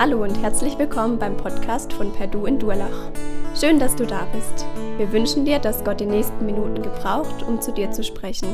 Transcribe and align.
Hallo 0.00 0.22
und 0.22 0.40
herzlich 0.40 0.78
willkommen 0.78 1.18
beim 1.18 1.36
Podcast 1.36 1.92
von 1.92 2.12
Perdu 2.12 2.46
in 2.46 2.56
Durlach. 2.56 3.10
Schön, 3.58 3.80
dass 3.80 3.96
du 3.96 4.06
da 4.06 4.28
bist. 4.32 4.64
Wir 4.96 5.10
wünschen 5.10 5.44
dir, 5.44 5.58
dass 5.58 5.82
Gott 5.82 5.98
die 5.98 6.06
nächsten 6.06 6.46
Minuten 6.46 6.84
gebraucht, 6.84 7.42
um 7.42 7.60
zu 7.60 7.72
dir 7.72 7.90
zu 7.90 8.04
sprechen. 8.04 8.46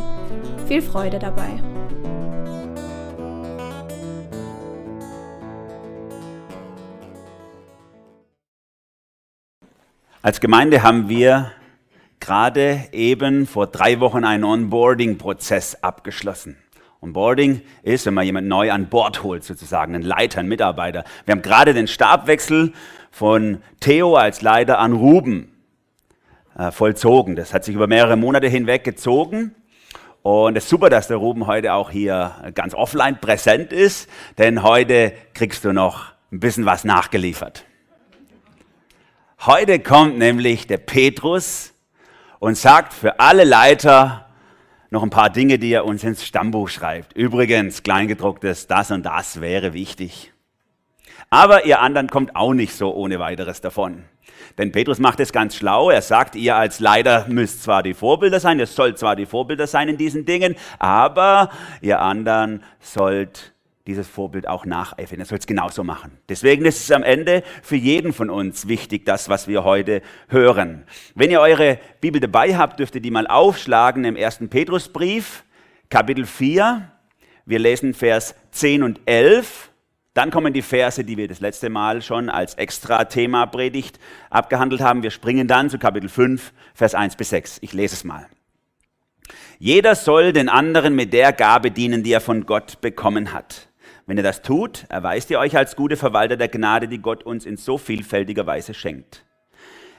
Viel 0.66 0.80
Freude 0.80 1.18
dabei. 1.18 1.62
Als 10.22 10.40
Gemeinde 10.40 10.82
haben 10.82 11.10
wir 11.10 11.52
gerade 12.20 12.84
eben 12.92 13.46
vor 13.46 13.66
drei 13.66 14.00
Wochen 14.00 14.24
einen 14.24 14.44
Onboarding-Prozess 14.44 15.82
abgeschlossen. 15.82 16.56
Onboarding 17.04 17.60
ist, 17.82 18.06
wenn 18.06 18.14
man 18.14 18.24
jemanden 18.24 18.48
neu 18.48 18.72
an 18.72 18.88
Bord 18.88 19.22
holt, 19.22 19.44
sozusagen, 19.44 19.94
einen 19.94 20.02
Leiter, 20.02 20.40
einen 20.40 20.48
Mitarbeiter. 20.48 21.04
Wir 21.26 21.32
haben 21.32 21.42
gerade 21.42 21.74
den 21.74 21.86
Stabwechsel 21.86 22.72
von 23.10 23.62
Theo 23.80 24.16
als 24.16 24.40
Leiter 24.40 24.78
an 24.78 24.94
Ruben 24.94 25.52
äh, 26.58 26.70
vollzogen. 26.70 27.36
Das 27.36 27.52
hat 27.52 27.64
sich 27.64 27.74
über 27.74 27.86
mehrere 27.86 28.16
Monate 28.16 28.48
hinweg 28.48 28.84
gezogen. 28.84 29.54
Und 30.22 30.56
es 30.56 30.64
ist 30.64 30.70
super, 30.70 30.88
dass 30.88 31.06
der 31.06 31.18
Ruben 31.18 31.46
heute 31.46 31.74
auch 31.74 31.90
hier 31.90 32.32
ganz 32.54 32.74
offline 32.74 33.20
präsent 33.20 33.74
ist, 33.74 34.08
denn 34.38 34.62
heute 34.62 35.12
kriegst 35.34 35.66
du 35.66 35.72
noch 35.72 36.06
ein 36.32 36.40
bisschen 36.40 36.64
was 36.64 36.84
nachgeliefert. 36.84 37.66
Heute 39.44 39.78
kommt 39.78 40.16
nämlich 40.16 40.66
der 40.66 40.78
Petrus 40.78 41.74
und 42.38 42.56
sagt 42.56 42.94
für 42.94 43.20
alle 43.20 43.44
Leiter, 43.44 44.23
noch 44.94 45.02
ein 45.02 45.10
paar 45.10 45.28
Dinge, 45.28 45.58
die 45.58 45.72
er 45.72 45.84
uns 45.84 46.04
ins 46.04 46.24
Stammbuch 46.24 46.68
schreibt. 46.68 47.12
Übrigens, 47.14 47.82
Kleingedrucktes, 47.82 48.68
das 48.68 48.90
und 48.90 49.04
das 49.04 49.40
wäre 49.40 49.72
wichtig. 49.72 50.32
Aber 51.30 51.66
ihr 51.66 51.80
anderen 51.80 52.08
kommt 52.08 52.36
auch 52.36 52.54
nicht 52.54 52.74
so 52.74 52.94
ohne 52.94 53.18
weiteres 53.18 53.60
davon. 53.60 54.04
Denn 54.56 54.70
Petrus 54.70 55.00
macht 55.00 55.18
es 55.18 55.32
ganz 55.32 55.56
schlau. 55.56 55.90
Er 55.90 56.00
sagt, 56.00 56.36
ihr 56.36 56.54
als 56.54 56.78
Leiter 56.78 57.26
müsst 57.28 57.64
zwar 57.64 57.82
die 57.82 57.94
Vorbilder 57.94 58.38
sein, 58.38 58.60
ihr 58.60 58.68
sollt 58.68 58.98
zwar 58.98 59.16
die 59.16 59.26
Vorbilder 59.26 59.66
sein 59.66 59.88
in 59.88 59.96
diesen 59.96 60.26
Dingen, 60.26 60.54
aber 60.78 61.50
ihr 61.80 62.00
anderen 62.00 62.62
sollt 62.78 63.53
dieses 63.86 64.08
Vorbild 64.08 64.48
auch 64.48 64.64
nacheifern. 64.64 65.20
Er 65.20 65.26
soll 65.26 65.38
es 65.38 65.46
genauso 65.46 65.84
machen. 65.84 66.18
Deswegen 66.28 66.64
ist 66.64 66.82
es 66.82 66.90
am 66.90 67.02
Ende 67.02 67.42
für 67.62 67.76
jeden 67.76 68.12
von 68.12 68.30
uns 68.30 68.66
wichtig, 68.66 69.04
das, 69.04 69.28
was 69.28 69.46
wir 69.46 69.64
heute 69.64 70.00
hören. 70.28 70.84
Wenn 71.14 71.30
ihr 71.30 71.40
eure 71.40 71.78
Bibel 72.00 72.20
dabei 72.20 72.56
habt, 72.56 72.78
dürft 72.80 72.94
ihr 72.94 73.02
die 73.02 73.10
mal 73.10 73.26
aufschlagen 73.26 74.04
im 74.04 74.16
ersten 74.16 74.48
Petrusbrief, 74.48 75.44
Kapitel 75.90 76.24
4. 76.24 76.90
Wir 77.44 77.58
lesen 77.58 77.92
Vers 77.92 78.34
10 78.52 78.82
und 78.82 79.00
11. 79.04 79.70
Dann 80.14 80.30
kommen 80.30 80.54
die 80.54 80.62
Verse, 80.62 81.04
die 81.04 81.16
wir 81.18 81.28
das 81.28 81.40
letzte 81.40 81.68
Mal 81.68 82.00
schon 82.00 82.30
als 82.30 82.54
Extra-Thema 82.54 83.46
Predigt 83.46 83.98
abgehandelt 84.30 84.80
haben. 84.80 85.02
Wir 85.02 85.10
springen 85.10 85.46
dann 85.46 85.68
zu 85.68 85.78
Kapitel 85.78 86.08
5, 86.08 86.52
Vers 86.72 86.94
1 86.94 87.16
bis 87.16 87.30
6. 87.30 87.58
Ich 87.60 87.74
lese 87.74 87.96
es 87.96 88.04
mal. 88.04 88.26
Jeder 89.58 89.94
soll 89.94 90.32
den 90.32 90.48
anderen 90.48 90.94
mit 90.94 91.12
der 91.12 91.32
Gabe 91.32 91.70
dienen, 91.70 92.02
die 92.02 92.12
er 92.12 92.20
von 92.20 92.46
Gott 92.46 92.80
bekommen 92.80 93.32
hat. 93.32 93.68
Wenn 94.06 94.18
ihr 94.18 94.22
das 94.22 94.42
tut, 94.42 94.84
erweist 94.90 95.30
ihr 95.30 95.38
euch 95.38 95.56
als 95.56 95.76
gute 95.76 95.96
Verwalter 95.96 96.36
der 96.36 96.48
Gnade, 96.48 96.88
die 96.88 96.98
Gott 96.98 97.22
uns 97.22 97.46
in 97.46 97.56
so 97.56 97.78
vielfältiger 97.78 98.46
Weise 98.46 98.74
schenkt. 98.74 99.24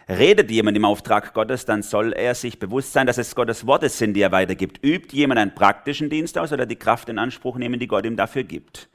Redet 0.07 0.51
jemand 0.51 0.77
im 0.77 0.85
Auftrag 0.85 1.33
Gottes, 1.33 1.65
dann 1.65 1.81
soll 1.81 2.13
er 2.13 2.35
sich 2.35 2.59
bewusst 2.59 2.93
sein, 2.93 3.07
dass 3.07 3.17
es 3.17 3.33
Gottes 3.33 3.65
Worte 3.65 3.89
sind, 3.89 4.13
die 4.13 4.21
er 4.21 4.31
weitergibt. 4.31 4.83
Übt 4.85 5.15
jemand 5.17 5.39
einen 5.39 5.55
praktischen 5.55 6.11
Dienst 6.11 6.37
aus 6.37 6.53
oder 6.53 6.67
die 6.67 6.75
Kraft 6.75 7.09
in 7.09 7.17
Anspruch 7.17 7.57
nehmen, 7.57 7.79
die 7.79 7.87
Gott 7.87 8.05
ihm 8.05 8.15
dafür 8.15 8.43
gibt. 8.43 8.87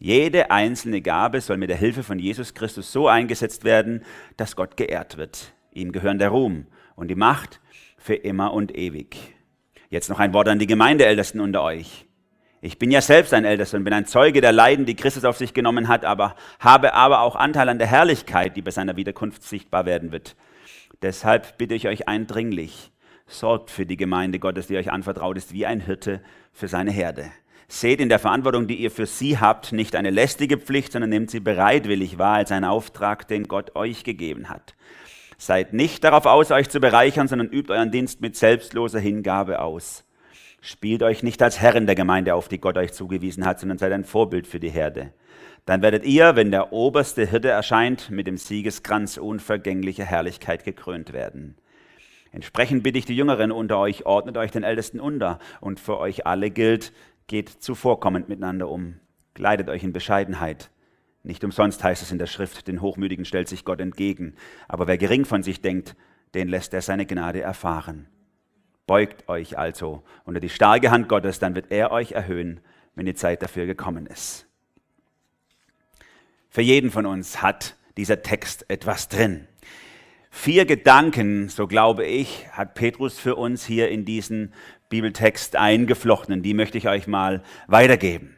Jede 0.00 0.50
einzelne 0.50 1.02
Gabe 1.02 1.40
soll 1.40 1.56
mit 1.56 1.70
der 1.70 1.76
Hilfe 1.76 2.02
von 2.02 2.18
Jesus 2.18 2.54
Christus 2.54 2.90
so 2.90 3.06
eingesetzt 3.06 3.62
werden, 3.62 4.02
dass 4.36 4.56
Gott 4.56 4.76
geehrt 4.76 5.16
wird. 5.18 5.52
Ihm 5.72 5.92
gehören 5.92 6.18
der 6.18 6.30
Ruhm 6.30 6.66
und 6.96 7.08
die 7.08 7.14
Macht 7.14 7.60
für 7.96 8.14
immer 8.14 8.52
und 8.52 8.76
ewig. 8.76 9.16
Jetzt 9.88 10.08
noch 10.08 10.18
ein 10.18 10.32
Wort 10.32 10.48
an 10.48 10.58
die 10.58 10.66
Gemeindeältesten 10.66 11.40
unter 11.40 11.62
euch. 11.62 12.06
Ich 12.62 12.78
bin 12.78 12.90
ja 12.90 13.00
selbst 13.00 13.32
ein 13.32 13.46
Ältester 13.46 13.78
und 13.78 13.84
bin 13.84 13.94
ein 13.94 14.04
Zeuge 14.04 14.42
der 14.42 14.52
Leiden, 14.52 14.84
die 14.84 14.94
Christus 14.94 15.24
auf 15.24 15.38
sich 15.38 15.54
genommen 15.54 15.88
hat, 15.88 16.04
aber 16.04 16.36
habe 16.58 16.92
aber 16.92 17.20
auch 17.20 17.34
Anteil 17.34 17.70
an 17.70 17.78
der 17.78 17.86
Herrlichkeit, 17.86 18.54
die 18.54 18.60
bei 18.60 18.70
seiner 18.70 18.96
Wiederkunft 18.96 19.42
sichtbar 19.42 19.86
werden 19.86 20.12
wird. 20.12 20.36
Deshalb 21.00 21.56
bitte 21.56 21.74
ich 21.74 21.88
euch 21.88 22.06
eindringlich, 22.06 22.92
sorgt 23.26 23.70
für 23.70 23.86
die 23.86 23.96
Gemeinde 23.96 24.38
Gottes, 24.38 24.66
die 24.66 24.76
euch 24.76 24.92
anvertraut 24.92 25.38
ist, 25.38 25.54
wie 25.54 25.64
ein 25.64 25.80
Hirte 25.80 26.20
für 26.52 26.68
seine 26.68 26.90
Herde. 26.90 27.32
Seht 27.66 27.98
in 27.98 28.10
der 28.10 28.18
Verantwortung, 28.18 28.66
die 28.66 28.76
ihr 28.76 28.90
für 28.90 29.06
sie 29.06 29.38
habt, 29.38 29.72
nicht 29.72 29.96
eine 29.96 30.10
lästige 30.10 30.58
Pflicht, 30.58 30.92
sondern 30.92 31.08
nehmt 31.08 31.30
sie 31.30 31.40
bereitwillig 31.40 32.18
wahr 32.18 32.34
als 32.34 32.52
einen 32.52 32.66
Auftrag, 32.66 33.26
den 33.26 33.44
Gott 33.44 33.74
euch 33.74 34.04
gegeben 34.04 34.50
hat. 34.50 34.74
Seid 35.38 35.72
nicht 35.72 36.04
darauf 36.04 36.26
aus, 36.26 36.50
euch 36.50 36.68
zu 36.68 36.80
bereichern, 36.80 37.26
sondern 37.26 37.48
übt 37.48 37.72
euren 37.72 37.90
Dienst 37.90 38.20
mit 38.20 38.36
selbstloser 38.36 39.00
Hingabe 39.00 39.60
aus 39.60 40.04
Spielt 40.60 41.02
euch 41.02 41.22
nicht 41.22 41.42
als 41.42 41.60
Herren 41.60 41.86
der 41.86 41.94
Gemeinde 41.94 42.34
auf, 42.34 42.48
die 42.48 42.60
Gott 42.60 42.76
euch 42.76 42.92
zugewiesen 42.92 43.46
hat, 43.46 43.60
sondern 43.60 43.78
seid 43.78 43.92
ein 43.92 44.04
Vorbild 44.04 44.46
für 44.46 44.60
die 44.60 44.70
Herde. 44.70 45.12
Dann 45.64 45.82
werdet 45.82 46.04
ihr, 46.04 46.36
wenn 46.36 46.50
der 46.50 46.72
oberste 46.72 47.26
Hirte 47.26 47.48
erscheint, 47.48 48.10
mit 48.10 48.26
dem 48.26 48.36
Siegeskranz 48.36 49.16
unvergänglicher 49.16 50.04
Herrlichkeit 50.04 50.64
gekrönt 50.64 51.12
werden. 51.12 51.56
Entsprechend 52.32 52.82
bitte 52.82 52.98
ich 52.98 53.06
die 53.06 53.16
Jüngeren 53.16 53.52
unter 53.52 53.78
euch, 53.78 54.06
ordnet 54.06 54.36
euch 54.36 54.50
den 54.50 54.62
Ältesten 54.62 55.00
unter. 55.00 55.38
Und 55.60 55.80
für 55.80 55.98
euch 55.98 56.26
alle 56.26 56.50
gilt, 56.50 56.92
geht 57.26 57.48
zuvorkommend 57.48 58.28
miteinander 58.28 58.68
um. 58.68 58.96
Kleidet 59.34 59.68
euch 59.68 59.82
in 59.82 59.92
Bescheidenheit. 59.92 60.70
Nicht 61.22 61.44
umsonst 61.44 61.82
heißt 61.82 62.02
es 62.02 62.12
in 62.12 62.18
der 62.18 62.26
Schrift, 62.26 62.68
den 62.68 62.80
Hochmütigen 62.80 63.24
stellt 63.24 63.48
sich 63.48 63.64
Gott 63.64 63.80
entgegen. 63.80 64.34
Aber 64.68 64.86
wer 64.86 64.98
gering 64.98 65.24
von 65.24 65.42
sich 65.42 65.60
denkt, 65.60 65.96
den 66.34 66.48
lässt 66.48 66.72
er 66.72 66.82
seine 66.82 67.06
Gnade 67.06 67.40
erfahren. 67.40 68.06
Beugt 68.90 69.28
euch 69.28 69.56
also 69.56 70.02
unter 70.24 70.40
die 70.40 70.48
starke 70.48 70.90
Hand 70.90 71.08
Gottes, 71.08 71.38
dann 71.38 71.54
wird 71.54 71.66
er 71.70 71.92
euch 71.92 72.10
erhöhen, 72.10 72.58
wenn 72.96 73.06
die 73.06 73.14
Zeit 73.14 73.40
dafür 73.40 73.66
gekommen 73.66 74.06
ist. 74.06 74.48
Für 76.48 76.62
jeden 76.62 76.90
von 76.90 77.06
uns 77.06 77.40
hat 77.40 77.76
dieser 77.96 78.22
Text 78.22 78.68
etwas 78.68 79.06
drin. 79.06 79.46
Vier 80.32 80.64
Gedanken, 80.64 81.48
so 81.48 81.68
glaube 81.68 82.04
ich, 82.04 82.48
hat 82.50 82.74
Petrus 82.74 83.16
für 83.16 83.36
uns 83.36 83.64
hier 83.64 83.90
in 83.90 84.04
diesen 84.04 84.52
Bibeltext 84.88 85.54
eingeflochten. 85.54 86.42
Die 86.42 86.52
möchte 86.52 86.76
ich 86.76 86.88
euch 86.88 87.06
mal 87.06 87.44
weitergeben. 87.68 88.36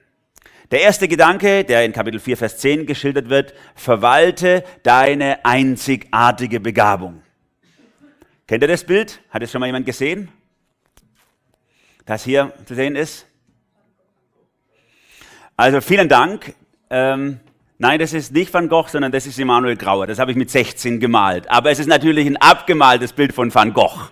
Der 0.71 0.83
erste 0.83 1.09
Gedanke, 1.09 1.65
der 1.65 1.87
in 1.87 1.95
Kapitel 1.95 2.21
4, 2.21 2.37
Vers 2.37 2.59
10 2.59 2.84
geschildert 2.84 3.31
wird, 3.31 3.55
verwalte 3.75 4.65
deine 4.83 5.47
einzigartige 5.47 6.61
Begabung. 6.61 7.23
Kennt 8.47 8.63
ihr 8.63 8.69
das 8.69 8.84
Bild? 8.84 9.23
Hat 9.31 9.43
es 9.43 9.51
schon 9.51 9.61
mal 9.61 9.67
jemand 9.67 9.87
gesehen? 9.87 10.29
Das 12.05 12.25
hier 12.25 12.53
zu 12.67 12.75
sehen 12.75 12.97
ist. 12.97 13.27
Also 15.57 15.81
vielen 15.81 16.09
Dank. 16.09 16.55
Ähm, 16.91 17.41
nein, 17.79 18.01
das 18.01 18.13
ist 18.13 18.33
nicht 18.33 18.53
Van 18.53 18.69
Gogh, 18.69 18.89
sondern 18.89 19.13
das 19.13 19.27
ist 19.27 19.39
Emanuel 19.39 19.77
Grauer. 19.77 20.07
Das 20.07 20.19
habe 20.19 20.31
ich 20.31 20.37
mit 20.37 20.51
16 20.51 20.99
gemalt. 20.99 21.49
Aber 21.51 21.71
es 21.71 21.79
ist 21.79 21.87
natürlich 21.87 22.27
ein 22.27 22.37
abgemaltes 22.37 23.13
Bild 23.13 23.33
von 23.33 23.55
Van 23.55 23.73
Gogh. 23.73 24.11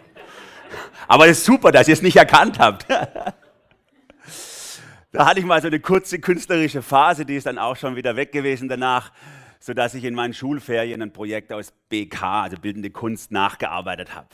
Aber 1.08 1.26
es 1.26 1.38
ist 1.38 1.46
super, 1.46 1.72
dass 1.72 1.88
ihr 1.88 1.94
es 1.94 2.02
nicht 2.02 2.16
erkannt 2.16 2.60
habt. 2.60 2.86
da 5.10 5.26
hatte 5.26 5.40
ich 5.40 5.46
mal 5.46 5.60
so 5.60 5.66
eine 5.66 5.80
kurze 5.80 6.20
künstlerische 6.20 6.82
Phase, 6.82 7.24
die 7.24 7.34
ist 7.34 7.46
dann 7.46 7.58
auch 7.58 7.76
schon 7.76 7.96
wieder 7.96 8.14
weg 8.14 8.30
gewesen 8.30 8.68
danach, 8.68 9.10
sodass 9.58 9.94
ich 9.94 10.04
in 10.04 10.14
meinen 10.14 10.34
Schulferien 10.34 11.02
ein 11.02 11.12
Projekt 11.12 11.52
aus 11.52 11.72
BK, 11.88 12.44
also 12.44 12.58
bildende 12.58 12.90
Kunst, 12.90 13.32
nachgearbeitet 13.32 14.14
habe. 14.14 14.28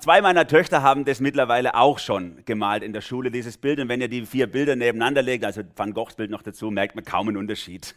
Zwei 0.00 0.20
meiner 0.20 0.46
Töchter 0.46 0.82
haben 0.82 1.06
das 1.06 1.20
mittlerweile 1.20 1.74
auch 1.74 1.98
schon 1.98 2.44
gemalt 2.44 2.82
in 2.82 2.92
der 2.92 3.00
Schule, 3.00 3.30
dieses 3.30 3.56
Bild. 3.56 3.80
Und 3.80 3.88
wenn 3.88 4.02
ihr 4.02 4.08
die 4.08 4.26
vier 4.26 4.46
Bilder 4.46 4.76
nebeneinander 4.76 5.22
legt, 5.22 5.42
also 5.42 5.62
Van 5.74 5.94
Goghs 5.94 6.16
Bild 6.16 6.30
noch 6.30 6.42
dazu, 6.42 6.70
merkt 6.70 6.96
man 6.96 7.04
kaum 7.04 7.28
einen 7.28 7.38
Unterschied. 7.38 7.94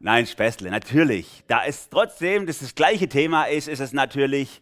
Nein, 0.00 0.26
Späßle, 0.26 0.70
natürlich. 0.70 1.44
Da 1.46 1.64
es 1.64 1.88
trotzdem 1.88 2.44
das, 2.46 2.58
das 2.58 2.74
gleiche 2.74 3.08
Thema 3.08 3.44
ist, 3.44 3.68
ist 3.68 3.80
es 3.80 3.94
natürlich 3.94 4.60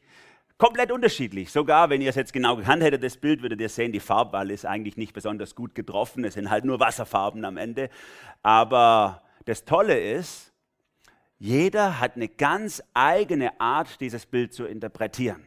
komplett 0.56 0.92
unterschiedlich. 0.92 1.50
Sogar 1.50 1.90
wenn 1.90 2.00
ihr 2.00 2.10
es 2.10 2.14
jetzt 2.14 2.32
genau 2.32 2.54
gekannt 2.54 2.84
hättet, 2.84 3.02
das 3.02 3.16
Bild, 3.16 3.42
würdet 3.42 3.60
ihr 3.60 3.68
sehen, 3.68 3.90
die 3.90 3.98
Farbwahl 3.98 4.52
ist 4.52 4.64
eigentlich 4.64 4.96
nicht 4.96 5.14
besonders 5.14 5.56
gut 5.56 5.74
getroffen. 5.74 6.24
Es 6.24 6.34
sind 6.34 6.48
halt 6.48 6.64
nur 6.64 6.78
Wasserfarben 6.78 7.44
am 7.44 7.56
Ende. 7.56 7.90
Aber 8.44 9.22
das 9.46 9.64
Tolle 9.64 9.98
ist, 9.98 10.52
jeder 11.40 11.98
hat 11.98 12.14
eine 12.14 12.28
ganz 12.28 12.80
eigene 12.94 13.60
Art, 13.60 14.00
dieses 14.00 14.26
Bild 14.26 14.54
zu 14.54 14.64
interpretieren. 14.64 15.44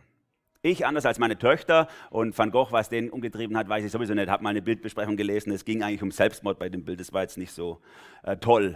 Ich, 0.68 0.86
anders 0.86 1.06
als 1.06 1.18
meine 1.18 1.38
Töchter 1.38 1.88
und 2.10 2.38
Van 2.38 2.52
Gogh, 2.52 2.74
was 2.74 2.90
den 2.90 3.10
umgetrieben 3.10 3.56
hat, 3.56 3.70
weiß 3.70 3.86
ich 3.86 3.92
sowieso 3.92 4.14
nicht. 4.14 4.26
Ich 4.26 4.30
habe 4.30 4.44
mal 4.44 4.50
eine 4.50 4.62
Bildbesprechung 4.62 5.16
gelesen. 5.16 5.54
Es 5.54 5.64
ging 5.64 5.82
eigentlich 5.82 6.04
um 6.04 6.12
Selbstmord 6.12 6.60
bei 6.60 6.68
dem 6.68 6.84
Bild. 6.84 7.00
Das 7.00 7.14
war 7.14 7.22
jetzt 7.22 7.38
nicht 7.38 7.54
so 7.54 7.80
äh, 8.24 8.36
toll. 8.36 8.76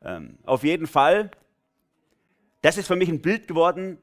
Ähm, 0.00 0.38
auf 0.44 0.62
jeden 0.62 0.86
Fall, 0.86 1.32
das 2.62 2.78
ist 2.78 2.86
für 2.86 2.94
mich 2.94 3.08
ein 3.08 3.20
Bild 3.20 3.48
geworden 3.48 3.98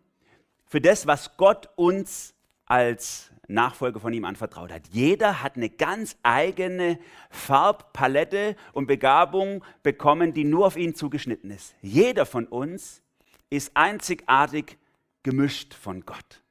für 0.66 0.82
das, 0.82 1.08
was 1.08 1.38
Gott 1.38 1.70
uns 1.78 2.34
als 2.66 3.32
Nachfolger 3.48 4.02
von 4.02 4.12
ihm 4.12 4.26
anvertraut 4.26 4.74
hat. 4.74 4.90
Jeder 4.92 5.42
hat 5.42 5.56
eine 5.56 5.70
ganz 5.70 6.18
eigene 6.24 7.00
Farbpalette 7.30 8.58
und 8.74 8.88
Begabung 8.88 9.64
bekommen, 9.84 10.34
die 10.34 10.44
nur 10.44 10.68
auf 10.68 10.76
ihn 10.76 10.96
zugeschnitten 10.96 11.50
ist. 11.50 11.76
Jeder 11.82 12.26
von 12.26 12.46
uns 12.46 13.02
ist 13.50 13.72
einzigartig 13.74 14.78
gemischt 15.24 15.74
von 15.74 16.06
Gott. 16.06 16.42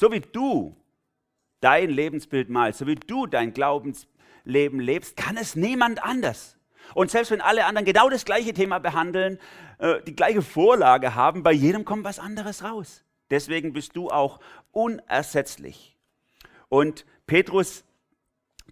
So 0.00 0.10
wie 0.10 0.20
du 0.20 0.74
dein 1.60 1.90
Lebensbild 1.90 2.48
malst, 2.48 2.78
so 2.78 2.86
wie 2.86 2.94
du 2.94 3.26
dein 3.26 3.52
Glaubensleben 3.52 4.80
lebst, 4.80 5.14
kann 5.14 5.36
es 5.36 5.56
niemand 5.56 6.02
anders. 6.02 6.56
Und 6.94 7.10
selbst 7.10 7.30
wenn 7.32 7.42
alle 7.42 7.66
anderen 7.66 7.84
genau 7.84 8.08
das 8.08 8.24
gleiche 8.24 8.54
Thema 8.54 8.78
behandeln, 8.78 9.38
äh, 9.76 10.00
die 10.04 10.16
gleiche 10.16 10.40
Vorlage 10.40 11.14
haben, 11.14 11.42
bei 11.42 11.52
jedem 11.52 11.84
kommt 11.84 12.04
was 12.04 12.18
anderes 12.18 12.64
raus. 12.64 13.04
Deswegen 13.28 13.74
bist 13.74 13.94
du 13.94 14.08
auch 14.08 14.40
unersetzlich. 14.72 15.98
Und 16.70 17.04
Petrus 17.26 17.84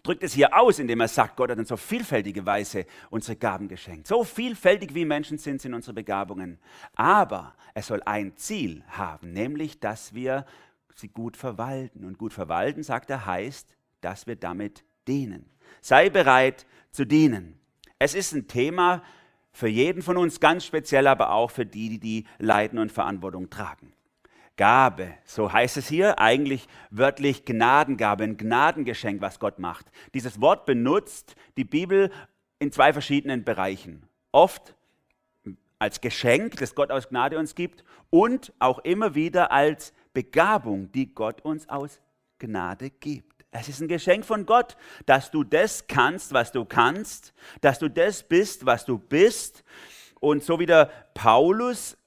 drückt 0.01 0.23
es 0.23 0.33
hier 0.33 0.57
aus, 0.57 0.79
indem 0.79 0.99
er 0.99 1.09
sagt, 1.09 1.35
Gott 1.35 1.51
hat 1.51 1.59
uns 1.59 1.71
auf 1.71 1.79
vielfältige 1.79 2.43
Weise 2.43 2.87
unsere 3.11 3.35
Gaben 3.35 3.67
geschenkt. 3.67 4.07
So 4.07 4.23
vielfältig 4.23 4.95
wie 4.95 5.05
Menschen 5.05 5.37
sind, 5.37 5.61
sind 5.61 5.75
unsere 5.75 5.93
Begabungen. 5.93 6.57
Aber 6.95 7.53
es 7.75 7.85
soll 7.85 8.01
ein 8.07 8.35
Ziel 8.35 8.83
haben, 8.87 9.31
nämlich, 9.31 9.79
dass 9.79 10.15
wir 10.15 10.47
sie 10.95 11.09
gut 11.09 11.37
verwalten. 11.37 12.05
Und 12.05 12.17
gut 12.17 12.33
verwalten, 12.33 12.83
sagt 12.83 13.09
er, 13.09 13.25
heißt, 13.25 13.75
dass 14.01 14.27
wir 14.27 14.35
damit 14.35 14.83
dienen. 15.07 15.49
Sei 15.81 16.09
bereit 16.09 16.65
zu 16.91 17.05
dienen. 17.05 17.59
Es 17.99 18.15
ist 18.15 18.33
ein 18.33 18.47
Thema 18.47 19.03
für 19.51 19.67
jeden 19.67 20.01
von 20.01 20.17
uns, 20.17 20.39
ganz 20.39 20.65
speziell 20.65 21.07
aber 21.07 21.31
auch 21.31 21.51
für 21.51 21.65
die, 21.65 21.89
die 21.89 21.99
die 21.99 22.27
Leiden 22.37 22.79
und 22.79 22.91
Verantwortung 22.91 23.49
tragen. 23.49 23.93
Gabe, 24.55 25.13
so 25.23 25.53
heißt 25.53 25.77
es 25.77 25.87
hier, 25.87 26.19
eigentlich 26.19 26.67
wörtlich 26.89 27.45
Gnadengabe, 27.45 28.25
ein 28.25 28.35
Gnadengeschenk, 28.35 29.21
was 29.21 29.39
Gott 29.39 29.57
macht. 29.57 29.85
Dieses 30.13 30.41
Wort 30.41 30.65
benutzt 30.65 31.35
die 31.55 31.63
Bibel 31.63 32.11
in 32.59 32.71
zwei 32.71 32.91
verschiedenen 32.91 33.45
Bereichen. 33.45 34.03
Oft 34.33 34.75
als 35.79 36.01
Geschenk, 36.01 36.57
das 36.57 36.75
Gott 36.75 36.91
aus 36.91 37.07
Gnade 37.07 37.39
uns 37.39 37.55
gibt 37.55 37.85
und 38.09 38.51
auch 38.59 38.79
immer 38.79 39.15
wieder 39.15 39.53
als 39.53 39.93
Begabung, 40.19 40.91
die 40.91 41.13
Gott 41.15 41.45
uns 41.45 41.69
aus 41.69 42.01
Gnade 42.39 42.89
gibt. 42.89 43.45
Es 43.51 43.69
ist 43.69 43.79
ein 43.79 43.87
Geschenk 43.87 44.25
von 44.25 44.45
Gott, 44.45 44.75
dass 45.05 45.31
du 45.31 45.45
das 45.45 45.87
kannst, 45.87 46.33
was 46.33 46.51
du 46.51 46.65
kannst, 46.65 47.33
dass 47.61 47.79
du 47.79 47.89
das 47.89 48.23
bist, 48.23 48.65
was 48.65 48.83
du 48.83 48.97
bist. 48.97 49.63
Und 50.19 50.43
so 50.43 50.59
wie 50.59 50.65
der 50.65 50.91
Paulus 51.13 51.97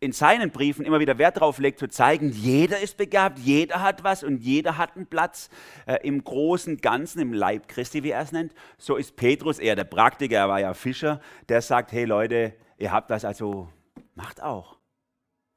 in 0.00 0.10
seinen 0.10 0.50
Briefen 0.50 0.84
immer 0.84 0.98
wieder 0.98 1.18
Wert 1.18 1.36
darauf 1.36 1.60
legt, 1.60 1.78
zu 1.78 1.86
zeigen, 1.86 2.30
jeder 2.30 2.80
ist 2.80 2.96
begabt, 2.96 3.38
jeder 3.38 3.80
hat 3.80 4.02
was 4.02 4.24
und 4.24 4.38
jeder 4.38 4.76
hat 4.76 4.96
einen 4.96 5.06
Platz 5.06 5.48
äh, 5.86 5.98
im 6.02 6.24
großen 6.24 6.78
Ganzen, 6.78 7.20
im 7.20 7.32
Leib 7.32 7.68
Christi, 7.68 8.02
wie 8.02 8.10
er 8.10 8.22
es 8.22 8.32
nennt. 8.32 8.52
So 8.76 8.96
ist 8.96 9.14
Petrus 9.14 9.60
eher 9.60 9.76
der 9.76 9.84
Praktiker, 9.84 10.36
er 10.36 10.48
war 10.48 10.58
ja 10.58 10.74
Fischer, 10.74 11.20
der 11.48 11.62
sagt, 11.62 11.92
hey 11.92 12.06
Leute, 12.06 12.54
ihr 12.76 12.90
habt 12.90 13.08
das, 13.08 13.24
also 13.24 13.68
macht 14.16 14.42
auch. 14.42 14.78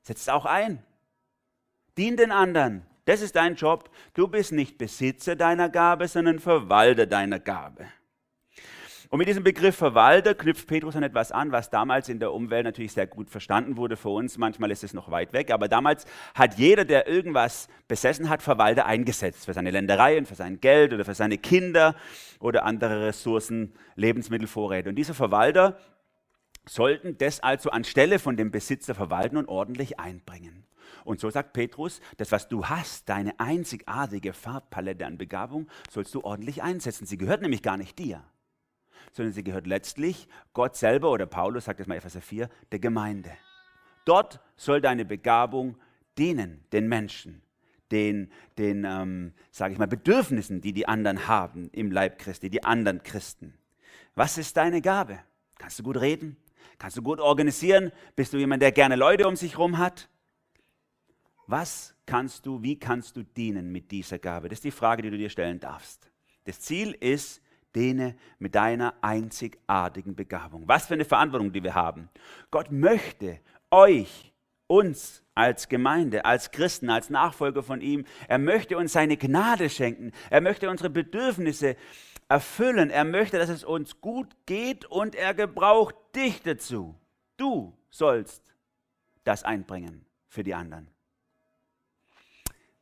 Setzt 0.04 0.30
auch 0.30 0.46
ein. 0.46 0.84
Dien 2.00 2.16
den 2.16 2.32
anderen. 2.32 2.84
Das 3.04 3.20
ist 3.22 3.36
dein 3.36 3.56
Job. 3.56 3.90
Du 4.14 4.30
bist 4.30 4.54
nicht 4.54 4.78
Besitzer 4.78 5.36
deiner 5.36 5.68
Gabe, 5.68 6.08
sondern 6.08 6.40
Verwalter 6.40 7.06
deiner 7.06 7.40
Gabe. 7.40 7.88
Und 9.10 9.18
mit 9.18 9.28
diesem 9.28 9.44
Begriff 9.44 9.76
Verwalter 9.76 10.34
knüpft 10.34 10.66
Petrus 10.66 10.96
an 10.96 11.04
etwas 11.04 11.34
an, 11.34 11.52
was 11.52 11.70
damals 11.70 12.08
in 12.08 12.22
der 12.22 12.32
Umwelt 12.32 12.64
natürlich 12.64 12.94
sehr 12.94 13.06
gut 13.06 13.30
verstanden 13.30 13.76
wurde. 13.76 13.98
Für 13.98 14.12
uns 14.12 14.38
manchmal 14.38 14.72
ist 14.72 14.86
es 14.86 14.94
noch 14.94 15.12
weit 15.12 15.34
weg, 15.34 15.52
aber 15.52 15.68
damals 15.68 16.06
hat 16.36 16.58
jeder, 16.58 16.86
der 16.86 17.06
irgendwas 17.06 17.68
besessen 17.90 18.30
hat, 18.30 18.42
Verwalter 18.42 18.86
eingesetzt 18.86 19.44
für 19.44 19.54
seine 19.54 19.72
Ländereien, 19.72 20.26
für 20.26 20.36
sein 20.36 20.62
Geld 20.62 20.94
oder 20.94 21.04
für 21.04 21.16
seine 21.16 21.38
Kinder 21.38 21.96
oder 22.40 22.64
andere 22.64 23.08
Ressourcen, 23.08 23.74
Lebensmittelvorräte. 23.96 24.88
Und 24.88 24.96
diese 24.96 25.14
Verwalter 25.14 25.78
sollten 26.66 27.18
das 27.18 27.42
also 27.42 27.72
anstelle 27.72 28.20
von 28.20 28.38
dem 28.38 28.52
Besitzer 28.52 28.96
verwalten 28.96 29.36
und 29.36 29.50
ordentlich 29.50 30.00
einbringen. 30.00 30.69
Und 31.10 31.20
so 31.20 31.32
sagt 31.32 31.54
Petrus, 31.54 32.02
das, 32.18 32.32
was 32.32 32.50
du 32.50 32.68
hast, 32.68 33.10
deine 33.10 33.40
einzigartige 33.40 34.32
Farbpalette 34.32 35.08
an 35.08 35.18
Begabung, 35.18 35.68
sollst 35.90 36.14
du 36.14 36.22
ordentlich 36.22 36.62
einsetzen. 36.62 37.08
Sie 37.08 37.18
gehört 37.18 37.42
nämlich 37.42 37.64
gar 37.64 37.78
nicht 37.78 37.98
dir 37.98 38.24
sondern 39.12 39.34
sie 39.34 39.44
gehört 39.44 39.66
letztlich 39.66 40.28
Gott 40.54 40.76
selber 40.76 41.10
oder 41.10 41.26
Paulus 41.26 41.66
sagt 41.66 41.80
es 41.80 41.88
mal 41.88 41.96
Epheser 41.96 42.22
4, 42.22 42.48
der 42.72 42.78
Gemeinde. 42.78 43.32
Dort 44.06 44.40
soll 44.56 44.82
deine 44.82 45.04
Begabung 45.04 45.78
dienen, 46.20 46.64
den 46.74 46.88
Menschen, 46.88 47.42
den, 47.90 48.32
den 48.60 48.86
ähm, 48.86 49.34
sage 49.50 49.74
ich 49.74 49.80
mal, 49.80 49.88
Bedürfnissen, 49.88 50.62
die 50.62 50.74
die 50.74 50.88
anderen 50.88 51.28
haben 51.28 51.72
im 51.72 51.90
Leib 51.90 52.20
Christi, 52.20 52.52
die 52.52 52.64
anderen 52.64 53.02
Christen. 53.02 53.56
Was 54.14 54.38
ist 54.38 54.58
deine 54.58 54.80
Gabe? 54.80 55.18
Kannst 55.58 55.80
du 55.80 55.84
gut 55.84 56.00
reden? 56.00 56.38
Kannst 56.78 56.98
du 56.98 57.02
gut 57.02 57.20
organisieren? 57.20 57.92
Bist 58.16 58.32
du 58.32 58.38
jemand, 58.38 58.62
der 58.62 58.72
gerne 58.72 58.96
Leute 58.96 59.28
um 59.28 59.36
sich 59.36 59.54
herum 59.54 59.80
hat? 59.80 60.08
Was 61.50 61.96
kannst 62.06 62.46
du, 62.46 62.62
wie 62.62 62.78
kannst 62.78 63.18
du 63.18 63.24
dienen 63.24 63.72
mit 63.72 63.90
dieser 63.90 64.20
Gabe? 64.20 64.50
Das 64.50 64.60
ist 64.60 64.66
die 64.66 64.72
Frage, 64.72 65.02
die 65.02 65.10
du 65.10 65.18
dir 65.18 65.32
stellen 65.32 65.60
darfst. 65.60 66.12
Das 66.44 66.60
Ziel 66.60 66.92
ist, 66.92 67.42
Dehne 67.74 68.16
mit 68.38 68.54
deiner 68.54 68.94
einzigartigen 69.02 70.16
Begabung. 70.16 70.68
Was 70.68 70.86
für 70.86 70.94
eine 70.94 71.06
Verantwortung, 71.06 71.52
die 71.52 71.64
wir 71.64 71.74
haben. 71.74 72.10
Gott 72.52 72.72
möchte 72.72 73.40
euch, 73.72 74.32
uns 74.68 75.24
als 75.34 75.68
Gemeinde, 75.70 76.24
als 76.24 76.52
Christen, 76.52 76.92
als 76.92 77.10
Nachfolger 77.10 77.64
von 77.64 77.82
ihm, 77.82 78.06
er 78.28 78.38
möchte 78.38 78.78
uns 78.78 78.94
seine 78.94 79.18
Gnade 79.18 79.72
schenken. 79.72 80.12
Er 80.30 80.42
möchte 80.42 80.70
unsere 80.70 80.92
Bedürfnisse 80.92 81.76
erfüllen. 82.28 82.92
Er 82.92 83.06
möchte, 83.06 83.40
dass 83.40 83.50
es 83.50 83.64
uns 83.64 84.02
gut 84.02 84.36
geht 84.46 84.86
und 84.86 85.16
er 85.16 85.34
gebraucht 85.34 85.96
dich 86.16 86.44
dazu. 86.44 86.96
Du 87.38 87.76
sollst 87.90 88.54
das 89.24 89.44
einbringen 89.44 90.06
für 90.28 90.44
die 90.44 90.54
anderen. 90.54 90.92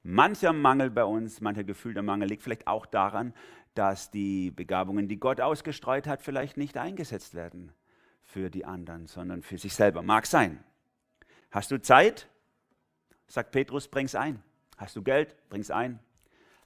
Mancher 0.09 0.53
Mangel 0.53 0.89
bei 0.89 1.03
uns, 1.03 1.41
mancher 1.41 1.65
gefühlter 1.65 2.01
Mangel 2.01 2.29
liegt 2.29 2.41
vielleicht 2.41 2.65
auch 2.65 2.85
daran, 2.85 3.33
dass 3.73 4.09
die 4.09 4.51
Begabungen, 4.51 5.09
die 5.09 5.19
Gott 5.19 5.41
ausgestreut 5.41 6.07
hat, 6.07 6.21
vielleicht 6.21 6.55
nicht 6.55 6.77
eingesetzt 6.77 7.33
werden 7.33 7.73
für 8.23 8.49
die 8.49 8.63
anderen, 8.63 9.07
sondern 9.07 9.41
für 9.41 9.57
sich 9.57 9.75
selber. 9.75 10.01
Mag 10.03 10.25
sein. 10.25 10.63
Hast 11.51 11.71
du 11.71 11.81
Zeit? 11.81 12.29
Sagt 13.27 13.51
Petrus, 13.51 13.89
bring's 13.89 14.15
ein. 14.15 14.41
Hast 14.77 14.95
du 14.95 15.03
Geld? 15.03 15.35
Bring's 15.49 15.71
ein. 15.71 15.99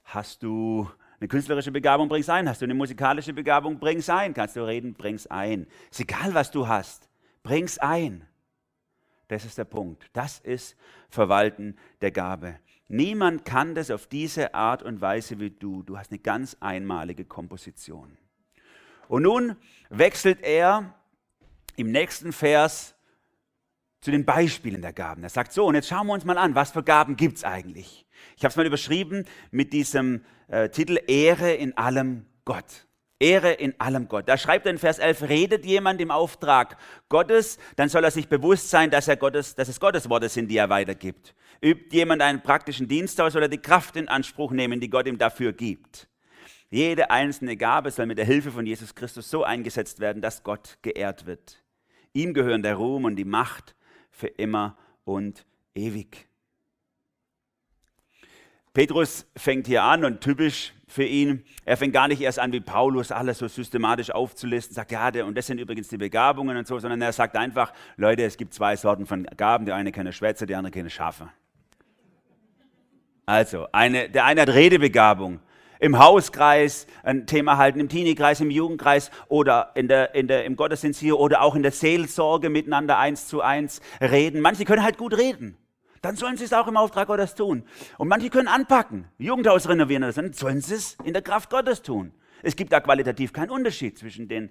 Hast 0.04 0.44
du 0.44 0.88
eine 1.18 1.26
künstlerische 1.26 1.72
Begabung? 1.72 2.08
Bring's 2.08 2.28
ein. 2.28 2.48
Hast 2.48 2.60
du 2.60 2.66
eine 2.66 2.74
musikalische 2.74 3.32
Begabung? 3.32 3.80
Bring's 3.80 4.08
ein. 4.08 4.34
Kannst 4.34 4.54
du 4.54 4.64
reden? 4.64 4.94
Bring's 4.94 5.26
ein. 5.26 5.66
Ist 5.90 5.98
egal, 5.98 6.32
was 6.32 6.52
du 6.52 6.68
hast. 6.68 7.08
Bring's 7.42 7.76
ein. 7.78 8.24
Das 9.32 9.46
ist 9.46 9.56
der 9.56 9.64
Punkt. 9.64 10.10
Das 10.12 10.40
ist 10.40 10.76
Verwalten 11.08 11.78
der 12.02 12.10
Gabe. 12.10 12.58
Niemand 12.88 13.46
kann 13.46 13.74
das 13.74 13.90
auf 13.90 14.06
diese 14.06 14.52
Art 14.52 14.82
und 14.82 15.00
Weise 15.00 15.40
wie 15.40 15.48
du. 15.48 15.82
Du 15.82 15.96
hast 15.96 16.10
eine 16.10 16.18
ganz 16.18 16.54
einmalige 16.60 17.24
Komposition. 17.24 18.18
Und 19.08 19.22
nun 19.22 19.56
wechselt 19.88 20.42
er 20.42 20.94
im 21.76 21.90
nächsten 21.90 22.34
Vers 22.34 22.94
zu 24.02 24.10
den 24.10 24.26
Beispielen 24.26 24.82
der 24.82 24.92
Gaben. 24.92 25.22
Er 25.22 25.30
sagt 25.30 25.52
so, 25.52 25.64
und 25.64 25.76
jetzt 25.76 25.88
schauen 25.88 26.08
wir 26.08 26.12
uns 26.12 26.26
mal 26.26 26.36
an, 26.36 26.54
was 26.54 26.72
für 26.72 26.82
Gaben 26.82 27.16
gibt 27.16 27.38
es 27.38 27.44
eigentlich? 27.44 28.04
Ich 28.36 28.44
habe 28.44 28.50
es 28.50 28.56
mal 28.56 28.66
überschrieben 28.66 29.24
mit 29.50 29.72
diesem 29.72 30.26
äh, 30.48 30.68
Titel 30.68 30.98
Ehre 31.06 31.54
in 31.54 31.74
allem 31.78 32.26
Gott. 32.44 32.86
Ehre 33.22 33.52
in 33.52 33.78
allem 33.78 34.08
Gott. 34.08 34.28
Da 34.28 34.36
schreibt 34.36 34.66
er 34.66 34.72
in 34.72 34.78
Vers 34.78 34.98
11, 34.98 35.28
redet 35.28 35.64
jemand 35.64 36.00
im 36.00 36.10
Auftrag 36.10 36.76
Gottes, 37.08 37.58
dann 37.76 37.88
soll 37.88 38.04
er 38.04 38.10
sich 38.10 38.28
bewusst 38.28 38.68
sein, 38.68 38.90
dass, 38.90 39.06
er 39.08 39.16
Gottes, 39.16 39.54
dass 39.54 39.68
es 39.68 39.78
Gottes 39.78 40.10
Worte 40.10 40.28
sind, 40.28 40.48
die 40.48 40.56
er 40.56 40.68
weitergibt. 40.68 41.34
Übt 41.60 41.96
jemand 41.96 42.20
einen 42.20 42.42
praktischen 42.42 42.88
Dienst 42.88 43.20
aus, 43.20 43.32
soll 43.32 43.42
er 43.42 43.48
die 43.48 43.58
Kraft 43.58 43.96
in 43.96 44.08
Anspruch 44.08 44.50
nehmen, 44.50 44.80
die 44.80 44.90
Gott 44.90 45.06
ihm 45.06 45.18
dafür 45.18 45.52
gibt. 45.52 46.08
Jede 46.68 47.10
einzelne 47.10 47.56
Gabe 47.56 47.90
soll 47.90 48.06
mit 48.06 48.18
der 48.18 48.24
Hilfe 48.24 48.50
von 48.50 48.66
Jesus 48.66 48.94
Christus 48.94 49.30
so 49.30 49.44
eingesetzt 49.44 50.00
werden, 50.00 50.20
dass 50.20 50.42
Gott 50.42 50.78
geehrt 50.82 51.26
wird. 51.26 51.62
Ihm 52.14 52.34
gehören 52.34 52.62
der 52.62 52.74
Ruhm 52.74 53.04
und 53.04 53.16
die 53.16 53.24
Macht 53.24 53.76
für 54.10 54.26
immer 54.26 54.76
und 55.04 55.46
ewig. 55.74 56.26
Petrus 58.74 59.26
fängt 59.36 59.66
hier 59.66 59.82
an 59.82 60.04
und 60.04 60.22
typisch 60.22 60.72
für 60.86 61.04
ihn, 61.04 61.44
er 61.64 61.76
fängt 61.76 61.92
gar 61.92 62.08
nicht 62.08 62.20
erst 62.22 62.38
an 62.38 62.52
wie 62.52 62.60
Paulus 62.60 63.12
alles 63.12 63.38
so 63.38 63.48
systematisch 63.48 64.10
aufzulisten, 64.10 64.74
sagt, 64.74 64.92
ja, 64.92 65.08
und 65.24 65.36
das 65.36 65.46
sind 65.46 65.58
übrigens 65.58 65.88
die 65.88 65.98
Begabungen 65.98 66.56
und 66.56 66.66
so, 66.66 66.78
sondern 66.78 67.00
er 67.02 67.12
sagt 67.12 67.36
einfach, 67.36 67.72
Leute, 67.96 68.22
es 68.22 68.36
gibt 68.36 68.54
zwei 68.54 68.76
Sorten 68.76 69.04
von 69.04 69.24
Gaben, 69.36 69.66
die 69.66 69.72
eine 69.72 69.92
keine 69.92 70.12
Schwätze, 70.12 70.46
die 70.46 70.54
andere 70.54 70.70
keine 70.70 70.90
Schafe. 70.90 71.28
Also, 73.26 73.68
eine, 73.72 74.08
der 74.08 74.24
eine 74.24 74.42
hat 74.42 74.48
Redebegabung, 74.48 75.40
im 75.78 75.98
Hauskreis 75.98 76.86
ein 77.02 77.26
Thema 77.26 77.58
halten, 77.58 77.78
im 77.78 77.88
Teenie-Kreis, 77.88 78.40
im 78.40 78.50
Jugendkreis 78.50 79.10
oder 79.28 79.72
in 79.74 79.88
der, 79.88 80.14
in 80.14 80.28
der, 80.28 80.44
im 80.44 80.56
Gottesdienst 80.56 81.00
hier 81.00 81.18
oder 81.18 81.42
auch 81.42 81.54
in 81.54 81.62
der 81.62 81.72
Seelsorge 81.72 82.48
miteinander 82.48 82.98
eins 82.98 83.26
zu 83.28 83.42
eins 83.42 83.80
reden. 84.00 84.40
Manche 84.40 84.64
können 84.64 84.82
halt 84.82 84.96
gut 84.96 85.16
reden. 85.16 85.58
Dann 86.02 86.16
sollen 86.16 86.36
sie 86.36 86.44
es 86.44 86.52
auch 86.52 86.68
im 86.68 86.76
Auftrag 86.76 87.06
Gottes 87.06 87.34
tun. 87.34 87.64
Und 87.96 88.08
manche 88.08 88.28
können 88.28 88.48
anpacken, 88.48 89.06
Jugendhaus 89.18 89.68
renovieren 89.68 90.02
oder 90.02 90.12
so, 90.12 90.20
dann 90.20 90.32
sollen 90.32 90.60
sie 90.60 90.74
es 90.74 90.96
in 91.04 91.12
der 91.12 91.22
Kraft 91.22 91.48
Gottes 91.48 91.80
tun. 91.80 92.12
Es 92.42 92.56
gibt 92.56 92.72
da 92.72 92.80
qualitativ 92.80 93.32
keinen 93.32 93.50
Unterschied 93.50 93.96
zwischen 93.96 94.28
den 94.28 94.50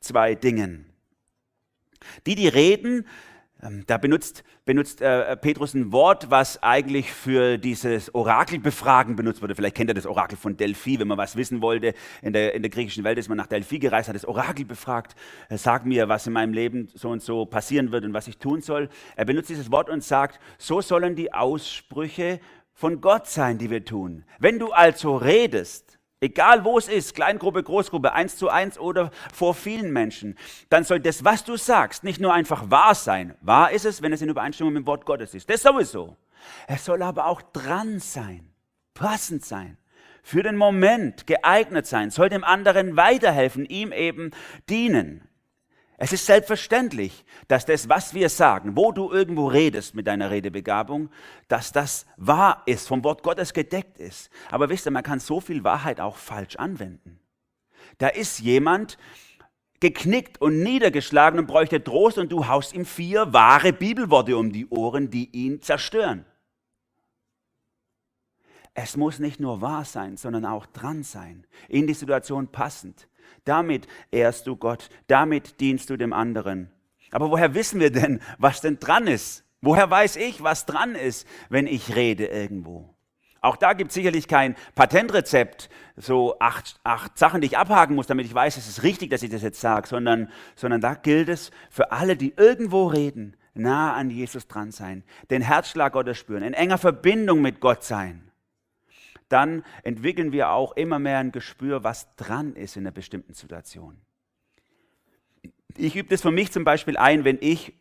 zwei 0.00 0.36
Dingen. 0.36 0.86
Die, 2.26 2.36
die 2.36 2.48
reden, 2.48 3.06
da 3.86 3.96
benutzt, 3.96 4.42
benutzt 4.64 5.00
äh, 5.00 5.36
Petrus 5.36 5.74
ein 5.74 5.92
Wort, 5.92 6.30
was 6.30 6.60
eigentlich 6.64 7.12
für 7.12 7.58
dieses 7.58 8.12
Orakelbefragen 8.12 9.14
benutzt 9.14 9.40
wurde. 9.40 9.54
Vielleicht 9.54 9.76
kennt 9.76 9.88
ihr 9.88 9.94
das 9.94 10.06
Orakel 10.06 10.36
von 10.36 10.56
Delphi, 10.56 10.98
wenn 10.98 11.06
man 11.06 11.16
was 11.16 11.36
wissen 11.36 11.62
wollte. 11.62 11.94
In 12.22 12.32
der, 12.32 12.54
in 12.54 12.62
der 12.62 12.70
griechischen 12.70 13.04
Welt 13.04 13.18
ist 13.18 13.28
man 13.28 13.38
nach 13.38 13.46
Delphi 13.46 13.78
gereist, 13.78 14.08
hat 14.08 14.16
das 14.16 14.24
Orakel 14.24 14.64
befragt. 14.64 15.14
Äh, 15.48 15.58
sag 15.58 15.86
mir, 15.86 16.08
was 16.08 16.26
in 16.26 16.32
meinem 16.32 16.52
Leben 16.52 16.88
so 16.92 17.10
und 17.10 17.22
so 17.22 17.46
passieren 17.46 17.92
wird 17.92 18.04
und 18.04 18.14
was 18.14 18.26
ich 18.26 18.38
tun 18.38 18.62
soll. 18.62 18.88
Er 19.14 19.26
benutzt 19.26 19.48
dieses 19.48 19.70
Wort 19.70 19.88
und 19.88 20.02
sagt, 20.02 20.40
so 20.58 20.80
sollen 20.80 21.14
die 21.14 21.32
Aussprüche 21.32 22.40
von 22.72 23.00
Gott 23.00 23.28
sein, 23.28 23.58
die 23.58 23.70
wir 23.70 23.84
tun. 23.84 24.24
Wenn 24.40 24.58
du 24.58 24.72
also 24.72 25.16
redest, 25.16 26.00
Egal 26.22 26.64
wo 26.64 26.78
es 26.78 26.86
ist, 26.86 27.16
Kleingruppe, 27.16 27.64
Großgruppe, 27.64 28.12
eins 28.12 28.36
zu 28.36 28.48
eins 28.48 28.78
oder 28.78 29.10
vor 29.34 29.54
vielen 29.54 29.92
Menschen, 29.92 30.38
dann 30.68 30.84
soll 30.84 31.00
das, 31.00 31.24
was 31.24 31.42
du 31.42 31.56
sagst, 31.56 32.04
nicht 32.04 32.20
nur 32.20 32.32
einfach 32.32 32.70
wahr 32.70 32.94
sein. 32.94 33.34
Wahr 33.40 33.72
ist 33.72 33.84
es, 33.84 34.02
wenn 34.02 34.12
es 34.12 34.22
in 34.22 34.28
Übereinstimmung 34.28 34.72
mit 34.72 34.84
dem 34.84 34.86
Wort 34.86 35.04
Gottes 35.04 35.34
ist. 35.34 35.50
Das 35.50 35.62
sowieso. 35.62 36.16
Es 36.68 36.84
soll 36.84 37.02
aber 37.02 37.26
auch 37.26 37.42
dran 37.42 37.98
sein, 37.98 38.52
passend 38.94 39.44
sein, 39.44 39.78
für 40.22 40.44
den 40.44 40.56
Moment 40.56 41.26
geeignet 41.26 41.88
sein, 41.88 42.10
soll 42.10 42.28
dem 42.28 42.44
anderen 42.44 42.96
weiterhelfen, 42.96 43.64
ihm 43.64 43.90
eben 43.90 44.30
dienen. 44.68 45.28
Es 45.98 46.12
ist 46.12 46.26
selbstverständlich, 46.26 47.24
dass 47.48 47.64
das, 47.64 47.88
was 47.88 48.14
wir 48.14 48.28
sagen, 48.28 48.76
wo 48.76 48.92
du 48.92 49.10
irgendwo 49.10 49.46
redest 49.46 49.94
mit 49.94 50.06
deiner 50.06 50.30
Redebegabung, 50.30 51.10
dass 51.48 51.70
das 51.70 52.06
wahr 52.16 52.62
ist, 52.66 52.88
vom 52.88 53.04
Wort 53.04 53.22
Gottes 53.22 53.52
gedeckt 53.52 53.98
ist. 53.98 54.30
Aber 54.50 54.68
wisst 54.68 54.86
ihr, 54.86 54.90
man 54.92 55.04
kann 55.04 55.20
so 55.20 55.40
viel 55.40 55.62
Wahrheit 55.64 56.00
auch 56.00 56.16
falsch 56.16 56.56
anwenden. 56.56 57.20
Da 57.98 58.08
ist 58.08 58.40
jemand 58.40 58.98
geknickt 59.80 60.40
und 60.40 60.62
niedergeschlagen 60.62 61.38
und 61.40 61.46
bräuchte 61.46 61.82
Trost 61.82 62.16
und 62.16 62.30
du 62.30 62.46
haust 62.46 62.72
ihm 62.72 62.84
vier 62.84 63.32
wahre 63.32 63.72
Bibelworte 63.72 64.36
um 64.36 64.52
die 64.52 64.68
Ohren, 64.68 65.10
die 65.10 65.28
ihn 65.32 65.60
zerstören. 65.60 66.24
Es 68.74 68.96
muss 68.96 69.18
nicht 69.18 69.38
nur 69.38 69.60
wahr 69.60 69.84
sein, 69.84 70.16
sondern 70.16 70.46
auch 70.46 70.66
dran 70.66 71.02
sein, 71.02 71.46
in 71.68 71.86
die 71.86 71.94
Situation 71.94 72.48
passend. 72.48 73.08
Damit 73.44 73.86
ehrst 74.10 74.46
du 74.46 74.56
Gott, 74.56 74.88
damit 75.06 75.60
dienst 75.60 75.90
du 75.90 75.96
dem 75.96 76.12
anderen. 76.12 76.70
Aber 77.10 77.30
woher 77.30 77.54
wissen 77.54 77.80
wir 77.80 77.90
denn, 77.90 78.20
was 78.38 78.60
denn 78.60 78.78
dran 78.78 79.06
ist? 79.06 79.44
Woher 79.60 79.90
weiß 79.90 80.16
ich, 80.16 80.42
was 80.42 80.66
dran 80.66 80.94
ist, 80.94 81.26
wenn 81.48 81.66
ich 81.66 81.94
rede 81.94 82.26
irgendwo? 82.26 82.88
Auch 83.40 83.56
da 83.56 83.72
gibt 83.72 83.90
es 83.90 83.94
sicherlich 83.94 84.28
kein 84.28 84.56
Patentrezept, 84.74 85.68
so 85.96 86.36
acht, 86.38 86.80
acht 86.84 87.18
Sachen, 87.18 87.40
die 87.40 87.48
ich 87.48 87.58
abhaken 87.58 87.96
muss, 87.96 88.06
damit 88.06 88.26
ich 88.26 88.34
weiß, 88.34 88.56
es 88.56 88.68
ist 88.68 88.82
richtig, 88.82 89.10
dass 89.10 89.22
ich 89.22 89.30
das 89.30 89.42
jetzt 89.42 89.60
sage, 89.60 89.88
sondern, 89.88 90.30
sondern 90.54 90.80
da 90.80 90.94
gilt 90.94 91.28
es 91.28 91.50
für 91.68 91.90
alle, 91.90 92.16
die 92.16 92.34
irgendwo 92.36 92.86
reden, 92.86 93.36
nah 93.54 93.94
an 93.94 94.10
Jesus 94.10 94.46
dran 94.46 94.70
sein, 94.70 95.02
den 95.30 95.42
Herzschlag 95.42 95.92
Gottes 95.92 96.18
spüren, 96.18 96.44
in 96.44 96.54
enger 96.54 96.78
Verbindung 96.78 97.42
mit 97.42 97.60
Gott 97.60 97.82
sein 97.82 98.31
dann 99.32 99.64
entwickeln 99.82 100.32
wir 100.32 100.50
auch 100.50 100.72
immer 100.76 100.98
mehr 100.98 101.18
ein 101.18 101.32
Gespür, 101.32 101.84
was 101.84 102.14
dran 102.16 102.54
ist 102.54 102.76
in 102.76 102.82
einer 102.82 102.92
bestimmten 102.92 103.34
Situation. 103.34 104.00
Ich 105.76 105.96
übe 105.96 106.08
das 106.08 106.22
für 106.22 106.30
mich 106.30 106.52
zum 106.52 106.64
Beispiel 106.64 106.96
ein, 106.96 107.24
wenn 107.24 107.38
ich 107.40 107.72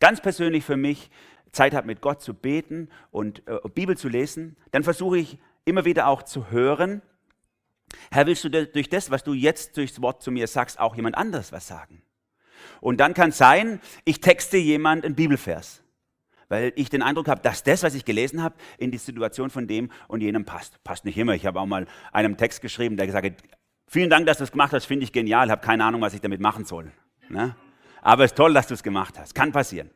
ganz 0.00 0.20
persönlich 0.20 0.64
für 0.64 0.76
mich 0.76 1.10
Zeit 1.52 1.74
habe, 1.74 1.86
mit 1.86 2.00
Gott 2.00 2.22
zu 2.22 2.34
beten 2.34 2.88
und 3.10 3.46
äh, 3.46 3.58
Bibel 3.74 3.96
zu 3.96 4.08
lesen, 4.08 4.56
dann 4.70 4.84
versuche 4.84 5.18
ich 5.18 5.38
immer 5.64 5.84
wieder 5.84 6.08
auch 6.08 6.22
zu 6.22 6.50
hören, 6.50 7.02
Herr, 8.10 8.26
willst 8.26 8.44
du 8.44 8.48
durch 8.48 8.88
das, 8.88 9.10
was 9.10 9.22
du 9.22 9.34
jetzt 9.34 9.76
durchs 9.76 10.00
Wort 10.00 10.22
zu 10.22 10.30
mir 10.30 10.46
sagst, 10.46 10.80
auch 10.80 10.96
jemand 10.96 11.16
anderes 11.16 11.52
was 11.52 11.66
sagen? 11.66 12.02
Und 12.80 12.98
dann 12.98 13.14
kann 13.14 13.30
es 13.30 13.38
sein, 13.38 13.80
ich 14.04 14.20
texte 14.20 14.56
jemand 14.56 15.04
einen 15.04 15.14
Bibelvers 15.14 15.82
weil 16.52 16.74
ich 16.76 16.90
den 16.90 17.00
Eindruck 17.00 17.28
habe, 17.28 17.40
dass 17.40 17.62
das, 17.62 17.82
was 17.82 17.94
ich 17.94 18.04
gelesen 18.04 18.42
habe, 18.42 18.56
in 18.76 18.90
die 18.90 18.98
Situation 18.98 19.48
von 19.48 19.66
dem 19.66 19.90
und 20.06 20.20
jenem 20.20 20.44
passt. 20.44 20.84
Passt 20.84 21.06
nicht 21.06 21.16
immer. 21.16 21.34
Ich 21.34 21.46
habe 21.46 21.58
auch 21.58 21.64
mal 21.64 21.86
einen 22.12 22.36
Text 22.36 22.60
geschrieben, 22.60 22.98
der 22.98 23.06
gesagt 23.06 23.24
hat, 23.24 23.32
vielen 23.86 24.10
Dank, 24.10 24.26
dass 24.26 24.36
du 24.36 24.44
es 24.44 24.52
gemacht 24.52 24.74
hast, 24.74 24.84
finde 24.84 25.04
ich 25.04 25.12
genial, 25.12 25.50
habe 25.50 25.64
keine 25.64 25.82
Ahnung, 25.82 26.02
was 26.02 26.12
ich 26.12 26.20
damit 26.20 26.42
machen 26.42 26.66
soll. 26.66 26.92
Ne? 27.30 27.56
Aber 28.02 28.24
es 28.24 28.32
ist 28.32 28.36
toll, 28.36 28.52
dass 28.52 28.66
du 28.66 28.74
es 28.74 28.82
gemacht 28.82 29.18
hast. 29.18 29.34
Kann 29.34 29.50
passieren. 29.50 29.88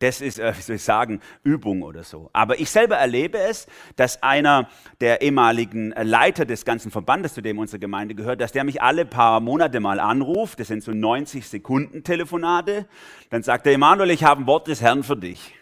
Das 0.00 0.22
ist, 0.22 0.38
äh, 0.38 0.52
wie 0.56 0.62
soll 0.62 0.76
ich 0.76 0.82
sagen, 0.82 1.20
Übung 1.44 1.82
oder 1.82 2.02
so. 2.02 2.30
Aber 2.32 2.58
ich 2.58 2.70
selber 2.70 2.96
erlebe 2.96 3.38
es, 3.38 3.66
dass 3.96 4.22
einer 4.22 4.68
der 5.00 5.20
ehemaligen 5.20 5.90
Leiter 5.90 6.46
des 6.46 6.64
ganzen 6.64 6.90
Verbandes, 6.90 7.34
zu 7.34 7.42
dem 7.42 7.58
unsere 7.58 7.78
Gemeinde 7.78 8.14
gehört, 8.14 8.40
dass 8.40 8.52
der 8.52 8.64
mich 8.64 8.80
alle 8.80 9.04
paar 9.04 9.40
Monate 9.40 9.78
mal 9.78 10.00
anruft. 10.00 10.58
Das 10.58 10.68
sind 10.68 10.82
so 10.82 10.92
90 10.92 11.46
Sekunden 11.46 12.02
Telefonate. 12.02 12.86
Dann 13.28 13.42
sagt 13.42 13.66
er, 13.66 13.74
Emanuel, 13.74 14.10
ich 14.10 14.24
habe 14.24 14.42
ein 14.42 14.46
Wort 14.46 14.68
des 14.68 14.80
Herrn 14.80 15.02
für 15.02 15.18
dich. 15.18 15.54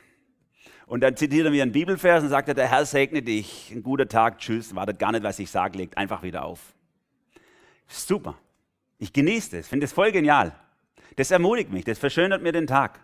Und 0.87 1.00
dann 1.00 1.16
zitiert 1.16 1.45
er 1.45 1.50
mir 1.50 1.64
einen 1.64 1.73
Bibelvers 1.73 2.23
und 2.23 2.30
sagt, 2.30 2.49
der 2.49 2.68
Herr 2.68 2.87
segne 2.87 3.23
dich. 3.23 3.73
Ein 3.75 3.83
guter 3.83 4.07
Tag, 4.07 4.38
tschüss, 4.38 4.73
wartet 4.75 5.00
gar 5.00 5.11
nicht, 5.11 5.25
was 5.25 5.40
ich 5.40 5.50
sage, 5.50 5.76
legt 5.76 5.99
einfach 5.99 6.23
wieder 6.23 6.45
auf. 6.45 6.61
Super. 7.88 8.38
Ich 8.99 9.12
genieße 9.12 9.57
das, 9.57 9.68
finde 9.68 9.87
es 9.87 9.92
voll 9.92 10.12
genial. 10.12 10.54
Das 11.16 11.33
ermutigt 11.33 11.73
mich, 11.73 11.85
das 11.85 11.99
verschönert 11.99 12.40
mir 12.40 12.52
den 12.52 12.68
Tag. 12.68 13.00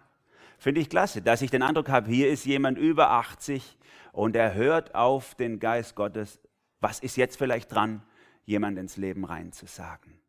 Finde 0.59 0.81
ich 0.81 0.89
klasse, 0.89 1.23
dass 1.23 1.43
ich 1.43 1.51
den 1.51 1.63
Eindruck 1.63 1.89
habe, 1.89 2.11
hier 2.11 2.29
ist 2.29 2.45
jemand 2.45 2.79
über 2.79 3.11
80 3.11 3.79
und 4.13 4.37
er 4.37 4.55
hört 4.55 4.95
auf 4.95 5.35
den 5.35 5.59
Geist 5.59 5.95
Gottes. 5.95 6.41
Was 6.81 7.01
ist 7.01 7.17
jetzt 7.17 7.37
vielleicht 7.37 7.73
dran, 7.73 8.03
jemand 8.45 8.79
ins 8.79 8.97
Leben 8.97 9.25
reinzusagen? 9.25 10.21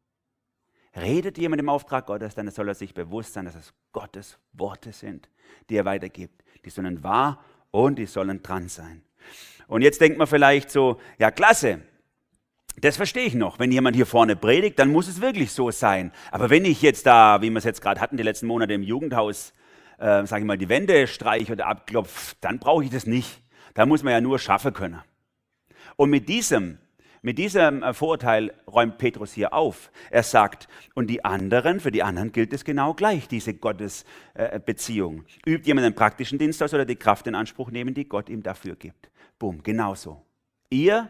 Redet 0.96 1.38
jemand 1.38 1.60
im 1.60 1.70
Auftrag 1.70 2.06
Gottes, 2.06 2.36
dann 2.36 2.50
soll 2.52 2.70
er 2.70 2.76
sich 2.76 2.94
bewusst 2.94 3.34
sein, 3.34 3.46
dass 3.46 3.56
es 3.56 3.74
Gottes 3.92 4.38
Worte 4.54 4.94
sind, 4.94 5.30
die 5.70 5.76
er 5.76 5.86
weitergibt. 5.86 6.44
Die 6.64 6.70
sollen 6.70 7.04
wahr 7.04 7.44
und 7.72 8.00
die 8.00 8.06
sollen 8.06 8.42
dran 8.42 8.70
sein. 8.70 9.04
Und 9.68 9.82
jetzt 9.82 10.00
denkt 10.00 10.18
man 10.18 10.28
vielleicht 10.28 10.72
so, 10.72 11.00
ja 11.20 11.32
klasse, 11.32 11.82
das 12.82 12.98
verstehe 12.98 13.26
ich 13.26 13.36
noch. 13.36 13.60
Wenn 13.60 13.72
jemand 13.72 13.96
hier 13.96 14.06
vorne 14.06 14.36
predigt, 14.36 14.80
dann 14.80 14.92
muss 14.92 15.08
es 15.08 15.22
wirklich 15.22 15.52
so 15.52 15.72
sein. 15.72 16.12
Aber 16.32 16.50
wenn 16.50 16.66
ich 16.66 16.82
jetzt 16.82 17.06
da, 17.06 17.42
wie 17.42 17.50
wir 17.50 17.58
es 17.58 17.64
jetzt 17.64 17.82
gerade 17.82 18.02
hatten, 18.02 18.18
die 18.18 18.24
letzten 18.24 18.48
Monate 18.48 18.74
im 18.74 18.84
Jugendhaus, 18.84 19.54
äh, 19.98 20.26
sage 20.26 20.42
ich 20.42 20.46
mal, 20.46 20.58
die 20.58 20.70
Wände 20.70 21.08
streiche 21.08 21.54
oder 21.54 21.68
abklopfe, 21.68 22.36
dann 22.42 22.60
brauche 22.60 22.84
ich 22.84 22.90
das 22.90 23.06
nicht. 23.06 23.42
Da 23.74 23.86
muss 23.86 24.04
man 24.04 24.14
ja 24.14 24.22
nur 24.22 24.40
schaffen 24.40 24.74
können. 24.74 25.02
Und 25.96 26.10
mit 26.10 26.28
diesem, 26.30 26.78
mit 27.22 27.38
diesem 27.38 27.84
äh, 27.84 27.94
Vorurteil 27.94 28.54
räumt 28.68 28.98
Petrus 28.98 29.34
hier 29.34 29.54
auf. 29.54 29.92
Er 30.12 30.24
sagt, 30.24 30.68
und 30.94 31.08
die 31.08 31.26
anderen, 31.26 31.80
für 31.80 31.92
die 31.92 32.04
anderen 32.04 32.32
gilt 32.32 32.54
es 32.54 32.64
genau 32.64 32.94
gleich, 32.94 33.28
diese 33.28 33.54
Gottesbeziehung. 33.54 35.26
Äh, 35.46 35.50
Übt 35.50 35.68
jemand 35.68 35.86
einen 35.86 35.96
praktischen 35.96 36.38
Dienst 36.40 36.62
aus 36.62 36.74
oder 36.74 36.86
die 36.86 36.96
Kraft 36.96 37.28
in 37.28 37.36
Anspruch 37.36 37.72
nehmen, 37.72 37.94
die 37.94 38.08
Gott 38.08 38.30
ihm 38.30 38.44
dafür 38.44 38.76
gibt. 38.76 39.10
Boom, 39.40 39.64
genauso. 39.64 40.22
Ihr 40.70 41.10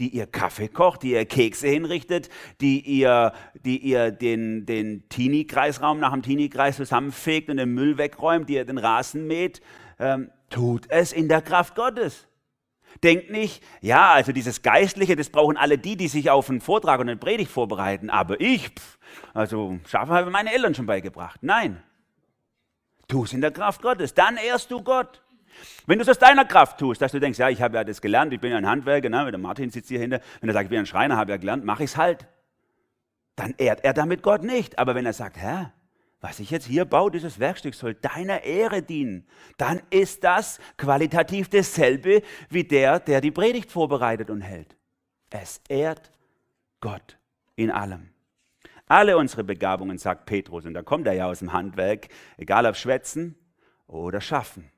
die 0.00 0.08
ihr 0.08 0.26
Kaffee 0.26 0.68
kocht, 0.68 1.02
die 1.02 1.12
ihr 1.12 1.24
Kekse 1.24 1.68
hinrichtet, 1.68 2.28
die 2.60 2.80
ihr, 2.80 3.32
die 3.54 3.78
ihr 3.78 4.10
den, 4.10 4.66
den 4.66 5.08
Teenie-Kreisraum 5.08 6.00
nach 6.00 6.12
dem 6.12 6.22
Teenie-Kreis 6.22 6.76
zusammenfegt 6.76 7.48
und 7.48 7.58
den 7.58 7.72
Müll 7.74 7.96
wegräumt, 7.96 8.48
die 8.48 8.54
ihr 8.54 8.64
den 8.64 8.78
Rasen 8.78 9.26
mäht, 9.26 9.60
ähm, 9.98 10.30
tut 10.50 10.86
es 10.90 11.12
in 11.12 11.28
der 11.28 11.42
Kraft 11.42 11.74
Gottes. 11.74 12.26
Denkt 13.02 13.30
nicht, 13.30 13.62
ja, 13.80 14.12
also 14.12 14.32
dieses 14.32 14.62
Geistliche, 14.62 15.16
das 15.16 15.30
brauchen 15.30 15.56
alle 15.56 15.78
die, 15.78 15.96
die 15.96 16.08
sich 16.08 16.30
auf 16.30 16.48
einen 16.48 16.60
Vortrag 16.60 17.00
und 17.00 17.08
eine 17.08 17.18
Predigt 17.18 17.50
vorbereiten, 17.50 18.08
aber 18.08 18.40
ich, 18.40 18.68
pff, 18.68 18.98
also 19.32 19.78
Schaffen 19.86 20.12
habe 20.14 20.30
meine 20.30 20.52
Eltern 20.52 20.74
schon 20.74 20.86
beigebracht. 20.86 21.40
Nein, 21.42 21.82
tu 23.08 23.24
es 23.24 23.32
in 23.32 23.40
der 23.40 23.50
Kraft 23.50 23.82
Gottes, 23.82 24.14
dann 24.14 24.36
ehrst 24.36 24.70
du 24.70 24.82
Gott. 24.82 25.23
Wenn 25.86 25.98
du 25.98 26.02
es 26.02 26.08
aus 26.08 26.18
deiner 26.18 26.44
Kraft 26.44 26.78
tust, 26.78 27.02
dass 27.02 27.12
du 27.12 27.20
denkst, 27.20 27.38
ja, 27.38 27.50
ich 27.50 27.60
habe 27.60 27.76
ja 27.76 27.84
das 27.84 28.00
gelernt, 28.00 28.32
ich 28.32 28.40
bin 28.40 28.50
ja 28.50 28.58
ein 28.58 28.66
Handwerker, 28.66 29.08
ne? 29.08 29.30
der 29.30 29.38
Martin 29.38 29.70
sitzt 29.70 29.88
hier 29.88 30.00
hinter, 30.00 30.20
wenn 30.40 30.48
er 30.48 30.54
sagt, 30.54 30.64
ich 30.64 30.70
bin 30.70 30.78
ein 30.78 30.86
Schreiner, 30.86 31.16
habe 31.16 31.32
ja 31.32 31.36
gelernt, 31.36 31.64
mache 31.64 31.84
ich 31.84 31.90
es 31.90 31.96
halt. 31.96 32.26
Dann 33.36 33.54
ehrt 33.58 33.84
er 33.84 33.92
damit 33.92 34.22
Gott 34.22 34.42
nicht. 34.42 34.78
Aber 34.78 34.94
wenn 34.94 35.06
er 35.06 35.12
sagt, 35.12 35.36
Herr, 35.36 35.72
was 36.20 36.40
ich 36.40 36.50
jetzt 36.50 36.66
hier 36.66 36.86
baue, 36.86 37.10
dieses 37.10 37.38
Werkstück 37.38 37.74
soll 37.74 37.94
deiner 37.94 38.44
Ehre 38.44 38.82
dienen, 38.82 39.26
dann 39.58 39.82
ist 39.90 40.24
das 40.24 40.58
qualitativ 40.78 41.50
dasselbe 41.50 42.22
wie 42.48 42.64
der, 42.64 43.00
der 43.00 43.20
die 43.20 43.30
Predigt 43.30 43.70
vorbereitet 43.70 44.30
und 44.30 44.40
hält. 44.40 44.76
Es 45.30 45.60
ehrt 45.68 46.12
Gott 46.80 47.18
in 47.56 47.70
allem. 47.70 48.10
Alle 48.86 49.16
unsere 49.18 49.44
Begabungen, 49.44 49.98
sagt 49.98 50.26
Petrus, 50.26 50.64
und 50.64 50.74
da 50.74 50.82
kommt 50.82 51.06
er 51.06 51.14
ja 51.14 51.26
aus 51.26 51.40
dem 51.40 51.52
Handwerk, 51.52 52.08
egal 52.36 52.66
ob 52.66 52.76
Schwätzen 52.76 53.34
oder 53.86 54.20
Schaffen 54.20 54.70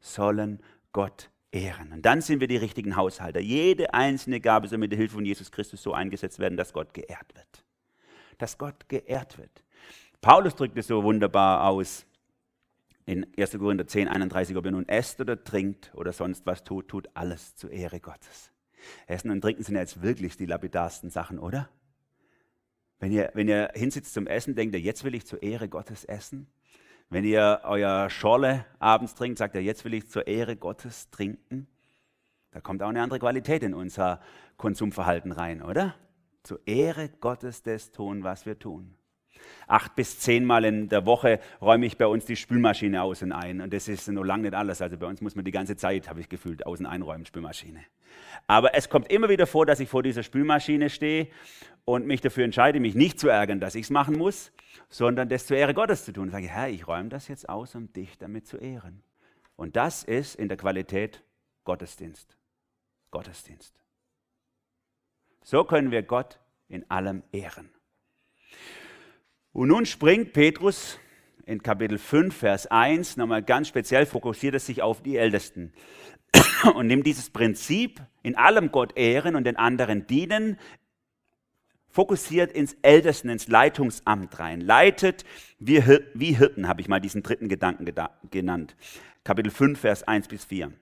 sollen 0.00 0.60
Gott 0.92 1.30
ehren. 1.52 1.92
Und 1.92 2.02
dann 2.06 2.20
sind 2.20 2.40
wir 2.40 2.48
die 2.48 2.56
richtigen 2.56 2.96
Haushalter. 2.96 3.40
Jede 3.40 3.92
einzelne 3.94 4.40
Gabe 4.40 4.68
soll 4.68 4.78
mit 4.78 4.92
der 4.92 4.98
Hilfe 4.98 5.14
von 5.14 5.24
Jesus 5.24 5.50
Christus 5.50 5.82
so 5.82 5.92
eingesetzt 5.92 6.38
werden, 6.38 6.56
dass 6.56 6.72
Gott 6.72 6.94
geehrt 6.94 7.34
wird. 7.34 7.64
Dass 8.38 8.58
Gott 8.58 8.88
geehrt 8.88 9.38
wird. 9.38 9.64
Paulus 10.20 10.54
drückt 10.54 10.76
es 10.78 10.86
so 10.86 11.02
wunderbar 11.02 11.64
aus 11.64 12.06
In 13.06 13.26
1. 13.36 13.58
Korinther 13.58 13.86
10, 13.86 14.08
31, 14.08 14.56
ob 14.56 14.64
ihr 14.66 14.70
nun 14.70 14.88
esst 14.88 15.20
oder 15.20 15.42
trinkt 15.42 15.90
oder 15.94 16.12
sonst 16.12 16.46
was 16.46 16.62
tut, 16.62 16.88
tut 16.88 17.08
alles 17.14 17.56
zur 17.56 17.70
Ehre 17.70 18.00
Gottes. 18.00 18.52
Essen 19.06 19.30
und 19.30 19.40
Trinken 19.40 19.62
sind 19.62 19.74
ja 19.74 19.80
jetzt 19.80 20.02
wirklich 20.02 20.36
die 20.36 20.46
lapidarsten 20.46 21.10
Sachen, 21.10 21.38
oder? 21.38 21.68
Wenn 22.98 23.12
ihr, 23.12 23.30
wenn 23.34 23.48
ihr 23.48 23.70
hinsitzt 23.74 24.12
zum 24.12 24.26
Essen, 24.26 24.54
denkt 24.54 24.74
ihr, 24.74 24.80
jetzt 24.80 25.04
will 25.04 25.14
ich 25.14 25.26
zur 25.26 25.42
Ehre 25.42 25.68
Gottes 25.68 26.04
essen. 26.04 26.46
Wenn 27.12 27.24
ihr 27.24 27.62
euer 27.64 28.08
Schorle 28.08 28.64
abends 28.78 29.16
trinkt, 29.16 29.38
sagt 29.38 29.56
ihr, 29.56 29.62
jetzt 29.62 29.84
will 29.84 29.94
ich 29.94 30.08
zur 30.08 30.28
Ehre 30.28 30.54
Gottes 30.54 31.10
trinken. 31.10 31.66
Da 32.52 32.60
kommt 32.60 32.84
auch 32.84 32.88
eine 32.88 33.02
andere 33.02 33.18
Qualität 33.18 33.64
in 33.64 33.74
unser 33.74 34.20
Konsumverhalten 34.56 35.32
rein, 35.32 35.60
oder? 35.60 35.96
Zur 36.44 36.60
Ehre 36.66 37.08
Gottes 37.08 37.64
das 37.64 37.90
tun, 37.90 38.22
was 38.22 38.46
wir 38.46 38.60
tun. 38.60 38.94
Acht 39.66 39.96
bis 39.96 40.20
zehnmal 40.20 40.64
in 40.64 40.88
der 40.88 41.04
Woche 41.04 41.40
räume 41.60 41.86
ich 41.86 41.98
bei 41.98 42.06
uns 42.06 42.26
die 42.26 42.36
Spülmaschine 42.36 43.02
außen 43.02 43.32
ein. 43.32 43.60
Und 43.60 43.72
das 43.72 43.88
ist 43.88 44.06
noch 44.06 44.22
lange 44.22 44.44
nicht 44.44 44.54
alles. 44.54 44.80
Also 44.80 44.96
bei 44.96 45.06
uns 45.06 45.20
muss 45.20 45.34
man 45.34 45.44
die 45.44 45.50
ganze 45.50 45.74
Zeit, 45.74 46.08
habe 46.08 46.20
ich 46.20 46.28
gefühlt, 46.28 46.64
außen 46.64 46.86
einräumen, 46.86 47.26
Spülmaschine. 47.26 47.80
Aber 48.46 48.74
es 48.74 48.88
kommt 48.88 49.10
immer 49.10 49.28
wieder 49.28 49.48
vor, 49.48 49.66
dass 49.66 49.80
ich 49.80 49.88
vor 49.88 50.04
dieser 50.04 50.22
Spülmaschine 50.22 50.88
stehe 50.90 51.28
und 51.90 52.06
mich 52.06 52.20
dafür 52.20 52.44
entscheide, 52.44 52.80
mich 52.80 52.94
nicht 52.94 53.18
zu 53.18 53.28
ärgern, 53.28 53.60
dass 53.60 53.74
ich 53.74 53.84
es 53.84 53.90
machen 53.90 54.16
muss, 54.16 54.52
sondern 54.88 55.28
das 55.28 55.46
zur 55.46 55.56
Ehre 55.56 55.74
Gottes 55.74 56.04
zu 56.04 56.12
tun. 56.12 56.28
Ich 56.28 56.32
sage, 56.32 56.48
Herr, 56.48 56.68
ich 56.68 56.86
räume 56.86 57.08
das 57.08 57.28
jetzt 57.28 57.48
aus, 57.48 57.74
um 57.74 57.92
dich 57.92 58.18
damit 58.18 58.46
zu 58.46 58.58
ehren. 58.58 59.02
Und 59.56 59.76
das 59.76 60.04
ist 60.04 60.36
in 60.36 60.48
der 60.48 60.56
Qualität 60.56 61.22
Gottesdienst. 61.64 62.36
Gottesdienst. 63.10 63.74
So 65.42 65.64
können 65.64 65.90
wir 65.90 66.02
Gott 66.02 66.38
in 66.68 66.88
allem 66.90 67.22
ehren. 67.32 67.70
Und 69.52 69.68
nun 69.68 69.84
springt 69.84 70.32
Petrus 70.32 70.98
in 71.44 71.62
Kapitel 71.62 71.98
5, 71.98 72.34
Vers 72.34 72.66
1 72.68 73.16
nochmal 73.16 73.42
ganz 73.42 73.68
speziell, 73.68 74.06
fokussiert 74.06 74.54
es 74.54 74.66
sich 74.66 74.82
auf 74.82 75.02
die 75.02 75.16
Ältesten 75.16 75.72
und 76.74 76.86
nimmt 76.86 77.06
dieses 77.06 77.30
Prinzip 77.30 78.00
in 78.22 78.36
allem 78.36 78.70
Gott 78.70 78.96
ehren 78.96 79.34
und 79.34 79.44
den 79.44 79.56
anderen 79.56 80.06
dienen, 80.06 80.58
fokussiert 81.90 82.52
ins 82.52 82.76
Ältesten, 82.82 83.28
ins 83.28 83.48
Leitungsamt 83.48 84.38
rein. 84.38 84.60
Leitet 84.60 85.24
wie, 85.58 85.82
wie 86.14 86.36
Hirten, 86.36 86.68
habe 86.68 86.80
ich 86.80 86.88
mal 86.88 87.00
diesen 87.00 87.22
dritten 87.22 87.48
Gedanken 87.48 87.86
genannt. 88.30 88.76
Kapitel 89.24 89.50
5, 89.50 89.78
Vers 89.78 90.02
1 90.02 90.28
bis 90.28 90.44
4. 90.44 90.72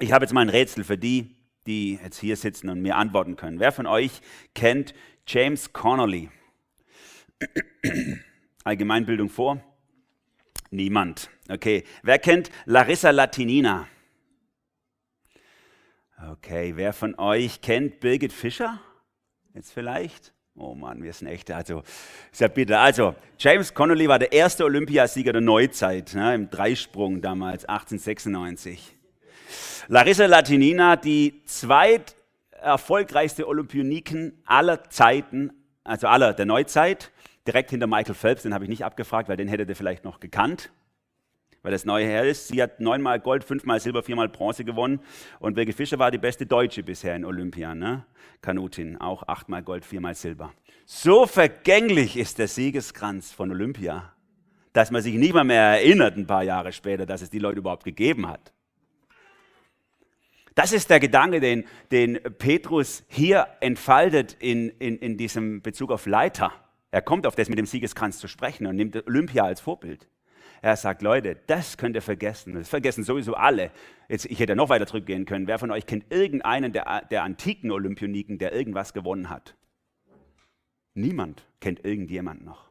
Ich 0.00 0.12
habe 0.12 0.24
jetzt 0.24 0.32
mal 0.32 0.42
ein 0.42 0.48
Rätsel 0.48 0.84
für 0.84 0.98
die, 0.98 1.34
die 1.66 1.98
jetzt 2.02 2.18
hier 2.18 2.36
sitzen 2.36 2.68
und 2.68 2.80
mir 2.80 2.96
antworten 2.96 3.36
können. 3.36 3.58
Wer 3.58 3.72
von 3.72 3.86
euch 3.86 4.20
kennt 4.54 4.94
James 5.26 5.72
Connolly? 5.72 6.30
Allgemeinbildung 8.64 9.28
vor? 9.28 9.62
Niemand. 10.70 11.30
Okay. 11.48 11.84
Wer 12.02 12.18
kennt 12.18 12.50
Larissa 12.64 13.10
Latinina? 13.10 13.88
Okay. 16.30 16.72
Wer 16.76 16.92
von 16.92 17.18
euch 17.18 17.60
kennt 17.60 18.00
Birgit 18.00 18.32
Fischer? 18.32 18.80
Jetzt 19.58 19.72
vielleicht? 19.72 20.32
Oh 20.54 20.76
Mann, 20.76 21.02
wir 21.02 21.12
sind 21.12 21.26
echt, 21.26 21.50
also, 21.50 21.82
ist 22.30 22.40
ja 22.40 22.46
bitter. 22.46 22.78
Also, 22.78 23.16
James 23.40 23.74
Connolly 23.74 24.06
war 24.06 24.20
der 24.20 24.30
erste 24.30 24.64
Olympiasieger 24.64 25.32
der 25.32 25.40
Neuzeit, 25.40 26.14
ne, 26.14 26.32
im 26.36 26.48
Dreisprung 26.48 27.20
damals, 27.20 27.64
1896. 27.64 28.94
Larissa 29.88 30.26
Latinina, 30.26 30.94
die 30.94 31.42
zweit 31.44 32.14
erfolgreichste 32.52 33.48
Olympioniken 33.48 34.40
aller 34.46 34.88
Zeiten, 34.90 35.50
also 35.82 36.06
aller 36.06 36.34
der 36.34 36.46
Neuzeit, 36.46 37.10
direkt 37.44 37.70
hinter 37.70 37.88
Michael 37.88 38.14
Phelps, 38.14 38.42
den 38.44 38.54
habe 38.54 38.62
ich 38.62 38.70
nicht 38.70 38.84
abgefragt, 38.84 39.28
weil 39.28 39.36
den 39.36 39.48
hättet 39.48 39.68
ihr 39.70 39.74
vielleicht 39.74 40.04
noch 40.04 40.20
gekannt, 40.20 40.70
weil 41.68 41.72
das 41.72 41.84
neue 41.84 42.06
her 42.06 42.24
ist. 42.24 42.48
Sie 42.48 42.62
hat 42.62 42.80
neunmal 42.80 43.20
Gold, 43.20 43.44
fünfmal 43.44 43.78
Silber, 43.78 44.02
viermal 44.02 44.30
Bronze 44.30 44.64
gewonnen 44.64 45.00
und 45.38 45.52
Birgit 45.52 45.74
Fischer 45.76 45.98
war 45.98 46.10
die 46.10 46.16
beste 46.16 46.46
Deutsche 46.46 46.82
bisher 46.82 47.14
in 47.14 47.26
Olympia, 47.26 47.74
ne? 47.74 48.06
Kanutin, 48.40 48.96
auch 48.96 49.28
achtmal 49.28 49.62
Gold, 49.62 49.84
viermal 49.84 50.14
Silber. 50.14 50.54
So 50.86 51.26
vergänglich 51.26 52.16
ist 52.16 52.38
der 52.38 52.48
Siegeskranz 52.48 53.32
von 53.32 53.50
Olympia, 53.50 54.14
dass 54.72 54.90
man 54.90 55.02
sich 55.02 55.16
nicht 55.16 55.34
mal 55.34 55.44
mehr 55.44 55.60
erinnert 55.60 56.16
ein 56.16 56.26
paar 56.26 56.42
Jahre 56.42 56.72
später, 56.72 57.04
dass 57.04 57.20
es 57.20 57.28
die 57.28 57.38
Leute 57.38 57.58
überhaupt 57.58 57.84
gegeben 57.84 58.26
hat. 58.26 58.54
Das 60.54 60.72
ist 60.72 60.88
der 60.88 61.00
Gedanke, 61.00 61.38
den, 61.38 61.66
den 61.90 62.18
Petrus 62.38 63.04
hier 63.08 63.46
entfaltet 63.60 64.38
in, 64.40 64.70
in, 64.70 64.96
in 64.96 65.18
diesem 65.18 65.60
Bezug 65.60 65.92
auf 65.92 66.06
Leiter. 66.06 66.50
Er 66.90 67.02
kommt 67.02 67.26
auf 67.26 67.34
das 67.34 67.50
mit 67.50 67.58
dem 67.58 67.66
Siegeskranz 67.66 68.20
zu 68.20 68.26
sprechen 68.26 68.66
und 68.66 68.76
nimmt 68.76 69.06
Olympia 69.06 69.44
als 69.44 69.60
Vorbild. 69.60 70.08
Er 70.62 70.76
sagt, 70.76 71.02
Leute, 71.02 71.36
das 71.46 71.76
könnt 71.76 71.96
ihr 71.96 72.02
vergessen. 72.02 72.54
Das 72.54 72.68
vergessen 72.68 73.04
sowieso 73.04 73.34
alle. 73.34 73.70
Jetzt, 74.08 74.26
ich 74.26 74.40
hätte 74.40 74.56
noch 74.56 74.68
weiter 74.68 74.86
zurückgehen 74.86 75.24
können. 75.24 75.46
Wer 75.46 75.58
von 75.58 75.70
euch 75.70 75.86
kennt 75.86 76.12
irgendeinen 76.12 76.72
der, 76.72 77.02
der 77.10 77.22
antiken 77.22 77.70
Olympioniken, 77.70 78.38
der 78.38 78.52
irgendwas 78.52 78.92
gewonnen 78.92 79.30
hat? 79.30 79.54
Niemand 80.94 81.46
kennt 81.60 81.84
irgendjemand 81.84 82.44
noch 82.44 82.67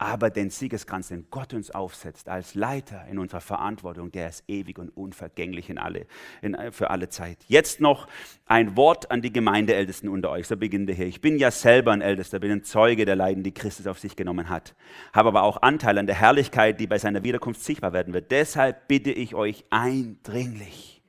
aber 0.00 0.30
den 0.30 0.48
Siegeskranz, 0.48 1.08
den 1.08 1.26
Gott 1.30 1.52
uns 1.52 1.70
aufsetzt, 1.70 2.30
als 2.30 2.54
Leiter 2.54 3.04
in 3.10 3.18
unserer 3.18 3.42
Verantwortung, 3.42 4.10
der 4.10 4.30
ist 4.30 4.44
ewig 4.48 4.78
und 4.78 4.88
unvergänglich 4.96 5.68
in 5.68 5.76
alle, 5.76 6.06
in, 6.40 6.56
für 6.72 6.88
alle 6.88 7.10
Zeit. 7.10 7.36
Jetzt 7.48 7.82
noch 7.82 8.08
ein 8.46 8.78
Wort 8.78 9.10
an 9.10 9.20
die 9.20 9.30
Gemeindeältesten 9.30 10.08
unter 10.08 10.30
euch. 10.30 10.46
So 10.46 10.56
beginnt 10.56 10.88
er 10.88 10.96
hier. 10.96 11.06
Ich 11.06 11.20
bin 11.20 11.36
ja 11.36 11.50
selber 11.50 11.92
ein 11.92 12.00
Ältester, 12.00 12.38
bin 12.38 12.50
ein 12.50 12.64
Zeuge 12.64 13.04
der 13.04 13.14
Leiden, 13.14 13.42
die 13.42 13.52
Christus 13.52 13.86
auf 13.86 13.98
sich 13.98 14.16
genommen 14.16 14.48
hat, 14.48 14.74
habe 15.12 15.28
aber 15.28 15.42
auch 15.42 15.60
Anteil 15.60 15.98
an 15.98 16.06
der 16.06 16.16
Herrlichkeit, 16.16 16.80
die 16.80 16.86
bei 16.86 16.96
seiner 16.96 17.22
Wiederkunft 17.22 17.62
sichtbar 17.62 17.92
werden 17.92 18.14
wird. 18.14 18.30
Deshalb 18.30 18.88
bitte 18.88 19.12
ich 19.12 19.34
euch 19.34 19.66
eindringlich 19.68 20.99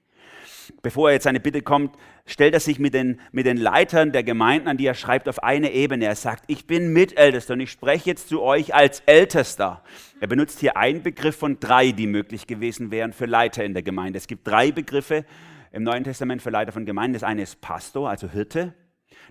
bevor 0.82 1.10
er 1.10 1.14
jetzt 1.14 1.24
seine 1.24 1.40
Bitte 1.40 1.62
kommt, 1.62 1.96
stellt 2.26 2.54
er 2.54 2.60
sich 2.60 2.80
mit 2.80 2.94
den, 2.94 3.20
mit 3.32 3.46
den 3.46 3.58
Leitern 3.58 4.12
der 4.12 4.24
Gemeinden, 4.24 4.68
an 4.68 4.78
die 4.78 4.86
er 4.86 4.94
schreibt, 4.94 5.28
auf 5.28 5.44
eine 5.44 5.72
Ebene. 5.72 6.06
Er 6.06 6.16
sagt, 6.16 6.44
ich 6.48 6.68
bin 6.68 6.94
Mitältester 6.94 7.54
und 7.54 7.60
ich 7.60 7.72
spreche 7.72 8.10
jetzt 8.10 8.30
zu 8.30 8.42
euch 8.42 8.74
als 8.74 9.02
Ältester. 9.06 9.84
Er 10.20 10.28
benutzt 10.28 10.60
hier 10.60 10.78
einen 10.78 11.04
Begriff 11.04 11.36
von 11.36 11.60
drei, 11.60 11.92
die 11.92 12.08
möglich 12.08 12.48
gewesen 12.48 12.92
wären 12.92 13.14
für 13.14 13.26
Leiter 13.26 13.64
in 13.64 13.74
der 13.74 13.84
Gemeinde. 13.84 14.18
Es 14.18 14.28
gibt 14.28 14.48
drei 14.48 14.72
Begriffe 14.72 15.26
im 15.72 15.84
Neuen 15.84 16.04
Testament 16.04 16.42
für 16.42 16.50
Leiter 16.50 16.72
von 16.72 16.86
Gemeinden. 16.86 17.14
Das 17.14 17.24
eine 17.24 17.42
ist 17.42 17.62
Pastor, 17.62 18.10
also 18.10 18.30
Hirte 18.30 18.74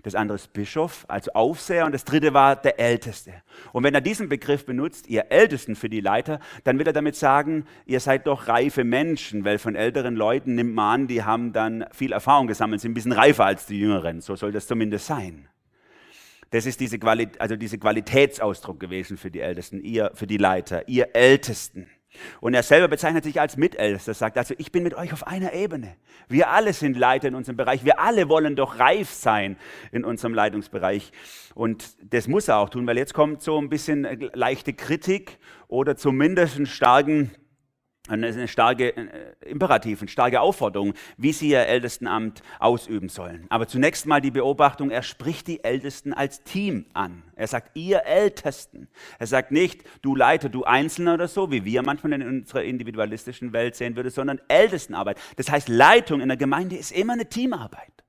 das 0.03 0.15
andere 0.15 0.35
ist 0.35 0.53
Bischof, 0.53 1.05
also 1.07 1.31
Aufseher 1.33 1.85
und 1.85 1.93
das 1.93 2.05
dritte 2.05 2.33
war 2.33 2.55
der 2.55 2.79
Älteste. 2.79 3.33
Und 3.71 3.83
wenn 3.83 3.93
er 3.93 4.01
diesen 4.01 4.29
Begriff 4.29 4.65
benutzt, 4.65 5.07
ihr 5.07 5.31
Ältesten 5.31 5.75
für 5.75 5.89
die 5.89 6.01
Leiter, 6.01 6.39
dann 6.63 6.79
will 6.79 6.87
er 6.87 6.93
damit 6.93 7.15
sagen, 7.15 7.65
ihr 7.85 7.99
seid 7.99 8.27
doch 8.27 8.47
reife 8.47 8.83
Menschen, 8.83 9.45
weil 9.45 9.57
von 9.57 9.75
älteren 9.75 10.15
Leuten 10.15 10.55
nimmt 10.55 10.73
man 10.73 11.01
an, 11.01 11.07
die 11.07 11.23
haben 11.23 11.53
dann 11.53 11.85
viel 11.91 12.11
Erfahrung 12.11 12.47
gesammelt, 12.47 12.81
sind 12.81 12.91
ein 12.91 12.95
bisschen 12.95 13.11
reifer 13.11 13.45
als 13.45 13.65
die 13.65 13.79
Jüngeren, 13.79 14.21
so 14.21 14.35
soll 14.35 14.51
das 14.51 14.67
zumindest 14.67 15.05
sein. 15.05 15.47
Das 16.51 16.65
ist 16.65 16.79
diese, 16.81 16.99
Quali 16.99 17.29
also 17.39 17.55
diese 17.55 17.77
Qualitätsausdruck 17.77 18.79
gewesen 18.79 19.17
für 19.17 19.31
die 19.31 19.39
Ältesten, 19.39 19.79
ihr, 19.81 20.11
für 20.13 20.27
die 20.27 20.37
Leiter, 20.37 20.87
ihr 20.87 21.15
Ältesten. 21.15 21.89
Und 22.41 22.53
er 22.53 22.63
selber 22.63 22.87
bezeichnet 22.87 23.23
sich 23.23 23.39
als 23.39 23.57
Mitältester, 23.57 24.13
sagt 24.13 24.37
also, 24.37 24.53
ich 24.57 24.71
bin 24.71 24.83
mit 24.83 24.93
euch 24.93 25.13
auf 25.13 25.25
einer 25.25 25.53
Ebene. 25.53 25.95
Wir 26.27 26.49
alle 26.49 26.73
sind 26.73 26.97
Leiter 26.97 27.27
in 27.27 27.35
unserem 27.35 27.57
Bereich. 27.57 27.85
Wir 27.85 27.99
alle 27.99 28.29
wollen 28.29 28.55
doch 28.55 28.79
reif 28.79 29.09
sein 29.09 29.57
in 29.91 30.03
unserem 30.03 30.33
Leitungsbereich. 30.33 31.11
Und 31.55 31.95
das 32.13 32.27
muss 32.27 32.47
er 32.47 32.57
auch 32.57 32.69
tun, 32.69 32.85
weil 32.87 32.97
jetzt 32.97 33.13
kommt 33.13 33.41
so 33.41 33.57
ein 33.59 33.69
bisschen 33.69 34.29
leichte 34.33 34.73
Kritik 34.73 35.37
oder 35.67 35.95
zumindest 35.95 36.57
einen 36.57 36.65
starken 36.65 37.31
eine 38.07 38.47
starke 38.47 38.95
äh, 38.95 39.33
Imperativ, 39.45 40.01
eine 40.01 40.09
starke 40.09 40.41
Aufforderung, 40.41 40.93
wie 41.17 41.33
sie 41.33 41.49
ihr 41.49 41.67
Ältestenamt 41.67 42.41
ausüben 42.59 43.09
sollen. 43.09 43.45
Aber 43.49 43.67
zunächst 43.67 44.05
mal 44.05 44.21
die 44.21 44.31
Beobachtung, 44.31 44.89
er 44.89 45.03
spricht 45.03 45.47
die 45.47 45.63
Ältesten 45.63 46.13
als 46.13 46.43
Team 46.43 46.85
an. 46.93 47.23
Er 47.35 47.47
sagt, 47.47 47.75
ihr 47.75 48.05
Ältesten. 48.05 48.87
Er 49.19 49.27
sagt 49.27 49.51
nicht, 49.51 49.83
du 50.01 50.15
Leiter, 50.15 50.49
du 50.49 50.63
Einzelner 50.63 51.13
oder 51.13 51.27
so, 51.27 51.51
wie 51.51 51.63
wir 51.63 51.83
manchmal 51.83 52.13
in 52.13 52.27
unserer 52.27 52.63
individualistischen 52.63 53.53
Welt 53.53 53.75
sehen 53.75 53.95
würden, 53.95 54.09
sondern 54.09 54.41
Ältestenarbeit. 54.47 55.19
Das 55.35 55.51
heißt, 55.51 55.69
Leitung 55.69 56.21
in 56.21 56.27
der 56.27 56.37
Gemeinde 56.37 56.75
ist 56.75 56.91
immer 56.91 57.13
eine 57.13 57.27
Teamarbeit 57.27 58.00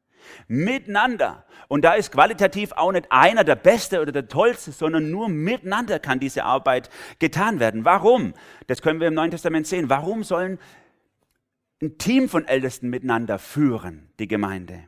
miteinander. 0.48 1.44
Und 1.68 1.84
da 1.84 1.94
ist 1.94 2.12
qualitativ 2.12 2.72
auch 2.72 2.92
nicht 2.92 3.06
einer 3.10 3.44
der 3.44 3.56
Beste 3.56 4.00
oder 4.00 4.12
der 4.12 4.28
Tollste, 4.28 4.72
sondern 4.72 5.10
nur 5.10 5.28
miteinander 5.28 5.98
kann 5.98 6.20
diese 6.20 6.44
Arbeit 6.44 6.90
getan 7.18 7.60
werden. 7.60 7.84
Warum? 7.84 8.34
Das 8.66 8.82
können 8.82 9.00
wir 9.00 9.08
im 9.08 9.14
Neuen 9.14 9.30
Testament 9.30 9.66
sehen. 9.66 9.88
Warum 9.88 10.24
sollen 10.24 10.58
ein 11.80 11.98
Team 11.98 12.28
von 12.28 12.46
Ältesten 12.46 12.90
miteinander 12.90 13.38
führen, 13.38 14.10
die 14.18 14.28
Gemeinde? 14.28 14.84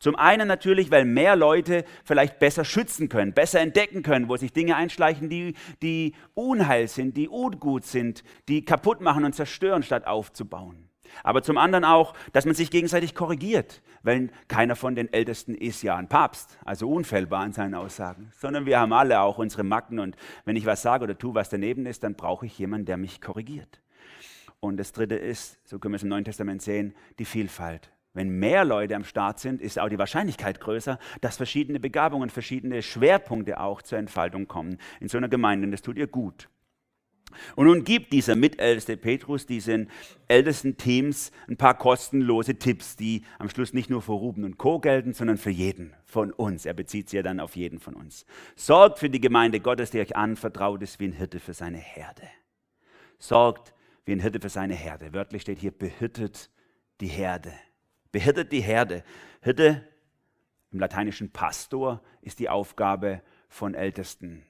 Zum 0.00 0.16
einen 0.16 0.48
natürlich, 0.48 0.90
weil 0.90 1.04
mehr 1.04 1.36
Leute 1.36 1.84
vielleicht 2.04 2.38
besser 2.38 2.64
schützen 2.64 3.10
können, 3.10 3.34
besser 3.34 3.60
entdecken 3.60 4.02
können, 4.02 4.30
wo 4.30 4.36
sich 4.36 4.52
Dinge 4.52 4.74
einschleichen, 4.74 5.28
die, 5.28 5.54
die 5.82 6.14
Unheil 6.32 6.88
sind, 6.88 7.18
die 7.18 7.28
ungut 7.28 7.84
sind, 7.84 8.24
die 8.48 8.64
kaputt 8.64 9.02
machen 9.02 9.26
und 9.26 9.34
zerstören, 9.34 9.82
statt 9.82 10.06
aufzubauen. 10.06 10.89
Aber 11.22 11.42
zum 11.42 11.58
anderen 11.58 11.84
auch, 11.84 12.14
dass 12.32 12.46
man 12.46 12.54
sich 12.54 12.70
gegenseitig 12.70 13.14
korrigiert, 13.14 13.82
weil 14.02 14.30
keiner 14.48 14.76
von 14.76 14.94
den 14.94 15.12
Ältesten 15.12 15.54
ist 15.54 15.82
ja 15.82 15.96
ein 15.96 16.08
Papst, 16.08 16.58
also 16.64 16.88
unfehlbar 16.90 17.44
in 17.44 17.52
seinen 17.52 17.74
Aussagen, 17.74 18.32
sondern 18.38 18.66
wir 18.66 18.80
haben 18.80 18.92
alle 18.92 19.20
auch 19.20 19.38
unsere 19.38 19.64
Macken 19.64 19.98
und 19.98 20.16
wenn 20.44 20.56
ich 20.56 20.66
was 20.66 20.82
sage 20.82 21.04
oder 21.04 21.16
tue, 21.18 21.34
was 21.34 21.48
daneben 21.48 21.86
ist, 21.86 22.02
dann 22.04 22.14
brauche 22.14 22.46
ich 22.46 22.58
jemanden, 22.58 22.86
der 22.86 22.96
mich 22.96 23.20
korrigiert. 23.20 23.80
Und 24.60 24.76
das 24.76 24.92
Dritte 24.92 25.16
ist, 25.16 25.58
so 25.66 25.78
können 25.78 25.94
wir 25.94 25.96
es 25.96 26.02
im 26.02 26.10
Neuen 26.10 26.24
Testament 26.24 26.62
sehen, 26.62 26.94
die 27.18 27.24
Vielfalt. 27.24 27.90
Wenn 28.12 28.28
mehr 28.28 28.64
Leute 28.64 28.96
am 28.96 29.04
Start 29.04 29.38
sind, 29.38 29.60
ist 29.60 29.78
auch 29.78 29.88
die 29.88 29.98
Wahrscheinlichkeit 29.98 30.60
größer, 30.60 30.98
dass 31.20 31.36
verschiedene 31.36 31.78
Begabungen, 31.78 32.28
verschiedene 32.28 32.82
Schwerpunkte 32.82 33.60
auch 33.60 33.82
zur 33.82 33.98
Entfaltung 33.98 34.48
kommen 34.48 34.78
in 34.98 35.08
so 35.08 35.16
einer 35.16 35.28
Gemeinde. 35.28 35.66
Und 35.66 35.72
das 35.72 35.82
tut 35.82 35.96
ihr 35.96 36.08
gut. 36.08 36.48
Und 37.56 37.66
nun 37.66 37.84
gibt 37.84 38.12
dieser 38.12 38.36
mitälteste 38.36 38.96
Petrus 38.96 39.46
diesen 39.46 39.90
ältesten 40.28 40.76
Teams 40.76 41.32
ein 41.48 41.56
paar 41.56 41.76
kostenlose 41.76 42.56
Tipps, 42.56 42.96
die 42.96 43.22
am 43.38 43.48
Schluss 43.48 43.72
nicht 43.72 43.90
nur 43.90 44.02
für 44.02 44.12
Ruben 44.12 44.44
und 44.44 44.58
Co. 44.58 44.78
gelten, 44.78 45.12
sondern 45.12 45.38
für 45.38 45.50
jeden 45.50 45.94
von 46.04 46.32
uns. 46.32 46.66
Er 46.66 46.74
bezieht 46.74 47.08
sie 47.08 47.16
ja 47.16 47.22
dann 47.22 47.40
auf 47.40 47.56
jeden 47.56 47.78
von 47.78 47.94
uns. 47.94 48.26
Sorgt 48.56 48.98
für 48.98 49.10
die 49.10 49.20
Gemeinde 49.20 49.60
Gottes, 49.60 49.90
die 49.90 50.00
euch 50.00 50.16
anvertraut 50.16 50.82
ist, 50.82 51.00
wie 51.00 51.06
ein 51.06 51.12
Hirte 51.12 51.40
für 51.40 51.54
seine 51.54 51.78
Herde. 51.78 52.22
Sorgt 53.18 53.74
wie 54.04 54.12
ein 54.12 54.20
Hirte 54.20 54.40
für 54.40 54.48
seine 54.48 54.74
Herde. 54.74 55.12
Wörtlich 55.12 55.42
steht 55.42 55.58
hier, 55.58 55.72
behütet 55.72 56.50
die 57.00 57.06
Herde. 57.08 57.52
Behütet 58.12 58.52
die 58.52 58.60
Herde. 58.60 59.04
Hirte 59.40 59.86
im 60.72 60.78
lateinischen 60.78 61.30
Pastor 61.30 62.00
ist 62.22 62.38
die 62.38 62.48
Aufgabe 62.48 63.22
von 63.48 63.74
Ältesten. 63.74 64.44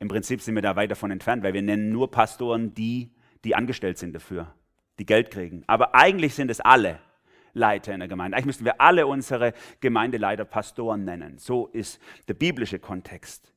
Im 0.00 0.08
Prinzip 0.08 0.40
sind 0.40 0.54
wir 0.54 0.62
da 0.62 0.76
weit 0.76 0.90
davon 0.90 1.10
entfernt, 1.10 1.42
weil 1.42 1.54
wir 1.54 1.62
nennen 1.62 1.90
nur 1.90 2.10
Pastoren 2.10 2.74
die, 2.74 3.10
die 3.44 3.54
angestellt 3.54 3.98
sind 3.98 4.14
dafür, 4.14 4.54
die 4.98 5.06
Geld 5.06 5.30
kriegen. 5.30 5.64
Aber 5.66 5.94
eigentlich 5.94 6.34
sind 6.34 6.50
es 6.50 6.60
alle 6.60 7.00
Leiter 7.52 7.92
in 7.92 8.00
der 8.00 8.08
Gemeinde. 8.08 8.36
Eigentlich 8.36 8.46
müssten 8.46 8.64
wir 8.64 8.80
alle 8.80 9.06
unsere 9.06 9.52
Gemeindeleiter 9.80 10.44
Pastoren 10.44 11.04
nennen. 11.04 11.38
So 11.38 11.66
ist 11.66 12.00
der 12.28 12.34
biblische 12.34 12.78
Kontext. 12.78 13.52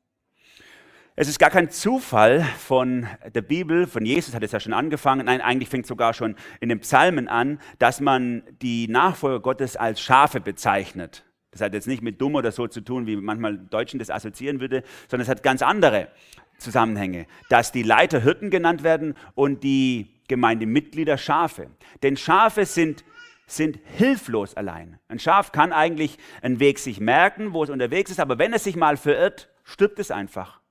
Es 1.15 1.27
ist 1.27 1.39
gar 1.39 1.49
kein 1.49 1.69
Zufall 1.69 2.41
von 2.41 3.05
der 3.35 3.41
Bibel, 3.41 3.85
von 3.85 4.05
Jesus 4.05 4.33
hat 4.33 4.43
es 4.43 4.53
ja 4.53 4.61
schon 4.61 4.73
angefangen, 4.73 5.25
nein, 5.25 5.41
eigentlich 5.41 5.69
fängt 5.69 5.83
es 5.83 5.89
sogar 5.89 6.13
schon 6.13 6.35
in 6.61 6.69
den 6.69 6.79
Psalmen 6.79 7.27
an, 7.27 7.59
dass 7.79 7.99
man 7.99 8.43
die 8.61 8.87
Nachfolger 8.87 9.41
Gottes 9.41 9.75
als 9.75 9.99
Schafe 10.01 10.39
bezeichnet. 10.39 11.25
Das 11.51 11.61
hat 11.61 11.73
jetzt 11.73 11.87
nicht 11.87 12.01
mit 12.01 12.21
dumm 12.21 12.35
oder 12.35 12.51
so 12.51 12.67
zu 12.67 12.81
tun, 12.81 13.07
wie 13.07 13.17
manchmal 13.17 13.57
Deutschen 13.57 13.99
das 13.99 14.09
assoziieren 14.09 14.61
würde, 14.61 14.83
sondern 15.09 15.23
es 15.23 15.29
hat 15.29 15.43
ganz 15.43 15.61
andere 15.61 16.07
Zusammenhänge, 16.57 17.27
dass 17.49 17.71
die 17.71 17.83
Leiter 17.83 18.21
Hirten 18.21 18.49
genannt 18.49 18.83
werden 18.83 19.15
und 19.35 19.63
die 19.63 20.07
Gemeindemitglieder 20.27 21.17
Schafe. 21.17 21.67
Denn 22.03 22.15
Schafe 22.15 22.65
sind, 22.65 23.03
sind 23.47 23.79
hilflos 23.97 24.55
allein. 24.55 24.97
Ein 25.09 25.19
Schaf 25.19 25.51
kann 25.51 25.73
eigentlich 25.73 26.17
einen 26.41 26.61
Weg 26.61 26.79
sich 26.79 27.01
merken, 27.01 27.51
wo 27.51 27.63
es 27.63 27.69
unterwegs 27.69 28.11
ist, 28.11 28.21
aber 28.21 28.39
wenn 28.39 28.53
es 28.53 28.63
sich 28.63 28.77
mal 28.77 28.95
verirrt, 28.95 29.49
stirbt 29.65 29.99
es 29.99 30.09
einfach. 30.09 30.61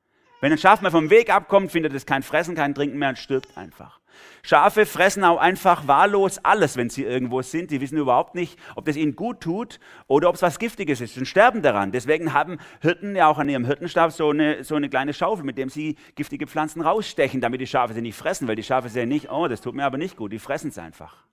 Wenn 0.41 0.53
ein 0.53 0.59
Schaf 0.59 0.81
mal 0.81 0.91
vom 0.91 1.11
Weg 1.11 1.29
abkommt, 1.29 1.71
findet 1.71 1.93
es 1.93 2.07
kein 2.07 2.23
Fressen, 2.23 2.55
kein 2.55 2.75
Trinken 2.75 2.99
mehr 2.99 3.11
und 3.11 3.19
stirbt 3.19 3.55
einfach. 3.59 4.00
Schafe 4.43 4.87
fressen 4.87 5.25
auch 5.25 5.39
einfach 5.39 5.87
wahllos 5.87 6.39
alles, 6.43 6.77
wenn 6.77 6.89
sie 6.89 7.05
irgendwo 7.05 7.43
sind. 7.43 7.71
Die 7.71 7.81
wissen 7.81 7.99
überhaupt 7.99 8.35
nicht, 8.35 8.59
ob 8.75 8.85
das 8.87 8.97
ihnen 8.97 9.15
gut 9.15 9.41
tut 9.41 9.81
oder 10.07 10.29
ob 10.29 10.37
es 10.37 10.43
was 10.43 10.59
Giftiges 10.59 11.01
ist 11.01 11.19
und 11.19 11.27
sterben 11.27 11.63
daran. 11.63 11.93
Deswegen 11.93 12.33
haben 12.33 12.59
Hirten 12.81 13.15
ja 13.15 13.29
auch 13.29 13.39
an 13.39 13.49
ihrem 13.49 13.65
Hirtenstab 13.65 14.13
so 14.13 14.31
eine, 14.31 14.65
so 14.65 14.75
eine 14.75 14.89
kleine 14.89 15.13
Schaufel, 15.13 15.45
mit 15.45 15.59
dem 15.59 15.69
sie 15.69 15.97
giftige 16.15 16.47
Pflanzen 16.47 16.81
rausstechen, 16.81 17.41
damit 17.41 17.61
die 17.61 17.67
Schafe 17.67 17.93
sie 17.93 18.03
nicht 18.03 18.17
fressen, 18.17 18.49
weil 18.49 18.57
die 18.57 18.63
Schafe 18.63 18.89
sehen 18.89 19.09
nicht, 19.09 19.31
oh, 19.31 19.49
das 19.49 19.61
tut 19.61 19.75
mir 19.75 19.85
aber 19.85 19.99
nicht 19.99 20.17
gut, 20.17 20.33
die 20.33 20.39
fressen 20.39 20.71
es 20.71 20.79
einfach. 20.79 21.25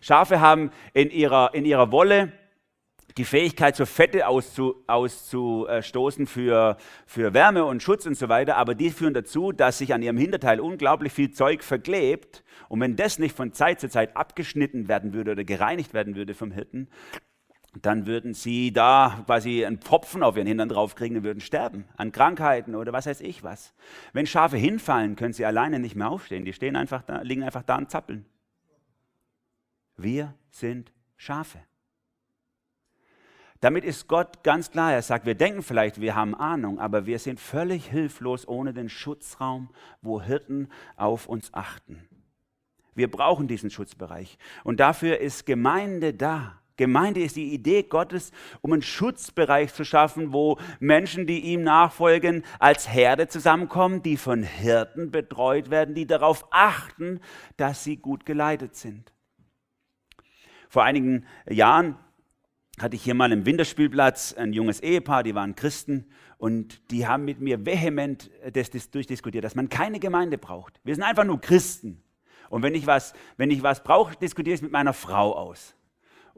Schafe 0.00 0.40
haben 0.40 0.70
in 0.92 1.10
ihrer, 1.10 1.54
in 1.54 1.64
ihrer 1.64 1.90
Wolle 1.90 2.32
die 3.18 3.24
Fähigkeit, 3.24 3.76
so 3.76 3.84
Fette 3.84 4.26
auszu, 4.26 4.82
auszustoßen 4.86 6.26
für, 6.26 6.76
für 7.06 7.34
Wärme 7.34 7.64
und 7.64 7.82
Schutz 7.82 8.06
und 8.06 8.16
so 8.16 8.28
weiter, 8.28 8.56
aber 8.56 8.74
die 8.74 8.90
führen 8.90 9.14
dazu, 9.14 9.52
dass 9.52 9.78
sich 9.78 9.92
an 9.92 10.02
ihrem 10.02 10.16
Hinterteil 10.16 10.60
unglaublich 10.60 11.12
viel 11.12 11.32
Zeug 11.32 11.62
verklebt. 11.62 12.44
Und 12.68 12.80
wenn 12.80 12.96
das 12.96 13.18
nicht 13.18 13.36
von 13.36 13.52
Zeit 13.52 13.80
zu 13.80 13.88
Zeit 13.88 14.16
abgeschnitten 14.16 14.88
werden 14.88 15.12
würde 15.12 15.32
oder 15.32 15.44
gereinigt 15.44 15.94
werden 15.94 16.14
würde 16.16 16.34
vom 16.34 16.52
Hirten, 16.52 16.88
dann 17.82 18.06
würden 18.06 18.34
sie 18.34 18.72
da 18.72 19.22
quasi 19.26 19.64
einen 19.64 19.78
Pfropfen 19.78 20.22
auf 20.22 20.36
ihren 20.36 20.46
Hintern 20.46 20.68
draufkriegen 20.68 21.18
und 21.18 21.24
würden 21.24 21.40
sterben 21.40 21.84
an 21.96 22.12
Krankheiten 22.12 22.74
oder 22.74 22.92
was 22.92 23.06
weiß 23.06 23.20
ich 23.20 23.42
was. 23.42 23.74
Wenn 24.12 24.26
Schafe 24.26 24.56
hinfallen, 24.56 25.16
können 25.16 25.32
sie 25.32 25.44
alleine 25.44 25.78
nicht 25.78 25.94
mehr 25.94 26.10
aufstehen. 26.10 26.44
Die 26.44 26.52
stehen 26.52 26.76
einfach 26.76 27.02
da, 27.02 27.20
liegen 27.22 27.42
einfach 27.42 27.62
da 27.62 27.76
und 27.76 27.90
zappeln. 27.90 28.24
Wir 29.96 30.34
sind 30.50 30.92
Schafe. 31.16 31.67
Damit 33.60 33.84
ist 33.84 34.06
Gott 34.06 34.44
ganz 34.44 34.70
klar. 34.70 34.92
Er 34.92 35.02
sagt, 35.02 35.26
wir 35.26 35.34
denken 35.34 35.62
vielleicht, 35.62 36.00
wir 36.00 36.14
haben 36.14 36.34
Ahnung, 36.34 36.78
aber 36.78 37.06
wir 37.06 37.18
sind 37.18 37.40
völlig 37.40 37.86
hilflos 37.86 38.46
ohne 38.46 38.72
den 38.72 38.88
Schutzraum, 38.88 39.70
wo 40.00 40.22
Hirten 40.22 40.68
auf 40.96 41.26
uns 41.26 41.52
achten. 41.52 42.08
Wir 42.94 43.10
brauchen 43.10 43.48
diesen 43.48 43.70
Schutzbereich. 43.70 44.38
Und 44.64 44.80
dafür 44.80 45.18
ist 45.18 45.46
Gemeinde 45.46 46.14
da. 46.14 46.60
Gemeinde 46.76 47.20
ist 47.20 47.34
die 47.34 47.52
Idee 47.52 47.82
Gottes, 47.82 48.30
um 48.60 48.72
einen 48.72 48.82
Schutzbereich 48.82 49.74
zu 49.74 49.84
schaffen, 49.84 50.32
wo 50.32 50.58
Menschen, 50.78 51.26
die 51.26 51.40
ihm 51.40 51.64
nachfolgen, 51.64 52.44
als 52.60 52.88
Herde 52.88 53.26
zusammenkommen, 53.26 54.02
die 54.02 54.16
von 54.16 54.44
Hirten 54.44 55.10
betreut 55.10 55.70
werden, 55.70 55.96
die 55.96 56.06
darauf 56.06 56.46
achten, 56.50 57.20
dass 57.56 57.82
sie 57.82 57.96
gut 57.96 58.24
geleitet 58.24 58.76
sind. 58.76 59.12
Vor 60.68 60.84
einigen 60.84 61.26
Jahren 61.48 61.96
hatte 62.80 62.96
ich 62.96 63.02
hier 63.02 63.14
mal 63.14 63.32
im 63.32 63.46
Winterspielplatz 63.46 64.34
ein 64.34 64.52
junges 64.52 64.80
Ehepaar, 64.80 65.22
die 65.22 65.34
waren 65.34 65.54
Christen 65.54 66.06
und 66.38 66.90
die 66.90 67.06
haben 67.06 67.24
mit 67.24 67.40
mir 67.40 67.64
vehement 67.66 68.30
das, 68.52 68.70
das 68.70 68.90
durchdiskutiert, 68.90 69.44
dass 69.44 69.54
man 69.54 69.68
keine 69.68 69.98
Gemeinde 69.98 70.38
braucht. 70.38 70.80
Wir 70.84 70.94
sind 70.94 71.04
einfach 71.04 71.24
nur 71.24 71.40
Christen. 71.40 72.02
Und 72.50 72.62
wenn 72.62 72.74
ich 72.74 72.86
was, 72.86 73.12
wenn 73.36 73.50
ich 73.50 73.62
was 73.62 73.82
brauche, 73.82 74.16
diskutiere 74.16 74.54
ich 74.54 74.58
es 74.58 74.62
mit 74.62 74.72
meiner 74.72 74.94
Frau 74.94 75.34
aus. 75.34 75.74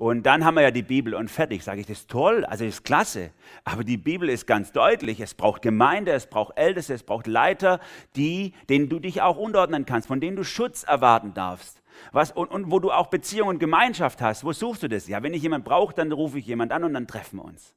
Und 0.01 0.25
dann 0.25 0.47
haben 0.47 0.55
wir 0.55 0.63
ja 0.63 0.71
die 0.71 0.83
Bibel 0.83 1.15
und 1.15 1.31
fertig. 1.31 1.63
Sage 1.63 1.83
ich, 1.83 1.87
das 1.87 1.99
ist 1.99 2.11
toll, 2.11 2.47
also 2.47 2.65
das 2.65 2.77
ist 2.77 2.85
klasse. 2.85 3.33
Aber 3.65 3.85
die 3.85 3.99
Bibel 3.99 4.31
ist 4.31 4.47
ganz 4.47 4.73
deutlich. 4.73 5.21
Es 5.21 5.35
braucht 5.35 5.61
Gemeinde, 5.61 6.13
es 6.13 6.27
braucht 6.27 6.57
Älteste, 6.57 6.95
es 6.95 7.03
braucht 7.03 7.27
Leiter, 7.27 7.81
die, 8.17 8.55
denen 8.71 8.89
du 8.89 8.99
dich 8.99 9.21
auch 9.21 9.37
unterordnen 9.37 9.85
kannst, 9.85 10.09
von 10.09 10.19
denen 10.19 10.37
du 10.37 10.43
Schutz 10.43 10.85
erwarten 10.85 11.35
darfst. 11.35 11.80
Was, 12.13 12.33
und, 12.33 12.51
und 12.51 12.71
wo 12.71 12.79
du 12.79 12.91
auch 12.91 13.09
Beziehung 13.09 13.49
und 13.49 13.59
Gemeinschaft 13.59 14.21
hast, 14.21 14.45
wo 14.45 14.53
suchst 14.53 14.83
du 14.83 14.89
das? 14.89 15.09
Ja, 15.09 15.23
wenn 15.23 15.35
ich 15.35 15.43
jemanden 15.43 15.65
brauche, 15.65 15.95
dann 15.95 16.13
rufe 16.13 16.39
ich 16.39 16.47
jemand 16.47 16.73
an 16.73 16.85
und 16.85 16.95
dann 16.95 17.07
treffen 17.07 17.39
wir 17.39 17.45
uns. 17.45 17.75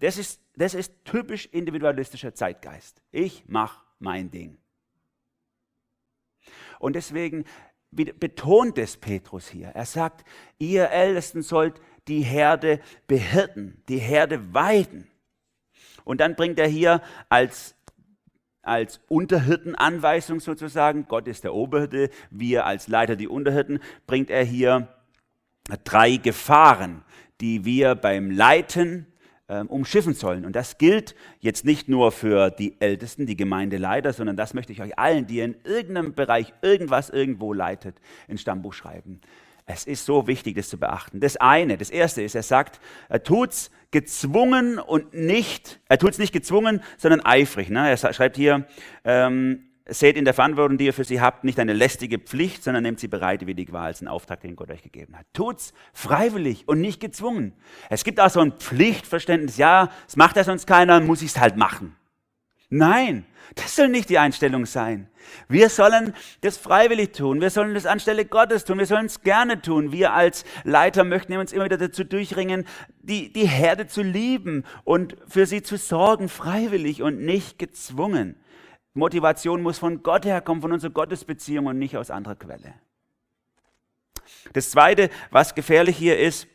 Das 0.00 0.18
ist, 0.18 0.40
das 0.54 0.74
ist 0.74 0.92
typisch 1.04 1.46
individualistischer 1.46 2.34
Zeitgeist. 2.34 3.00
Ich 3.10 3.48
mache 3.48 3.84
mein 3.98 4.30
Ding. 4.30 4.58
Und 6.78 6.94
deswegen 6.94 7.44
betont 7.90 8.78
es 8.78 8.96
Petrus 8.96 9.48
hier. 9.48 9.68
Er 9.68 9.86
sagt, 9.86 10.24
ihr 10.58 10.90
Ältesten 10.90 11.42
sollt 11.42 11.80
die 12.08 12.22
Herde 12.22 12.80
behirten, 13.06 13.82
die 13.88 13.98
Herde 13.98 14.52
weiden. 14.52 15.08
Und 16.04 16.20
dann 16.20 16.34
bringt 16.34 16.58
er 16.58 16.66
hier 16.66 17.02
als 17.28 17.76
als 18.62 19.00
Unterhirtenanweisung 19.08 20.40
sozusagen, 20.40 21.06
Gott 21.08 21.28
ist 21.28 21.44
der 21.44 21.54
Oberhirte, 21.54 22.10
wir 22.30 22.64
als 22.64 22.88
Leiter 22.88 23.16
die 23.16 23.28
Unterhirten, 23.28 23.80
bringt 24.06 24.30
er 24.30 24.44
hier 24.44 24.88
drei 25.84 26.16
Gefahren, 26.16 27.02
die 27.40 27.64
wir 27.64 27.94
beim 27.94 28.30
Leiten 28.30 29.06
äh, 29.48 29.62
umschiffen 29.62 30.14
sollen. 30.14 30.44
Und 30.44 30.56
das 30.56 30.78
gilt 30.78 31.14
jetzt 31.40 31.64
nicht 31.64 31.88
nur 31.88 32.12
für 32.12 32.50
die 32.50 32.80
Ältesten, 32.80 33.26
die 33.26 33.36
Gemeindeleiter, 33.36 34.12
sondern 34.12 34.36
das 34.36 34.54
möchte 34.54 34.72
ich 34.72 34.80
euch 34.80 34.98
allen, 34.98 35.26
die 35.26 35.40
in 35.40 35.56
irgendeinem 35.64 36.14
Bereich 36.14 36.52
irgendwas 36.62 37.10
irgendwo 37.10 37.52
leitet, 37.52 37.96
ins 38.28 38.40
Stammbuch 38.40 38.72
schreiben. 38.72 39.20
Es 39.66 39.84
ist 39.84 40.04
so 40.04 40.26
wichtig, 40.26 40.56
das 40.56 40.68
zu 40.68 40.78
beachten. 40.78 41.20
Das 41.20 41.36
eine, 41.36 41.78
das 41.78 41.90
erste 41.90 42.22
ist, 42.22 42.34
er 42.34 42.42
sagt, 42.42 42.80
er 43.08 43.22
tut's 43.22 43.70
gezwungen 43.90 44.78
und 44.78 45.14
nicht, 45.14 45.80
er 45.88 45.98
tut's 45.98 46.18
nicht 46.18 46.32
gezwungen, 46.32 46.82
sondern 46.96 47.20
eifrig. 47.24 47.70
Ne? 47.70 47.88
Er 47.88 47.96
schreibt 47.96 48.36
hier, 48.36 48.66
ähm, 49.04 49.68
seht 49.86 50.16
in 50.16 50.24
der 50.24 50.34
Verantwortung, 50.34 50.78
die 50.78 50.86
ihr 50.86 50.94
für 50.94 51.04
sie 51.04 51.20
habt, 51.20 51.44
nicht 51.44 51.58
eine 51.58 51.72
lästige 51.72 52.18
Pflicht, 52.18 52.64
sondern 52.64 52.82
nehmt 52.82 53.00
sie 53.00 53.08
bereitwillig 53.08 53.72
wahr 53.72 53.84
als 53.84 54.00
einen 54.00 54.08
Auftrag, 54.08 54.40
den 54.40 54.56
Gott 54.56 54.70
euch 54.70 54.82
gegeben 54.82 55.16
hat. 55.16 55.26
Tut's 55.32 55.74
freiwillig 55.92 56.68
und 56.68 56.80
nicht 56.80 57.00
gezwungen. 57.00 57.52
Es 57.90 58.04
gibt 58.04 58.20
auch 58.20 58.30
so 58.30 58.40
ein 58.40 58.52
Pflichtverständnis, 58.52 59.56
ja, 59.56 59.90
es 60.06 60.16
macht 60.16 60.36
ja 60.36 60.44
sonst 60.44 60.66
keiner, 60.66 61.00
muss 61.00 61.22
ich's 61.22 61.38
halt 61.38 61.56
machen. 61.56 61.96
Nein, 62.74 63.26
das 63.54 63.76
soll 63.76 63.88
nicht 63.88 64.08
die 64.08 64.18
Einstellung 64.18 64.64
sein. 64.64 65.10
Wir 65.46 65.68
sollen 65.68 66.14
das 66.40 66.56
freiwillig 66.56 67.12
tun. 67.12 67.42
Wir 67.42 67.50
sollen 67.50 67.74
das 67.74 67.84
anstelle 67.84 68.24
Gottes 68.24 68.64
tun. 68.64 68.78
Wir 68.78 68.86
sollen 68.86 69.04
es 69.04 69.20
gerne 69.20 69.60
tun. 69.60 69.92
Wir 69.92 70.14
als 70.14 70.46
Leiter 70.64 71.04
möchten 71.04 71.36
uns 71.36 71.52
immer 71.52 71.66
wieder 71.66 71.76
dazu 71.76 72.02
durchringen, 72.02 72.66
die, 73.02 73.30
die 73.30 73.46
Herde 73.46 73.88
zu 73.88 74.00
lieben 74.00 74.64
und 74.84 75.18
für 75.28 75.44
sie 75.44 75.62
zu 75.62 75.76
sorgen, 75.76 76.30
freiwillig 76.30 77.02
und 77.02 77.20
nicht 77.20 77.58
gezwungen. 77.58 78.36
Motivation 78.94 79.60
muss 79.60 79.78
von 79.78 80.02
Gott 80.02 80.24
herkommen, 80.24 80.62
von 80.62 80.72
unserer 80.72 80.92
Gottesbeziehung 80.92 81.66
und 81.66 81.78
nicht 81.78 81.98
aus 81.98 82.10
anderer 82.10 82.36
Quelle. 82.36 82.72
Das 84.54 84.70
Zweite, 84.70 85.10
was 85.30 85.54
gefährlich 85.54 85.98
hier 85.98 86.18
ist, 86.18 86.48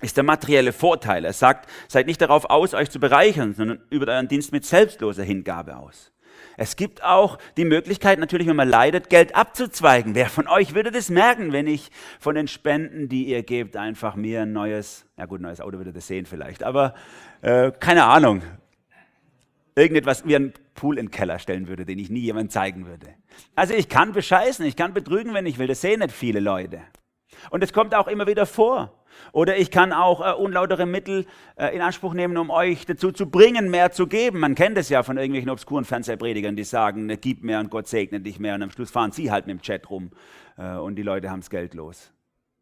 ist 0.00 0.16
der 0.16 0.24
materielle 0.24 0.72
Vorteil. 0.72 1.24
Er 1.24 1.32
sagt, 1.32 1.68
seid 1.88 2.06
nicht 2.06 2.20
darauf 2.20 2.46
aus, 2.50 2.74
euch 2.74 2.90
zu 2.90 3.00
bereichern, 3.00 3.54
sondern 3.54 3.80
über 3.90 4.06
euren 4.12 4.28
Dienst 4.28 4.52
mit 4.52 4.64
selbstloser 4.64 5.24
Hingabe 5.24 5.76
aus. 5.76 6.12
Es 6.56 6.74
gibt 6.74 7.04
auch 7.04 7.38
die 7.56 7.64
Möglichkeit, 7.64 8.18
natürlich, 8.18 8.48
wenn 8.48 8.56
man 8.56 8.68
leidet, 8.68 9.10
Geld 9.10 9.36
abzuzweigen. 9.36 10.16
Wer 10.16 10.28
von 10.28 10.48
euch 10.48 10.74
würde 10.74 10.90
das 10.90 11.08
merken, 11.08 11.52
wenn 11.52 11.68
ich 11.68 11.90
von 12.18 12.34
den 12.34 12.48
Spenden, 12.48 13.08
die 13.08 13.26
ihr 13.28 13.44
gebt, 13.44 13.76
einfach 13.76 14.16
mir 14.16 14.42
ein 14.42 14.52
neues, 14.52 15.06
ja 15.16 15.26
gut, 15.26 15.40
neues 15.40 15.60
Auto 15.60 15.78
würde 15.78 15.92
das 15.92 16.08
sehen 16.08 16.26
vielleicht, 16.26 16.64
aber 16.64 16.94
äh, 17.42 17.70
keine 17.70 18.04
Ahnung, 18.04 18.42
irgendetwas 19.76 20.26
wie 20.26 20.34
ein 20.34 20.52
Pool 20.74 20.98
in 20.98 21.06
den 21.06 21.10
Keller 21.12 21.38
stellen 21.38 21.68
würde, 21.68 21.84
den 21.84 22.00
ich 22.00 22.10
nie 22.10 22.20
jemand 22.20 22.50
zeigen 22.50 22.86
würde. 22.86 23.14
Also 23.54 23.74
ich 23.74 23.88
kann 23.88 24.12
bescheißen, 24.12 24.66
ich 24.66 24.74
kann 24.74 24.92
betrügen, 24.92 25.34
wenn 25.34 25.46
ich 25.46 25.58
will, 25.58 25.68
das 25.68 25.80
sehen 25.80 26.00
nicht 26.00 26.12
viele 26.12 26.40
Leute. 26.40 26.82
Und 27.50 27.62
es 27.62 27.72
kommt 27.72 27.94
auch 27.94 28.08
immer 28.08 28.26
wieder 28.26 28.46
vor. 28.46 28.97
Oder 29.32 29.56
ich 29.56 29.70
kann 29.70 29.92
auch 29.92 30.20
äh, 30.20 30.34
unlautere 30.34 30.86
Mittel 30.86 31.26
äh, 31.56 31.74
in 31.74 31.80
Anspruch 31.80 32.14
nehmen, 32.14 32.36
um 32.36 32.50
euch 32.50 32.86
dazu 32.86 33.12
zu 33.12 33.30
bringen, 33.30 33.70
mehr 33.70 33.92
zu 33.92 34.06
geben. 34.06 34.40
Man 34.40 34.54
kennt 34.54 34.78
es 34.78 34.88
ja 34.88 35.02
von 35.02 35.16
irgendwelchen 35.16 35.50
obskuren 35.50 35.84
Fernsehpredigern, 35.84 36.56
die 36.56 36.64
sagen, 36.64 37.06
ne, 37.06 37.16
gib 37.16 37.42
mehr 37.42 37.60
und 37.60 37.70
Gott 37.70 37.88
segnet 37.88 38.26
dich 38.26 38.38
mehr. 38.38 38.54
Und 38.54 38.62
am 38.62 38.70
Schluss 38.70 38.90
fahren 38.90 39.12
sie 39.12 39.30
halt 39.30 39.46
mit 39.46 39.58
dem 39.58 39.62
Chat 39.62 39.90
rum 39.90 40.10
äh, 40.56 40.74
und 40.76 40.96
die 40.96 41.02
Leute 41.02 41.30
haben 41.30 41.40
es 41.40 41.50
Geld 41.50 41.74
los. 41.74 42.12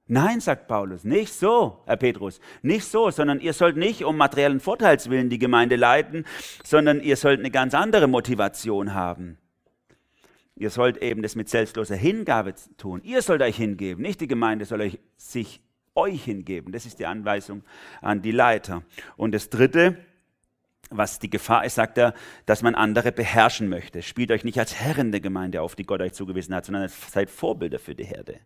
Nein, 0.08 0.40
sagt 0.40 0.68
Paulus, 0.68 1.02
nicht 1.02 1.32
so, 1.32 1.82
Herr 1.86 1.96
Petrus, 1.96 2.40
nicht 2.62 2.84
so, 2.84 3.10
sondern 3.10 3.40
ihr 3.40 3.52
sollt 3.52 3.76
nicht 3.76 4.04
um 4.04 4.16
materiellen 4.16 4.60
Vorteilswillen 4.60 5.30
die 5.30 5.40
Gemeinde 5.40 5.74
leiten, 5.74 6.24
sondern 6.62 7.00
ihr 7.00 7.16
sollt 7.16 7.40
eine 7.40 7.50
ganz 7.50 7.74
andere 7.74 8.06
Motivation 8.06 8.94
haben. 8.94 9.36
Ihr 10.54 10.70
sollt 10.70 10.98
eben 10.98 11.22
das 11.22 11.34
mit 11.34 11.48
selbstloser 11.48 11.96
Hingabe 11.96 12.54
tun. 12.76 13.02
Ihr 13.02 13.20
sollt 13.20 13.42
euch 13.42 13.56
hingeben, 13.56 14.02
nicht 14.02 14.20
die 14.20 14.28
Gemeinde 14.28 14.64
soll 14.64 14.80
euch 14.80 15.00
sich 15.16 15.60
euch 15.96 16.24
hingeben. 16.24 16.72
Das 16.72 16.86
ist 16.86 16.98
die 16.98 17.06
Anweisung 17.06 17.62
an 18.00 18.22
die 18.22 18.30
Leiter. 18.30 18.82
Und 19.16 19.32
das 19.32 19.50
Dritte, 19.50 19.96
was 20.90 21.18
die 21.18 21.30
Gefahr 21.30 21.64
ist, 21.64 21.74
sagt 21.74 21.98
er, 21.98 22.14
dass 22.44 22.62
man 22.62 22.74
andere 22.74 23.10
beherrschen 23.10 23.68
möchte. 23.68 24.02
Spielt 24.02 24.30
euch 24.30 24.44
nicht 24.44 24.58
als 24.58 24.76
Herren 24.76 25.10
der 25.10 25.20
Gemeinde 25.20 25.62
auf, 25.62 25.74
die 25.74 25.84
Gott 25.84 26.00
euch 26.00 26.12
zugewiesen 26.12 26.54
hat, 26.54 26.66
sondern 26.66 26.88
seid 26.88 27.30
Vorbilder 27.30 27.78
für 27.78 27.94
die 27.94 28.04
Herde. 28.04 28.38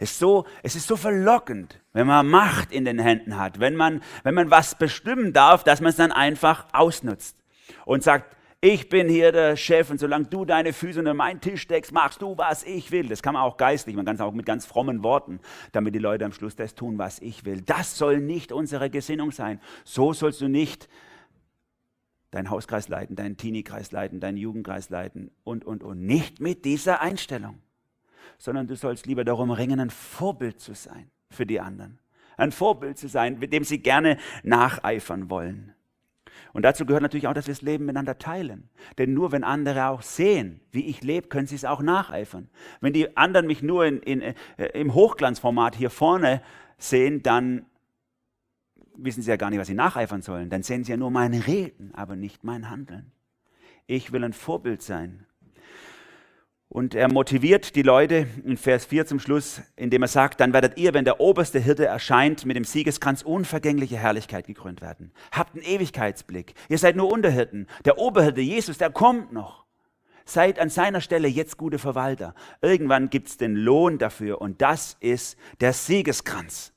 Es 0.00 0.12
ist 0.12 0.18
so, 0.18 0.46
es 0.62 0.74
ist 0.74 0.88
so 0.88 0.96
verlockend, 0.96 1.80
wenn 1.92 2.06
man 2.06 2.26
Macht 2.26 2.72
in 2.72 2.84
den 2.84 2.98
Händen 2.98 3.36
hat, 3.36 3.60
wenn 3.60 3.76
man, 3.76 4.02
wenn 4.24 4.34
man 4.34 4.50
was 4.50 4.76
bestimmen 4.76 5.32
darf, 5.32 5.62
dass 5.62 5.80
man 5.80 5.90
es 5.90 5.96
dann 5.96 6.12
einfach 6.12 6.66
ausnutzt 6.72 7.36
und 7.84 8.02
sagt, 8.02 8.36
ich 8.60 8.88
bin 8.88 9.08
hier 9.08 9.32
der 9.32 9.56
Chef 9.56 9.90
und 9.90 10.00
solange 10.00 10.26
du 10.26 10.44
deine 10.44 10.72
Füße 10.72 10.98
unter 10.98 11.14
meinen 11.14 11.40
Tisch 11.40 11.62
steckst, 11.62 11.92
machst 11.92 12.22
du, 12.22 12.38
was 12.38 12.64
ich 12.64 12.90
will. 12.90 13.08
Das 13.08 13.22
kann 13.22 13.34
man 13.34 13.42
auch 13.42 13.58
geistlich, 13.58 13.94
man 13.94 14.06
kann 14.06 14.16
es 14.16 14.20
auch 14.20 14.32
mit 14.32 14.46
ganz 14.46 14.64
frommen 14.64 15.02
Worten, 15.02 15.40
damit 15.72 15.94
die 15.94 16.00
Leute 16.00 16.24
am 16.24 16.32
Schluss 16.32 16.56
das 16.56 16.74
tun, 16.74 16.98
was 16.98 17.18
ich 17.20 17.44
will. 17.44 17.60
Das 17.60 17.96
soll 17.98 18.18
nicht 18.20 18.52
unsere 18.52 18.88
Gesinnung 18.88 19.30
sein. 19.30 19.60
So 19.84 20.12
sollst 20.12 20.40
du 20.40 20.48
nicht 20.48 20.88
deinen 22.30 22.50
Hauskreis 22.50 22.88
leiten, 22.88 23.14
deinen 23.14 23.36
Teenie-Kreis 23.36 23.92
leiten, 23.92 24.20
deinen 24.20 24.36
Jugendkreis 24.38 24.90
leiten 24.90 25.30
und, 25.44 25.64
und, 25.64 25.84
und. 25.84 26.04
Nicht 26.04 26.40
mit 26.40 26.64
dieser 26.64 27.00
Einstellung, 27.00 27.60
sondern 28.38 28.66
du 28.66 28.74
sollst 28.74 29.06
lieber 29.06 29.24
darum 29.24 29.50
ringen, 29.50 29.80
ein 29.80 29.90
Vorbild 29.90 30.60
zu 30.60 30.74
sein 30.74 31.10
für 31.30 31.46
die 31.46 31.60
anderen. 31.60 31.98
Ein 32.36 32.52
Vorbild 32.52 32.98
zu 32.98 33.08
sein, 33.08 33.38
mit 33.38 33.52
dem 33.52 33.64
sie 33.64 33.78
gerne 33.78 34.18
nacheifern 34.42 35.30
wollen. 35.30 35.75
Und 36.52 36.62
dazu 36.64 36.86
gehört 36.86 37.02
natürlich 37.02 37.28
auch, 37.28 37.34
dass 37.34 37.46
wir 37.46 37.54
das 37.54 37.62
Leben 37.62 37.86
miteinander 37.86 38.18
teilen. 38.18 38.68
Denn 38.98 39.14
nur 39.14 39.32
wenn 39.32 39.44
andere 39.44 39.88
auch 39.88 40.02
sehen, 40.02 40.60
wie 40.70 40.86
ich 40.86 41.02
lebe, 41.02 41.28
können 41.28 41.46
sie 41.46 41.54
es 41.54 41.64
auch 41.64 41.82
nacheifern. 41.82 42.48
Wenn 42.80 42.92
die 42.92 43.16
anderen 43.16 43.46
mich 43.46 43.62
nur 43.62 43.86
in, 43.86 43.98
in, 44.00 44.20
äh, 44.20 44.34
im 44.74 44.94
Hochglanzformat 44.94 45.76
hier 45.76 45.90
vorne 45.90 46.42
sehen, 46.78 47.22
dann 47.22 47.66
wissen 48.96 49.22
sie 49.22 49.30
ja 49.30 49.36
gar 49.36 49.50
nicht, 49.50 49.58
was 49.58 49.66
sie 49.66 49.74
nacheifern 49.74 50.22
sollen. 50.22 50.50
Dann 50.50 50.62
sehen 50.62 50.84
sie 50.84 50.92
ja 50.92 50.96
nur 50.96 51.10
meine 51.10 51.46
Reden, 51.46 51.94
aber 51.94 52.16
nicht 52.16 52.44
mein 52.44 52.70
Handeln. 52.70 53.12
Ich 53.86 54.12
will 54.12 54.24
ein 54.24 54.32
Vorbild 54.32 54.82
sein. 54.82 55.26
Und 56.68 56.96
er 56.96 57.10
motiviert 57.12 57.76
die 57.76 57.82
Leute 57.82 58.26
in 58.44 58.56
Vers 58.56 58.86
4 58.86 59.06
zum 59.06 59.20
Schluss, 59.20 59.62
indem 59.76 60.02
er 60.02 60.08
sagt, 60.08 60.40
dann 60.40 60.52
werdet 60.52 60.76
ihr, 60.76 60.94
wenn 60.94 61.04
der 61.04 61.20
oberste 61.20 61.60
Hirte 61.60 61.86
erscheint, 61.86 62.44
mit 62.44 62.56
dem 62.56 62.64
Siegeskranz 62.64 63.22
unvergängliche 63.22 63.96
Herrlichkeit 63.96 64.46
gekrönt 64.46 64.80
werden. 64.80 65.12
Habt 65.30 65.54
einen 65.54 65.64
Ewigkeitsblick. 65.64 66.54
Ihr 66.68 66.78
seid 66.78 66.96
nur 66.96 67.12
Unterhirten. 67.12 67.68
Der 67.84 67.98
Oberhirte, 67.98 68.40
Jesus, 68.40 68.78
der 68.78 68.90
kommt 68.90 69.32
noch. 69.32 69.64
Seid 70.24 70.58
an 70.58 70.68
seiner 70.68 71.00
Stelle 71.00 71.28
jetzt 71.28 71.56
gute 71.56 71.78
Verwalter. 71.78 72.34
Irgendwann 72.60 73.10
gibt 73.10 73.28
es 73.28 73.36
den 73.36 73.54
Lohn 73.54 73.98
dafür 73.98 74.40
und 74.40 74.60
das 74.60 74.96
ist 74.98 75.38
der 75.60 75.72
Siegeskranz. 75.72 76.72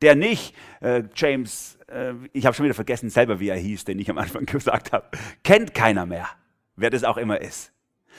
Der 0.00 0.14
nicht 0.14 0.54
äh, 0.80 1.02
James, 1.14 1.78
äh, 1.88 2.14
ich 2.32 2.46
habe 2.46 2.56
schon 2.56 2.64
wieder 2.64 2.74
vergessen 2.74 3.10
selber, 3.10 3.40
wie 3.40 3.50
er 3.50 3.58
hieß, 3.58 3.84
den 3.84 3.98
ich 3.98 4.08
am 4.08 4.16
Anfang 4.16 4.46
gesagt 4.46 4.92
habe, 4.92 5.06
kennt 5.42 5.74
keiner 5.74 6.06
mehr, 6.06 6.28
wer 6.76 6.88
das 6.88 7.04
auch 7.04 7.18
immer 7.18 7.42
ist 7.42 7.73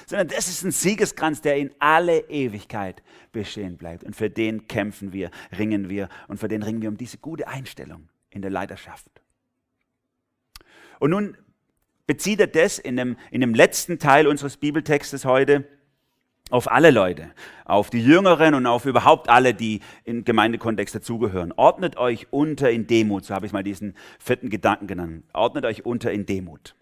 sondern 0.05 0.27
das 0.27 0.47
ist 0.47 0.63
ein 0.63 0.71
Siegeskranz, 0.71 1.41
der 1.41 1.57
in 1.57 1.71
alle 1.79 2.19
Ewigkeit 2.29 3.01
bestehen 3.31 3.77
bleibt. 3.77 4.03
Und 4.03 4.15
für 4.15 4.29
den 4.29 4.67
kämpfen 4.67 5.13
wir, 5.13 5.31
ringen 5.57 5.89
wir 5.89 6.09
und 6.27 6.39
für 6.39 6.47
den 6.47 6.63
ringen 6.63 6.81
wir 6.81 6.89
um 6.89 6.97
diese 6.97 7.17
gute 7.17 7.47
Einstellung 7.47 8.09
in 8.29 8.41
der 8.41 8.51
Leiterschaft. 8.51 9.09
Und 10.99 11.11
nun 11.11 11.37
bezieht 12.07 12.39
er 12.39 12.47
das 12.47 12.79
in 12.79 12.97
dem, 12.97 13.17
in 13.31 13.41
dem 13.41 13.53
letzten 13.53 13.99
Teil 13.99 14.27
unseres 14.27 14.57
Bibeltextes 14.57 15.25
heute 15.25 15.65
auf 16.51 16.71
alle 16.71 16.91
Leute, 16.91 17.31
auf 17.65 17.89
die 17.89 18.01
Jüngeren 18.01 18.53
und 18.53 18.67
auf 18.67 18.85
überhaupt 18.85 19.29
alle, 19.29 19.55
die 19.55 19.79
im 20.03 20.23
Gemeindekontext 20.23 20.93
dazugehören. 20.93 21.51
Ordnet 21.55 21.97
euch 21.97 22.27
unter 22.31 22.69
in 22.69 22.85
Demut, 22.85 23.25
so 23.25 23.33
habe 23.33 23.47
ich 23.47 23.51
mal 23.51 23.63
diesen 23.63 23.95
vierten 24.19 24.49
Gedanken 24.49 24.85
genannt. 24.85 25.23
Ordnet 25.33 25.65
euch 25.65 25.85
unter 25.85 26.11
in 26.11 26.25
Demut. 26.27 26.75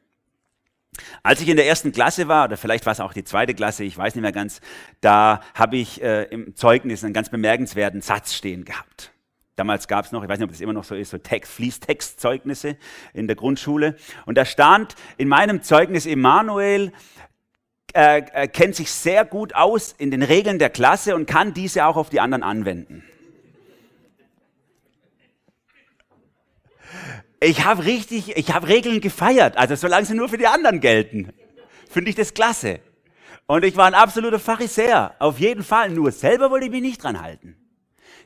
Als 1.24 1.42
ich 1.42 1.50
in 1.50 1.58
der 1.58 1.68
ersten 1.68 1.92
Klasse 1.92 2.28
war, 2.28 2.46
oder 2.46 2.58
vielleicht 2.58 2.86
war 2.86 2.94
es 2.94 3.00
auch 3.00 3.14
die 3.14 3.24
zweite 3.24 3.54
Klasse, 3.54 3.84
ich 3.84 3.98
weiß 3.98 4.16
nicht 4.16 4.22
mehr 4.22 4.32
ganz, 4.32 4.62
da 5.02 5.42
habe 5.54 5.78
ich 5.78 6.02
äh, 6.02 6.24
im 6.26 6.56
Zeugnis 6.56 7.04
einen 7.04 7.14
ganz 7.14 7.30
bemerkenswerten 7.30 8.02
Satz 8.02 8.34
stehen 8.34 8.66
gehabt. 8.66 9.12
Damals 9.56 9.88
gab 9.88 10.06
es 10.06 10.12
noch, 10.12 10.24
ich 10.24 10.30
weiß 10.30 10.40
nicht, 10.40 10.46
ob 10.46 10.52
das 10.52 10.62
immer 10.62 10.74
noch 10.74 10.84
so 10.84 10.96
ist, 10.96 11.12
so 11.12 11.20
Text, 11.20 11.52
Fließtextzeugnisse 11.54 12.78
in 13.14 13.28
der 13.28 13.36
Grundschule. 13.36 13.96
Und 14.26 14.38
da 14.38 14.46
stand 14.46 14.96
in 15.18 15.28
meinem 15.28 15.62
Zeugnis, 15.62 16.08
Emanuel 16.08 16.92
äh, 17.94 18.24
äh, 18.34 18.48
kennt 18.48 18.76
sich 18.76 18.92
sehr 18.92 19.24
gut 19.24 19.54
aus 19.54 19.94
in 19.96 20.10
den 20.10 20.24
Regeln 20.24 20.58
der 20.58 20.72
Klasse 20.72 21.16
und 21.16 21.28
kann 21.28 21.54
diese 21.54 21.86
auch 21.86 21.96
auf 21.96 22.10
die 22.10 22.20
anderen 22.20 22.42
anwenden. 22.42 23.04
Ich 27.44 27.66
habe 27.66 27.84
richtig, 27.84 28.38
ich 28.38 28.54
habe 28.54 28.70
Regeln 28.70 29.02
gefeiert, 29.02 29.58
also 29.58 29.76
solange 29.76 30.06
sie 30.06 30.14
nur 30.14 30.30
für 30.30 30.38
die 30.38 30.48
anderen 30.48 30.80
gelten, 30.80 31.34
finde 31.90 32.10
ich 32.10 32.16
das 32.16 32.34
klasse. 32.34 32.80
Und 33.48 33.66
ich 33.66 33.76
war 33.76 33.86
ein 33.86 33.94
absoluter 33.94 34.40
Pharisäer, 34.40 35.16
auf 35.20 35.40
jeden 35.40 35.62
Fall. 35.62 35.90
Nur 35.90 36.14
selber 36.14 36.52
wollte 36.52 36.68
ich 36.68 36.72
mich 36.72 36.82
nicht 36.82 37.04
dran 37.04 37.22
halten. 37.22 37.58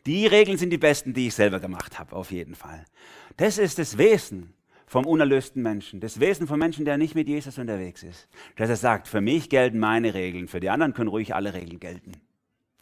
Die 0.06 0.28
Regeln 0.28 0.60
sind 0.60 0.70
die 0.70 0.78
besten, 0.78 1.16
die 1.16 1.28
ich 1.28 1.34
selber 1.34 1.60
gemacht 1.60 1.98
habe, 1.98 2.16
auf 2.16 2.30
jeden 2.30 2.54
Fall. 2.54 2.86
Das 3.38 3.58
ist 3.58 3.80
das 3.80 3.98
Wesen 3.98 4.54
vom 4.86 5.08
unerlösten 5.08 5.64
Menschen, 5.64 6.00
das 6.00 6.20
Wesen 6.20 6.46
vom 6.46 6.60
Menschen, 6.60 6.86
der 6.86 6.98
nicht 6.98 7.16
mit 7.16 7.28
Jesus 7.28 7.58
unterwegs 7.58 8.04
ist. 8.04 8.28
Dass 8.56 8.70
er 8.70 8.76
sagt, 8.76 9.08
für 9.08 9.22
mich 9.22 9.50
gelten 9.50 9.80
meine 9.80 10.14
Regeln, 10.14 10.48
für 10.48 10.60
die 10.60 10.70
anderen 10.70 10.94
können 10.94 11.10
ruhig 11.10 11.34
alle 11.34 11.56
Regeln 11.56 11.80
gelten. 11.80 12.12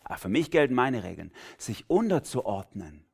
Aber 0.03 0.17
für 0.17 0.29
mich 0.29 0.51
gelten 0.51 0.73
meine 0.73 1.05
Regeln. 1.05 1.31
Sich 1.57 1.89
unterzuordnen 1.89 3.04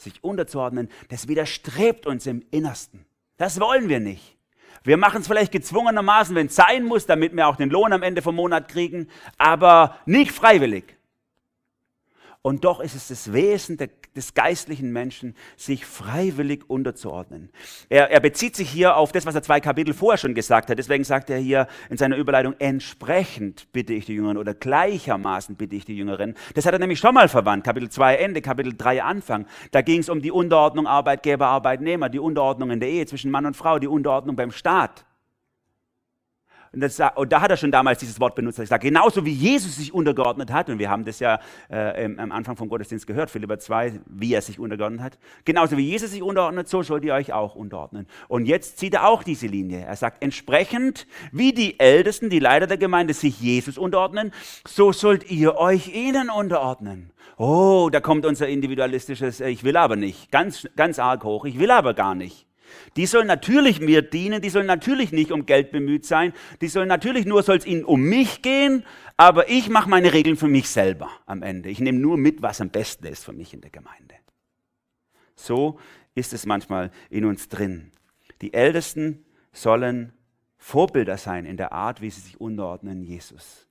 sich 0.00 0.22
unterzuordnen, 0.22 0.88
das 1.08 1.28
widerstrebt 1.28 2.06
uns 2.06 2.26
im 2.26 2.42
Innersten. 2.50 3.04
Das 3.36 3.60
wollen 3.60 3.88
wir 3.88 4.00
nicht. 4.00 4.36
Wir 4.82 4.96
machen 4.96 5.20
es 5.20 5.26
vielleicht 5.26 5.52
gezwungenermaßen, 5.52 6.34
wenn 6.34 6.46
es 6.46 6.56
sein 6.56 6.84
muss, 6.84 7.06
damit 7.06 7.34
wir 7.34 7.48
auch 7.48 7.56
den 7.56 7.70
Lohn 7.70 7.92
am 7.92 8.02
Ende 8.02 8.22
vom 8.22 8.34
Monat 8.34 8.68
kriegen, 8.68 9.08
aber 9.36 9.96
nicht 10.06 10.32
freiwillig. 10.32 10.96
Und 12.42 12.64
doch 12.64 12.80
ist 12.80 12.94
es 12.94 13.08
das 13.08 13.34
Wesen 13.34 13.76
des 14.16 14.32
geistlichen 14.32 14.92
Menschen, 14.92 15.36
sich 15.58 15.84
freiwillig 15.84 16.68
unterzuordnen. 16.68 17.50
Er, 17.90 18.10
er, 18.10 18.20
bezieht 18.20 18.56
sich 18.56 18.70
hier 18.70 18.96
auf 18.96 19.12
das, 19.12 19.26
was 19.26 19.34
er 19.34 19.42
zwei 19.42 19.60
Kapitel 19.60 19.92
vorher 19.92 20.16
schon 20.16 20.34
gesagt 20.34 20.70
hat. 20.70 20.78
Deswegen 20.78 21.04
sagt 21.04 21.28
er 21.28 21.36
hier 21.36 21.66
in 21.90 21.98
seiner 21.98 22.16
Überleitung, 22.16 22.54
entsprechend 22.58 23.70
bitte 23.72 23.92
ich 23.92 24.06
die 24.06 24.14
Jüngeren 24.14 24.38
oder 24.38 24.54
gleichermaßen 24.54 25.56
bitte 25.56 25.76
ich 25.76 25.84
die 25.84 25.96
Jüngeren. 25.96 26.34
Das 26.54 26.64
hat 26.64 26.72
er 26.72 26.78
nämlich 26.78 26.98
schon 26.98 27.12
mal 27.12 27.28
verwandt. 27.28 27.64
Kapitel 27.64 27.90
2 27.90 28.16
Ende, 28.16 28.40
Kapitel 28.40 28.74
3 28.74 29.02
Anfang. 29.02 29.46
Da 29.70 29.82
ging 29.82 30.00
es 30.00 30.08
um 30.08 30.22
die 30.22 30.32
Unterordnung 30.32 30.86
Arbeitgeber, 30.86 31.46
Arbeitnehmer, 31.46 32.08
die 32.08 32.20
Unterordnung 32.20 32.70
in 32.70 32.80
der 32.80 32.88
Ehe 32.88 33.04
zwischen 33.04 33.30
Mann 33.30 33.44
und 33.44 33.54
Frau, 33.54 33.78
die 33.78 33.86
Unterordnung 33.86 34.34
beim 34.34 34.50
Staat. 34.50 35.04
Und, 36.72 36.80
das, 36.80 37.00
und, 37.16 37.32
da 37.32 37.40
hat 37.40 37.50
er 37.50 37.56
schon 37.56 37.72
damals 37.72 37.98
dieses 37.98 38.20
Wort 38.20 38.36
benutzt. 38.36 38.60
Er 38.60 38.66
sagt, 38.66 38.84
genauso 38.84 39.24
wie 39.24 39.32
Jesus 39.32 39.76
sich 39.76 39.92
untergeordnet 39.92 40.52
hat, 40.52 40.68
und 40.68 40.78
wir 40.78 40.88
haben 40.88 41.04
das 41.04 41.18
ja 41.18 41.40
äh, 41.68 42.04
am 42.04 42.30
Anfang 42.30 42.56
vom 42.56 42.68
Gottesdienst 42.68 43.06
gehört, 43.06 43.30
Philipper 43.30 43.58
2, 43.58 44.00
wie 44.06 44.34
er 44.34 44.40
sich 44.40 44.60
untergeordnet 44.60 45.02
hat. 45.02 45.18
Genauso 45.44 45.76
wie 45.76 45.88
Jesus 45.88 46.12
sich 46.12 46.22
unterordnet, 46.22 46.68
so 46.68 46.82
sollt 46.82 47.04
ihr 47.04 47.14
euch 47.14 47.32
auch 47.32 47.56
unterordnen. 47.56 48.06
Und 48.28 48.46
jetzt 48.46 48.78
zieht 48.78 48.94
er 48.94 49.08
auch 49.08 49.24
diese 49.24 49.48
Linie. 49.48 49.80
Er 49.80 49.96
sagt, 49.96 50.22
entsprechend 50.22 51.08
wie 51.32 51.52
die 51.52 51.80
Ältesten, 51.80 52.30
die 52.30 52.38
Leiter 52.38 52.68
der 52.68 52.78
Gemeinde 52.78 53.14
sich 53.14 53.40
Jesus 53.40 53.76
unterordnen, 53.76 54.32
so 54.66 54.92
sollt 54.92 55.28
ihr 55.30 55.56
euch 55.56 55.92
ihnen 55.92 56.30
unterordnen. 56.30 57.12
Oh, 57.36 57.88
da 57.90 58.00
kommt 58.00 58.26
unser 58.26 58.48
individualistisches, 58.48 59.40
äh, 59.40 59.48
ich 59.48 59.64
will 59.64 59.76
aber 59.76 59.96
nicht, 59.96 60.30
ganz, 60.30 60.68
ganz 60.76 60.98
arg 60.98 61.24
hoch, 61.24 61.46
ich 61.46 61.58
will 61.58 61.70
aber 61.70 61.94
gar 61.94 62.14
nicht. 62.14 62.46
Die 62.96 63.06
sollen 63.06 63.26
natürlich 63.26 63.80
mir 63.80 64.02
dienen, 64.02 64.42
die 64.42 64.50
sollen 64.50 64.66
natürlich 64.66 65.12
nicht 65.12 65.32
um 65.32 65.46
Geld 65.46 65.70
bemüht 65.70 66.04
sein, 66.04 66.32
die 66.60 66.68
sollen 66.68 66.88
natürlich 66.88 67.26
nur, 67.26 67.42
soll 67.42 67.56
es 67.56 67.66
ihnen 67.66 67.84
um 67.84 68.02
mich 68.02 68.42
gehen, 68.42 68.84
aber 69.16 69.48
ich 69.48 69.68
mache 69.68 69.88
meine 69.88 70.12
Regeln 70.12 70.36
für 70.36 70.48
mich 70.48 70.68
selber 70.68 71.10
am 71.26 71.42
Ende. 71.42 71.68
Ich 71.68 71.80
nehme 71.80 71.98
nur 71.98 72.16
mit, 72.16 72.42
was 72.42 72.60
am 72.60 72.70
besten 72.70 73.06
ist 73.06 73.24
für 73.24 73.32
mich 73.32 73.54
in 73.54 73.60
der 73.60 73.70
Gemeinde. 73.70 74.14
So 75.36 75.78
ist 76.14 76.32
es 76.32 76.46
manchmal 76.46 76.90
in 77.08 77.24
uns 77.24 77.48
drin. 77.48 77.92
Die 78.42 78.54
Ältesten 78.54 79.24
sollen 79.52 80.12
Vorbilder 80.58 81.16
sein 81.16 81.46
in 81.46 81.56
der 81.56 81.72
Art, 81.72 82.00
wie 82.00 82.10
sie 82.10 82.20
sich 82.20 82.40
unterordnen 82.40 83.02
Jesus 83.02 83.69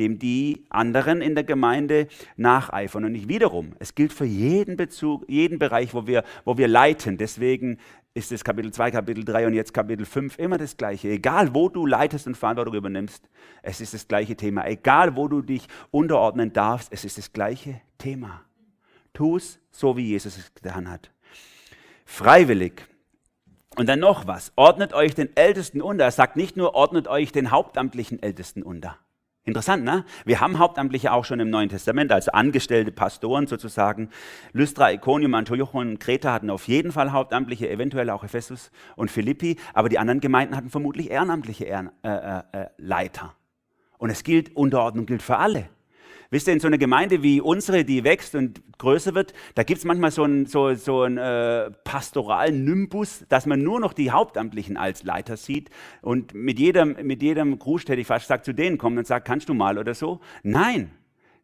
dem 0.00 0.18
die 0.18 0.64
anderen 0.70 1.20
in 1.20 1.34
der 1.34 1.44
Gemeinde 1.44 2.08
nacheifern. 2.36 3.04
Und 3.04 3.12
nicht 3.12 3.28
wiederum, 3.28 3.72
es 3.78 3.94
gilt 3.94 4.14
für 4.14 4.24
jeden 4.24 4.76
Bezug, 4.76 5.28
jeden 5.28 5.58
Bereich, 5.58 5.92
wo 5.92 6.06
wir, 6.06 6.24
wo 6.46 6.56
wir 6.56 6.68
leiten. 6.68 7.18
Deswegen 7.18 7.76
ist 8.14 8.32
es 8.32 8.42
Kapitel 8.42 8.72
2, 8.72 8.92
Kapitel 8.92 9.24
3 9.24 9.46
und 9.46 9.54
jetzt 9.54 9.74
Kapitel 9.74 10.06
5 10.06 10.38
immer 10.38 10.56
das 10.56 10.78
Gleiche. 10.78 11.08
Egal, 11.08 11.54
wo 11.54 11.68
du 11.68 11.86
leitest 11.86 12.26
und 12.26 12.36
Verantwortung 12.36 12.74
übernimmst, 12.74 13.28
es 13.62 13.82
ist 13.82 13.92
das 13.92 14.08
gleiche 14.08 14.36
Thema. 14.36 14.66
Egal, 14.66 15.16
wo 15.16 15.28
du 15.28 15.42
dich 15.42 15.66
unterordnen 15.90 16.52
darfst, 16.52 16.90
es 16.92 17.04
ist 17.04 17.18
das 17.18 17.32
gleiche 17.32 17.80
Thema. 17.98 18.40
Tu 19.12 19.36
es 19.36 19.60
so, 19.70 19.98
wie 19.98 20.08
Jesus 20.08 20.38
es 20.38 20.54
getan 20.54 20.88
hat. 20.88 21.10
Freiwillig. 22.06 22.86
Und 23.76 23.86
dann 23.88 24.00
noch 24.00 24.26
was. 24.26 24.52
Ordnet 24.56 24.94
euch 24.94 25.14
den 25.14 25.36
Ältesten 25.36 25.82
unter. 25.82 26.04
Er 26.04 26.10
sagt 26.10 26.36
nicht 26.36 26.56
nur, 26.56 26.74
ordnet 26.74 27.06
euch 27.06 27.32
den 27.32 27.50
hauptamtlichen 27.50 28.22
Ältesten 28.22 28.62
unter. 28.62 28.98
Interessant, 29.44 29.84
ne? 29.84 30.04
Wir 30.26 30.40
haben 30.40 30.58
Hauptamtliche 30.58 31.12
auch 31.12 31.24
schon 31.24 31.40
im 31.40 31.48
Neuen 31.48 31.70
Testament, 31.70 32.12
also 32.12 32.30
angestellte 32.32 32.92
Pastoren 32.92 33.46
sozusagen. 33.46 34.10
Lystra, 34.52 34.92
Iconium, 34.92 35.32
Antiochon 35.32 35.98
Kreta 35.98 36.34
hatten 36.34 36.50
auf 36.50 36.68
jeden 36.68 36.92
Fall 36.92 37.12
Hauptamtliche, 37.12 37.70
eventuell 37.70 38.10
auch 38.10 38.22
Ephesus 38.22 38.70
und 38.96 39.10
Philippi, 39.10 39.56
aber 39.72 39.88
die 39.88 39.98
anderen 39.98 40.20
Gemeinden 40.20 40.56
hatten 40.56 40.68
vermutlich 40.68 41.10
ehrenamtliche 41.10 41.64
Ehren, 41.64 41.90
äh, 42.02 42.10
äh, 42.10 42.42
äh 42.52 42.66
Leiter. 42.76 43.34
Und 43.96 44.10
es 44.10 44.24
gilt, 44.24 44.54
Unterordnung 44.56 45.06
gilt 45.06 45.22
für 45.22 45.38
alle. 45.38 45.70
Wisst 46.32 46.46
ihr, 46.46 46.52
in 46.52 46.60
so 46.60 46.68
einer 46.68 46.78
Gemeinde 46.78 47.24
wie 47.24 47.40
unsere, 47.40 47.84
die 47.84 48.04
wächst 48.04 48.36
und 48.36 48.62
größer 48.78 49.16
wird, 49.16 49.34
da 49.56 49.64
gibt 49.64 49.78
es 49.78 49.84
manchmal 49.84 50.12
so 50.12 50.22
einen 50.22 50.46
so, 50.46 50.74
so 50.74 51.02
ein, 51.02 51.18
äh, 51.18 51.72
pastoralen 51.82 52.64
Nimbus, 52.64 53.24
dass 53.28 53.46
man 53.46 53.62
nur 53.62 53.80
noch 53.80 53.92
die 53.92 54.12
Hauptamtlichen 54.12 54.76
als 54.76 55.02
Leiter 55.02 55.36
sieht 55.36 55.70
und 56.02 56.32
mit 56.32 56.60
jedem, 56.60 56.96
mit 57.02 57.20
jedem 57.20 57.58
Gruß, 57.58 57.82
hätte 57.82 58.00
ich 58.00 58.06
fast 58.06 58.26
gesagt, 58.26 58.44
zu 58.44 58.54
denen 58.54 58.78
kommt 58.78 58.96
und 58.96 59.08
sagt, 59.08 59.26
kannst 59.26 59.48
du 59.48 59.54
mal 59.54 59.76
oder 59.76 59.92
so. 59.92 60.20
Nein, 60.44 60.92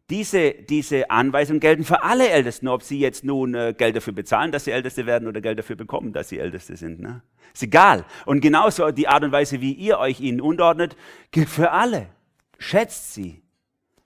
diese, 0.09 0.51
diese 0.51 1.09
Anweisungen 1.09 1.59
gelten 1.59 1.83
für 1.83 2.03
alle 2.03 2.29
Ältesten, 2.29 2.69
ob 2.69 2.81
sie 2.81 2.97
jetzt 2.97 3.25
nun 3.25 3.55
äh, 3.55 3.73
Geld 3.77 3.97
dafür 3.97 4.13
bezahlen, 4.13 4.53
dass 4.53 4.63
sie 4.63 4.71
Älteste 4.71 5.05
werden 5.05 5.27
oder 5.27 5.41
Geld 5.41 5.59
dafür 5.59 5.75
bekommen, 5.75 6.13
dass 6.13 6.29
sie 6.29 6.39
Älteste 6.39 6.77
sind. 6.77 7.01
Ne? 7.01 7.23
Ist 7.53 7.63
egal. 7.63 8.05
Und 8.25 8.39
genauso 8.39 8.91
die 8.91 9.09
Art 9.09 9.25
und 9.25 9.33
Weise, 9.33 9.59
wie 9.59 9.73
ihr 9.73 9.99
euch 9.99 10.21
ihnen 10.21 10.39
unterordnet, 10.39 10.95
gilt 11.31 11.49
für 11.49 11.71
alle. 11.71 12.07
Schätzt 12.57 13.13
sie, 13.13 13.41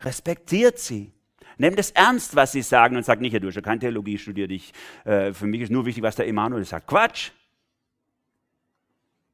Respektiert 0.01 0.79
sie. 0.79 1.13
Nehmt 1.57 1.79
es 1.79 1.91
ernst, 1.91 2.35
was 2.35 2.51
sie 2.51 2.61
sagen 2.61 2.97
und 2.97 3.05
sagt 3.05 3.21
nicht, 3.21 3.33
ja, 3.33 3.39
du 3.39 3.47
hast 3.47 3.55
ja 3.55 3.61
keine 3.61 3.79
Theologie 3.79 4.17
studiert, 4.17 4.51
ich, 4.51 4.73
äh, 5.03 5.33
für 5.33 5.45
mich 5.45 5.61
ist 5.61 5.71
nur 5.71 5.85
wichtig, 5.85 6.03
was 6.03 6.15
der 6.15 6.27
Emanuel 6.27 6.65
sagt. 6.65 6.87
Quatsch! 6.87 7.31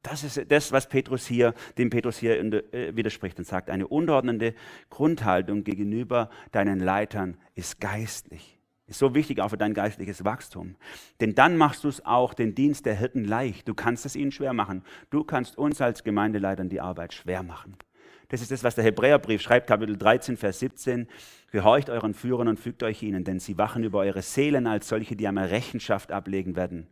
Das 0.03 0.23
ist 0.23 0.49
das, 0.49 0.71
was 0.71 0.88
Petrus 0.88 1.27
hier, 1.27 1.53
dem 1.77 1.89
Petrus 1.89 2.17
hier 2.17 2.39
äh, 2.39 2.95
widerspricht 2.95 3.38
und 3.39 3.45
sagt, 3.45 3.69
eine 3.69 3.88
unterordnende 3.88 4.56
Grundhaltung 4.89 5.63
gegenüber 5.63 6.30
deinen 6.51 6.80
Leitern 6.80 7.38
ist 7.56 7.82
geistlich. 7.82 8.58
Ist 8.88 8.99
so 8.99 9.13
wichtig 9.13 9.41
auch 9.41 9.49
für 9.49 9.58
dein 9.58 9.73
geistliches 9.73 10.23
Wachstum. 10.23 10.77
Denn 11.19 11.36
dann 11.36 11.58
machst 11.58 11.84
du 11.84 11.89
es 11.89 12.06
auch 12.06 12.34
den 12.34 12.56
Dienst 12.56 12.86
der 12.86 12.95
Hirten 12.95 13.25
leicht. 13.25 13.67
Du 13.67 13.73
kannst 13.73 14.06
es 14.06 14.15
ihnen 14.15 14.32
schwer 14.32 14.53
machen. 14.53 14.82
Du 15.10 15.25
kannst 15.25 15.58
uns 15.58 15.82
als 15.82 16.06
Gemeindeleitern 16.06 16.69
die 16.69 16.80
Arbeit 16.80 17.13
schwer 17.13 17.43
machen. 17.43 17.75
Das 18.30 18.42
ist 18.42 18.52
das, 18.52 18.63
was 18.63 18.76
der 18.76 18.84
Hebräerbrief 18.84 19.42
schreibt, 19.42 19.68
Kapitel 19.68 19.98
13, 19.98 20.36
Vers 20.36 20.60
17. 20.60 21.08
Gehorcht 21.52 21.90
euren 21.90 22.13
Führern 22.13 22.50
und 22.50 22.60
fügt 22.60 22.84
euch 22.84 23.02
ihnen, 23.02 23.24
denn 23.24 23.40
sie 23.40 23.58
wachen 23.58 23.86
über 23.86 24.00
eure 24.00 24.22
Seelen 24.22 24.68
als 24.68 24.90
solche, 24.90 25.16
die 25.16 25.28
einmal 25.28 25.48
Rechenschaft 25.48 26.12
ablegen 26.12 26.58
werden. 26.58 26.88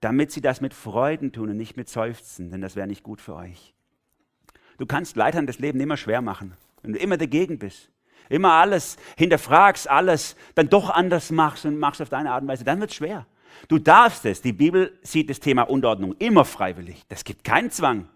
Damit 0.00 0.32
sie 0.32 0.40
das 0.40 0.62
mit 0.62 0.72
Freuden 0.72 1.32
tun 1.32 1.50
und 1.50 1.58
nicht 1.58 1.76
mit 1.76 1.90
Seufzen, 1.90 2.50
denn 2.50 2.62
das 2.62 2.76
wäre 2.76 2.86
nicht 2.86 3.02
gut 3.02 3.20
für 3.20 3.34
euch. 3.34 3.74
Du 4.78 4.86
kannst 4.86 5.16
Leitern 5.16 5.46
das 5.46 5.58
Leben 5.58 5.78
immer 5.80 5.98
schwer 5.98 6.22
machen, 6.22 6.54
wenn 6.82 6.94
du 6.94 6.98
immer 6.98 7.18
dagegen 7.18 7.58
bist. 7.58 7.90
Immer 8.30 8.52
alles 8.52 8.96
hinterfragst, 9.18 9.90
alles 9.90 10.36
dann 10.54 10.70
doch 10.70 10.88
anders 10.88 11.30
machst 11.30 11.66
und 11.66 11.78
machst 11.78 12.00
auf 12.00 12.08
deine 12.08 12.30
Art 12.30 12.42
und 12.42 12.48
Weise, 12.48 12.64
dann 12.64 12.80
wird 12.80 12.90
es 12.90 12.96
schwer. 12.96 13.26
Du 13.68 13.78
darfst 13.78 14.24
es. 14.24 14.40
Die 14.40 14.52
Bibel 14.54 14.98
sieht 15.02 15.28
das 15.28 15.40
Thema 15.40 15.64
Unterordnung 15.64 16.14
immer 16.18 16.46
freiwillig. 16.46 17.04
Das 17.08 17.24
gibt 17.24 17.44
keinen 17.44 17.70
Zwang. 17.70 18.08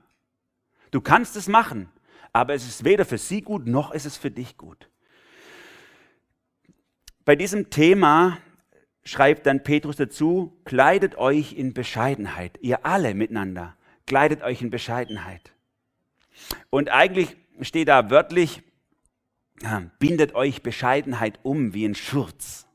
Du 0.93 1.03
kannst 1.03 1.37
es 1.37 1.49
machen 1.49 1.91
aber 2.35 2.53
es 2.53 2.67
ist 2.67 2.85
weder 2.85 3.07
für 3.07 3.17
sie 3.17 3.41
gut, 3.41 3.67
noch 3.67 3.93
ist 3.93 4.05
es 4.05 4.17
für 4.19 4.31
dich 4.31 4.59
gut. 4.59 4.91
Bei 7.25 7.37
diesem 7.37 7.71
Thema 7.71 8.39
schreibt 9.05 9.47
dann 9.47 9.63
Petrus 9.63 9.97
dazu, 9.97 10.61
kleidet 10.65 11.17
euch 11.17 11.53
in 11.53 11.73
Bescheidenheit, 11.73 12.59
ihr 12.61 12.85
alle 12.85 13.15
miteinander, 13.15 13.77
kleidet 14.07 14.43
euch 14.43 14.61
in 14.61 14.71
Bescheidenheit. 14.71 15.53
Und 16.71 16.91
eigentlich 16.91 17.37
steht 17.61 17.87
da 17.87 18.11
wörtlich, 18.11 18.63
bindet 20.01 20.35
euch 20.35 20.63
Bescheidenheit 20.63 21.39
um 21.45 21.73
wie 21.73 21.87
ein 21.87 21.95
Schurz. 21.95 22.67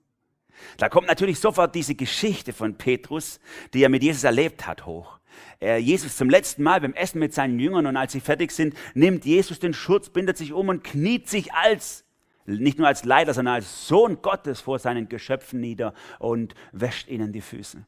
Da 0.78 0.88
kommt 0.88 1.08
natürlich 1.08 1.40
sofort 1.40 1.76
diese 1.76 1.96
Geschichte 1.96 2.54
von 2.54 2.78
Petrus, 2.78 3.42
die 3.74 3.84
er 3.84 3.90
mit 3.90 4.04
Jesus 4.04 4.24
erlebt 4.24 4.66
hat, 4.66 4.86
hoch. 4.86 5.19
Jesus 5.60 6.18
zum 6.18 6.30
letzten 6.30 6.64
Mal 6.64 6.82
beim 6.82 6.94
Essen 6.94 7.20
mit 7.20 7.34
seinen 7.34 7.60
Jüngern 7.60 7.86
und 7.86 7.98
als 7.98 8.12
sie 8.12 8.20
fertig 8.20 8.52
sind, 8.52 8.76
nimmt 8.94 9.26
Jesus 9.26 9.60
den 9.60 9.74
Schutz, 9.74 10.10
bindet 10.10 10.38
sich 10.38 10.54
um 10.54 10.70
und 10.70 10.84
kniet 10.84 11.30
sich 11.30 11.54
als, 11.54 12.06
nicht 12.46 12.78
nur 12.78 12.88
als 12.88 13.06
Leiter, 13.06 13.34
sondern 13.34 13.56
als 13.56 13.88
Sohn 13.88 14.22
Gottes 14.22 14.62
vor 14.62 14.80
seinen 14.80 15.10
Geschöpfen 15.10 15.60
nieder 15.60 15.94
und 16.20 16.56
wäscht 16.72 17.10
ihnen 17.10 17.32
die 17.32 17.42
Füße. 17.42 17.86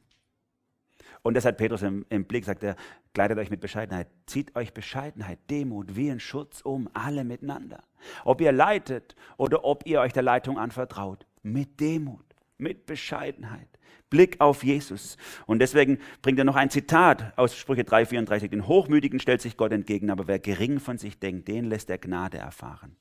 Und 1.22 1.34
das 1.34 1.44
hat 1.44 1.56
Petrus 1.56 1.82
im, 1.82 2.04
im 2.08 2.24
Blick, 2.24 2.44
sagt 2.44 2.64
er, 2.64 2.76
kleidet 3.14 3.38
euch 3.38 3.50
mit 3.50 3.60
Bescheidenheit, 3.60 4.08
zieht 4.26 4.56
euch 4.56 4.74
Bescheidenheit, 4.74 5.38
Demut 5.50 5.94
wie 5.94 6.10
ein 6.10 6.20
Schutz 6.20 6.60
um, 6.62 6.88
alle 6.94 7.24
miteinander. 7.24 7.84
Ob 8.24 8.40
ihr 8.40 8.52
leitet 8.52 9.14
oder 9.36 9.64
ob 9.64 9.86
ihr 9.86 10.00
euch 10.00 10.12
der 10.12 10.24
Leitung 10.24 10.58
anvertraut, 10.58 11.26
mit 11.42 11.78
Demut, 11.78 12.24
mit 12.58 12.86
Bescheidenheit. 12.86 13.71
Blick 14.10 14.40
auf 14.40 14.62
Jesus. 14.62 15.16
Und 15.46 15.60
deswegen 15.60 15.98
bringt 16.20 16.38
er 16.38 16.44
noch 16.44 16.56
ein 16.56 16.70
Zitat 16.70 17.32
aus 17.36 17.56
Sprüche 17.56 17.82
3,34. 17.82 18.48
Den 18.48 18.66
Hochmütigen 18.66 19.20
stellt 19.20 19.40
sich 19.40 19.56
Gott 19.56 19.72
entgegen, 19.72 20.10
aber 20.10 20.26
wer 20.26 20.38
gering 20.38 20.80
von 20.80 20.98
sich 20.98 21.18
denkt, 21.18 21.48
den 21.48 21.64
lässt 21.64 21.88
er 21.88 21.98
Gnade 21.98 22.36
erfahren. 22.36 22.96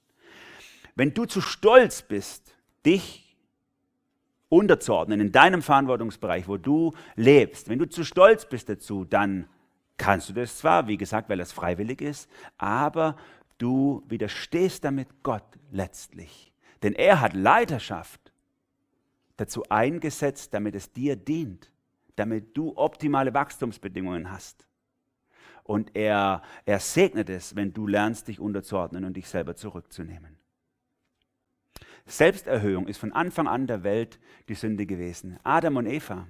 Wenn 0.95 1.13
du 1.13 1.25
zu 1.25 1.41
stolz 1.41 2.01
bist, 2.01 2.55
dich 2.85 3.35
unterzuordnen 4.47 5.19
in 5.19 5.31
deinem 5.31 5.61
Verantwortungsbereich, 5.61 6.47
wo 6.47 6.57
du 6.57 6.93
lebst, 7.15 7.69
wenn 7.69 7.79
du 7.79 7.87
zu 7.87 8.03
stolz 8.03 8.45
bist 8.45 8.69
dazu, 8.69 9.05
dann 9.05 9.47
kannst 9.97 10.29
du 10.29 10.33
das 10.33 10.57
zwar, 10.57 10.87
wie 10.87 10.97
gesagt, 10.97 11.29
weil 11.29 11.37
das 11.37 11.51
freiwillig 11.51 12.01
ist, 12.01 12.29
aber 12.57 13.15
du 13.57 14.03
widerstehst 14.07 14.83
damit 14.83 15.07
Gott 15.23 15.43
letztlich. 15.71 16.51
Denn 16.83 16.93
er 16.93 17.21
hat 17.21 17.33
Leiterschaft 17.33 18.20
dazu 19.41 19.63
eingesetzt, 19.69 20.53
damit 20.53 20.75
es 20.75 20.91
dir 20.91 21.15
dient, 21.15 21.71
damit 22.15 22.55
du 22.55 22.77
optimale 22.77 23.33
Wachstumsbedingungen 23.33 24.31
hast. 24.31 24.67
Und 25.63 25.95
er, 25.95 26.41
er 26.65 26.79
segnet 26.79 27.29
es, 27.29 27.55
wenn 27.55 27.73
du 27.73 27.87
lernst, 27.87 28.27
dich 28.27 28.39
unterzuordnen 28.39 29.05
und 29.05 29.17
dich 29.17 29.27
selber 29.27 29.55
zurückzunehmen. 29.55 30.37
Selbsterhöhung 32.05 32.87
ist 32.87 32.97
von 32.97 33.13
Anfang 33.13 33.47
an 33.47 33.67
der 33.67 33.83
Welt 33.83 34.19
die 34.47 34.55
Sünde 34.55 34.85
gewesen. 34.85 35.39
Adam 35.43 35.77
und 35.77 35.85
Eva 35.85 36.27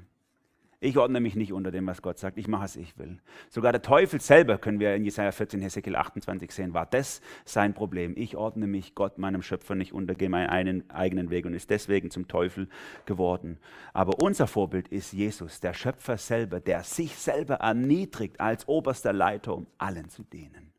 ich 0.84 0.98
ordne 0.98 1.20
mich 1.20 1.36
nicht 1.36 1.54
unter 1.54 1.70
dem, 1.70 1.86
was 1.86 2.02
Gott 2.02 2.17
sagt. 2.17 2.39
Ich 2.39 2.48
mache, 2.48 2.63
was 2.63 2.76
ich 2.76 2.98
will. 2.98 3.20
Sogar 3.50 3.72
der 3.72 3.84
Teufel 3.84 4.20
selber, 4.20 4.58
können 4.58 4.80
wir 4.80 4.96
in 4.96 5.04
Jesaja 5.04 5.32
14, 5.32 5.62
Hesekiel 5.62 5.96
28 5.96 6.52
sehen, 6.52 6.73
war 6.73 6.88
das 6.88 7.21
sein 7.46 7.75
Problem. 7.75 8.15
Ich 8.17 8.36
ordne 8.36 8.65
mich 8.65 8.96
Gott, 8.96 9.19
meinem 9.19 9.44
Schöpfer, 9.44 9.75
nicht 9.75 9.94
unter, 9.94 10.15
gehe 10.15 10.27
meinen 10.27 10.90
eigenen 10.90 11.29
Weg 11.29 11.46
und 11.46 11.54
ist 11.54 11.69
deswegen 11.69 12.10
zum 12.10 12.27
Teufel 12.27 12.67
geworden. 13.06 13.60
Aber 13.94 14.23
unser 14.23 14.48
Vorbild 14.48 14.88
ist 14.88 15.13
Jesus, 15.13 15.60
der 15.60 15.75
Schöpfer 15.75 16.17
selber, 16.17 16.60
der 16.60 16.82
sich 16.82 17.15
selber 17.15 17.56
erniedrigt 17.56 18.40
als 18.40 18.67
oberster 18.67 19.13
Leiter, 19.13 19.56
um 19.56 19.67
allen 19.77 20.10
zu 20.10 20.23
dienen. 20.23 20.73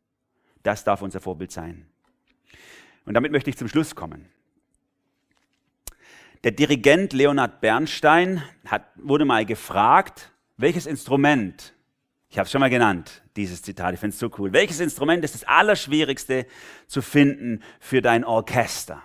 Das 0.63 0.83
darf 0.83 1.01
unser 1.01 1.21
Vorbild 1.21 1.53
sein. 1.53 1.85
Und 3.05 3.13
damit 3.13 3.31
möchte 3.31 3.49
ich 3.49 3.57
zum 3.57 3.69
Schluss 3.69 3.95
kommen. 3.95 4.25
Der 6.43 6.51
Dirigent 6.51 7.13
Leonard 7.13 7.61
Bernstein 7.61 8.43
hat, 8.65 8.85
wurde 8.95 9.23
mal 9.23 9.45
gefragt, 9.45 10.33
welches 10.57 10.85
Instrument, 10.85 11.73
ich 12.27 12.37
habe 12.37 12.45
es 12.45 12.51
schon 12.51 12.59
mal 12.59 12.69
genannt, 12.69 13.23
dieses 13.37 13.61
Zitat, 13.61 13.93
ich 13.93 13.99
finde 14.01 14.13
es 14.13 14.19
so 14.19 14.29
cool, 14.37 14.51
welches 14.51 14.81
Instrument 14.81 15.23
ist 15.23 15.35
das 15.35 15.45
Allerschwierigste 15.45 16.45
zu 16.87 17.01
finden 17.01 17.63
für 17.79 18.01
dein 18.01 18.25
Orchester? 18.25 19.01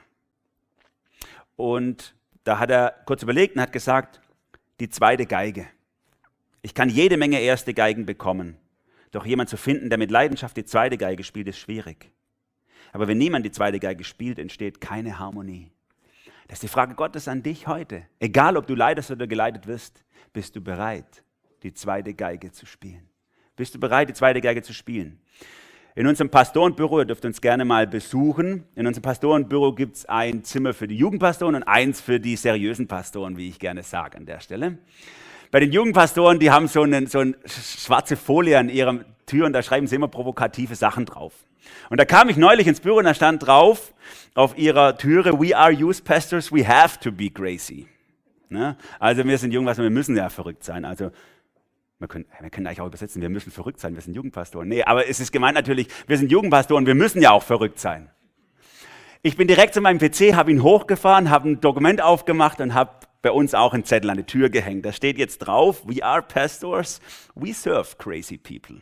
Und 1.54 2.16
da 2.42 2.58
hat 2.58 2.70
er 2.70 2.96
kurz 3.06 3.22
überlegt 3.22 3.54
und 3.54 3.62
hat 3.62 3.72
gesagt, 3.72 4.20
die 4.80 4.88
zweite 4.88 5.24
Geige. 5.24 5.68
Ich 6.62 6.74
kann 6.74 6.88
jede 6.88 7.16
Menge 7.16 7.40
erste 7.40 7.72
Geigen 7.72 8.04
bekommen. 8.04 8.56
Doch 9.12 9.24
jemand 9.24 9.48
zu 9.48 9.56
finden, 9.56 9.90
der 9.90 9.98
mit 9.98 10.10
Leidenschaft 10.10 10.56
die 10.56 10.64
zweite 10.64 10.98
Geige 10.98 11.22
spielt, 11.22 11.46
ist 11.46 11.58
schwierig. 11.58 12.10
Aber 12.92 13.06
wenn 13.06 13.18
niemand 13.18 13.46
die 13.46 13.52
zweite 13.52 13.78
Geige 13.78 14.02
spielt, 14.02 14.40
entsteht 14.40 14.80
keine 14.80 15.20
Harmonie. 15.20 15.70
Das 16.48 16.56
ist 16.56 16.62
die 16.62 16.68
Frage 16.68 16.94
Gottes 16.94 17.28
an 17.28 17.42
dich 17.42 17.66
heute. 17.66 18.04
Egal, 18.18 18.56
ob 18.56 18.66
du 18.66 18.74
leidest 18.74 19.10
oder 19.10 19.26
geleitet 19.26 19.66
wirst, 19.66 20.02
bist 20.32 20.56
du 20.56 20.62
bereit, 20.62 21.22
die 21.62 21.74
zweite 21.74 22.14
Geige 22.14 22.50
zu 22.50 22.64
spielen? 22.64 23.06
Bist 23.54 23.74
du 23.74 23.78
bereit, 23.78 24.08
die 24.08 24.14
zweite 24.14 24.40
Geige 24.40 24.62
zu 24.62 24.72
spielen? 24.72 25.20
In 25.94 26.06
unserem 26.06 26.30
Pastorenbüro, 26.30 27.00
ihr 27.00 27.04
dürft 27.04 27.24
uns 27.26 27.40
gerne 27.40 27.66
mal 27.66 27.86
besuchen, 27.86 28.64
in 28.76 28.86
unserem 28.86 29.02
Pastorenbüro 29.02 29.74
gibt 29.74 29.96
es 29.96 30.06
ein 30.06 30.42
Zimmer 30.42 30.72
für 30.72 30.88
die 30.88 30.96
Jugendpastoren 30.96 31.56
und 31.56 31.64
eins 31.64 32.00
für 32.00 32.18
die 32.18 32.36
seriösen 32.36 32.88
Pastoren, 32.88 33.36
wie 33.36 33.48
ich 33.48 33.58
gerne 33.58 33.82
sage 33.82 34.16
an 34.16 34.24
der 34.24 34.40
Stelle. 34.40 34.78
Bei 35.50 35.60
den 35.60 35.72
Jugendpastoren, 35.72 36.38
die 36.38 36.50
haben 36.50 36.68
so 36.68 36.82
eine, 36.82 37.06
so 37.08 37.18
eine 37.18 37.34
schwarze 37.46 38.16
Folie 38.16 38.58
an 38.58 38.68
ihrer 38.68 39.04
Tür 39.28 39.46
und 39.46 39.52
da 39.52 39.62
schreiben 39.62 39.86
sie 39.86 39.94
immer 39.94 40.08
provokative 40.08 40.74
Sachen 40.74 41.06
drauf. 41.06 41.32
Und 41.90 42.00
da 42.00 42.04
kam 42.04 42.28
ich 42.28 42.36
neulich 42.36 42.66
ins 42.66 42.80
Büro 42.80 42.96
und 42.96 43.04
da 43.04 43.14
stand 43.14 43.46
drauf 43.46 43.94
auf 44.34 44.58
ihrer 44.58 44.98
Türe, 44.98 45.38
We 45.40 45.56
are 45.56 45.70
youth 45.70 46.02
pastors, 46.02 46.52
we 46.52 46.66
have 46.66 46.98
to 47.00 47.12
be 47.12 47.30
crazy. 47.30 47.86
Ne? 48.48 48.76
Also 48.98 49.24
wir 49.24 49.38
sind 49.38 49.52
Jugendpastoren, 49.52 49.90
wir 49.90 49.94
müssen 49.94 50.16
ja 50.16 50.28
verrückt 50.28 50.64
sein. 50.64 50.84
Also 50.84 51.10
wir 51.98 52.08
können, 52.08 52.26
wir 52.40 52.50
können 52.50 52.66
eigentlich 52.66 52.80
auch 52.80 52.86
übersetzen, 52.86 53.20
wir 53.20 53.28
müssen 53.28 53.50
verrückt 53.50 53.80
sein, 53.80 53.94
wir 53.94 54.02
sind 54.02 54.14
Jugendpastoren. 54.14 54.68
Nee, 54.68 54.84
aber 54.84 55.08
es 55.08 55.20
ist 55.20 55.32
gemeint 55.32 55.54
natürlich, 55.54 55.88
wir 56.06 56.16
sind 56.16 56.30
Jugendpastoren, 56.30 56.86
wir 56.86 56.94
müssen 56.94 57.20
ja 57.20 57.32
auch 57.32 57.42
verrückt 57.42 57.78
sein. 57.78 58.10
Ich 59.22 59.36
bin 59.36 59.48
direkt 59.48 59.74
zu 59.74 59.80
meinem 59.80 59.98
PC, 59.98 60.34
habe 60.34 60.52
ihn 60.52 60.62
hochgefahren, 60.62 61.28
habe 61.28 61.50
ein 61.50 61.60
Dokument 61.60 62.00
aufgemacht 62.00 62.60
und 62.60 62.72
habe 62.72 62.92
bei 63.20 63.32
uns 63.32 63.52
auch 63.52 63.74
einen 63.74 63.84
Zettel 63.84 64.10
an 64.10 64.16
die 64.16 64.22
Tür 64.22 64.48
gehängt. 64.48 64.86
Da 64.86 64.92
steht 64.92 65.18
jetzt 65.18 65.38
drauf, 65.38 65.82
we 65.86 66.04
are 66.04 66.22
pastors, 66.22 67.00
we 67.34 67.52
serve 67.52 67.96
crazy 67.98 68.38
people. 68.38 68.80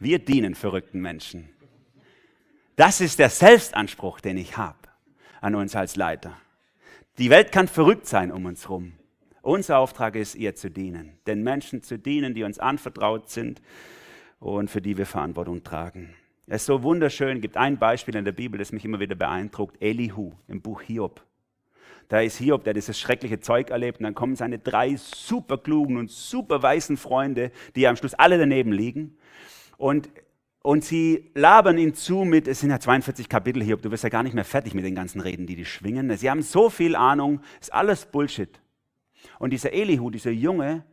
Wir 0.00 0.20
dienen 0.20 0.54
verrückten 0.54 1.00
Menschen. 1.00 1.48
Das 2.76 3.00
ist 3.00 3.18
der 3.18 3.30
Selbstanspruch, 3.30 4.20
den 4.20 4.36
ich 4.36 4.56
habe 4.56 4.78
an 5.40 5.56
uns 5.56 5.74
als 5.74 5.96
Leiter. 5.96 6.36
Die 7.18 7.30
Welt 7.30 7.50
kann 7.50 7.66
verrückt 7.66 8.06
sein 8.06 8.30
um 8.30 8.46
uns 8.46 8.64
herum. 8.64 8.92
Unser 9.42 9.78
Auftrag 9.78 10.14
ist, 10.14 10.36
ihr 10.36 10.54
zu 10.54 10.70
dienen, 10.70 11.18
den 11.26 11.42
Menschen 11.42 11.82
zu 11.82 11.98
dienen, 11.98 12.34
die 12.34 12.44
uns 12.44 12.60
anvertraut 12.60 13.28
sind 13.28 13.60
und 14.38 14.70
für 14.70 14.80
die 14.80 14.96
wir 14.96 15.06
Verantwortung 15.06 15.64
tragen. 15.64 16.14
Es 16.46 16.62
ist 16.62 16.66
so 16.66 16.84
wunderschön, 16.84 17.40
gibt 17.40 17.56
ein 17.56 17.76
Beispiel 17.76 18.14
in 18.14 18.24
der 18.24 18.32
Bibel, 18.32 18.58
das 18.58 18.70
mich 18.70 18.84
immer 18.84 19.00
wieder 19.00 19.16
beeindruckt, 19.16 19.82
Elihu 19.82 20.32
im 20.46 20.60
Buch 20.60 20.80
Hiob. 20.82 21.24
Da 22.08 22.20
ist 22.20 22.38
Hiob, 22.38 22.62
der 22.62 22.72
dieses 22.72 22.98
schreckliche 22.98 23.40
Zeug 23.40 23.70
erlebt 23.70 23.98
und 23.98 24.04
dann 24.04 24.14
kommen 24.14 24.36
seine 24.36 24.60
drei 24.60 24.94
super 24.96 25.58
klugen 25.58 25.96
und 25.96 26.10
super 26.10 26.62
weißen 26.62 26.96
Freunde, 26.96 27.50
die 27.74 27.88
am 27.88 27.96
Schluss 27.96 28.14
alle 28.14 28.38
daneben 28.38 28.72
liegen 28.72 29.18
und 29.78 30.10
und 30.60 30.84
sie 30.84 31.30
labern 31.34 31.78
ihn 31.78 31.94
zu 31.94 32.24
mit, 32.24 32.46
es 32.46 32.60
sind 32.60 32.68
ja 32.68 32.78
42 32.78 33.28
Kapitel 33.28 33.62
hier, 33.62 33.78
du 33.78 33.90
wirst 33.90 34.02
ja 34.02 34.10
gar 34.10 34.22
nicht 34.22 34.34
mehr 34.34 34.44
fertig 34.44 34.74
mit 34.74 34.84
den 34.84 34.94
ganzen 34.94 35.20
Reden, 35.20 35.46
die 35.46 35.56
die 35.56 35.64
schwingen. 35.64 36.14
Sie 36.18 36.28
haben 36.28 36.42
so 36.42 36.68
viel 36.68 36.94
Ahnung, 36.94 37.40
ist 37.58 37.72
alles 37.72 38.04
Bullshit. 38.04 38.60
Und 39.38 39.50
dieser 39.50 39.72
Elihu, 39.72 40.10
dieser 40.10 40.30
Junge, 40.32 40.84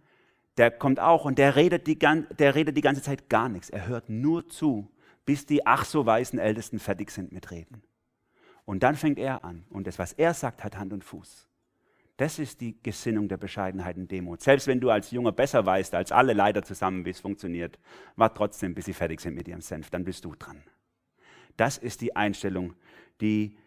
der 0.55 0.71
kommt 0.71 0.99
auch 0.99 1.25
und 1.25 1.37
der 1.37 1.55
redet, 1.55 1.87
die, 1.87 1.97
der 1.97 2.55
redet 2.55 2.77
die 2.77 2.81
ganze 2.81 3.01
Zeit 3.01 3.27
gar 3.27 3.49
nichts. 3.49 3.69
Er 3.69 3.87
hört 3.87 4.07
nur 4.07 4.47
zu, 4.47 4.89
bis 5.25 5.45
die 5.45 5.65
ach 5.65 5.83
so 5.83 6.05
weißen 6.05 6.39
Ältesten 6.39 6.79
fertig 6.79 7.11
sind 7.11 7.31
mit 7.31 7.51
Reden. 7.51 7.81
Und 8.63 8.83
dann 8.83 8.95
fängt 8.95 9.19
er 9.19 9.43
an. 9.43 9.65
Und 9.69 9.87
das, 9.87 9.99
was 9.99 10.13
er 10.13 10.33
sagt, 10.33 10.63
hat 10.63 10.77
Hand 10.77 10.93
und 10.93 11.03
Fuß. 11.03 11.49
Das 12.17 12.39
ist 12.39 12.61
die 12.61 12.81
Gesinnung 12.81 13.27
der 13.27 13.37
Bescheidenheit 13.37 13.97
und 13.97 14.09
Demut. 14.09 14.41
Selbst 14.41 14.67
wenn 14.67 14.79
du 14.79 14.89
als 14.89 15.11
Junger 15.11 15.33
besser 15.33 15.65
weißt 15.65 15.95
als 15.95 16.11
alle 16.11 16.33
Leiter 16.33 16.63
zusammen, 16.63 17.05
wie 17.05 17.09
es 17.09 17.19
funktioniert, 17.19 17.77
wart 18.15 18.37
trotzdem, 18.37 18.73
bis 18.73 18.85
sie 18.85 18.93
fertig 18.93 19.19
sind 19.19 19.35
mit 19.35 19.47
ihrem 19.47 19.61
Senf, 19.61 19.89
dann 19.89 20.05
bist 20.05 20.23
du 20.23 20.33
dran. 20.33 20.63
Das 21.57 21.77
ist 21.77 22.01
die 22.01 22.15
Einstellung, 22.15 22.73
die 23.19 23.57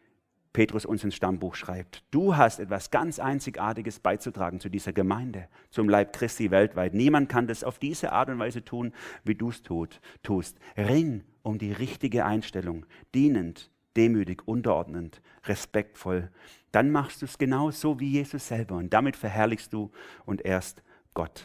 Petrus 0.55 0.87
uns 0.87 1.05
ins 1.05 1.15
Stammbuch 1.15 1.55
schreibt. 1.55 2.05
Du 2.11 2.37
hast 2.37 2.59
etwas 2.59 2.91
ganz 2.91 3.19
Einzigartiges 3.19 4.01
beizutragen 4.01 4.61
zu 4.61 4.69
dieser 4.69 4.93
Gemeinde, 4.93 5.49
zum 5.71 5.89
Leib 5.89 6.15
Christi 6.15 6.51
weltweit. 6.51 6.95
Niemand 6.95 7.29
kann 7.29 7.47
das 7.47 7.63
auf 7.63 7.79
diese 7.79 8.13
Art 8.13 8.31
und 8.31 8.39
Weise 8.39 8.65
tun, 8.65 8.93
wie 9.25 9.35
du 9.35 9.51
es 9.51 9.63
tust. 9.63 10.59
Ring 10.77 11.23
um 11.43 11.59
die 11.59 11.73
richtige 11.73 12.25
Einstellung, 12.25 12.87
dienend, 13.15 13.71
demütig, 13.99 14.47
unterordnend, 14.47 15.21
respektvoll 15.45 16.31
dann 16.73 16.91
machst 16.91 17.23
du 17.23 17.27
es 17.27 17.39
genau 17.39 17.71
so 17.71 17.99
wie 17.99 18.11
Jesus 18.13 18.49
selber 18.49 18.77
und 18.77 18.93
damit 18.93 19.17
verherrlichst 19.17 19.73
du 19.73 19.91
und 20.27 20.45
ehrst 20.45 20.83
Gott. 21.15 21.45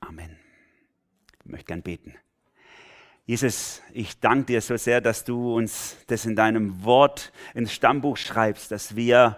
Amen. 0.00 0.36
Ich 1.44 1.50
möchte 1.50 1.66
gern 1.66 1.82
beten. 1.82 2.14
Jesus, 3.26 3.80
ich 3.92 4.18
danke 4.18 4.46
dir 4.46 4.60
so 4.60 4.76
sehr, 4.76 5.00
dass 5.00 5.24
du 5.24 5.54
uns 5.54 5.96
das 6.08 6.26
in 6.26 6.36
deinem 6.36 6.84
Wort 6.84 7.32
ins 7.54 7.72
Stammbuch 7.72 8.16
schreibst, 8.16 8.70
dass 8.72 8.96
wir 8.96 9.36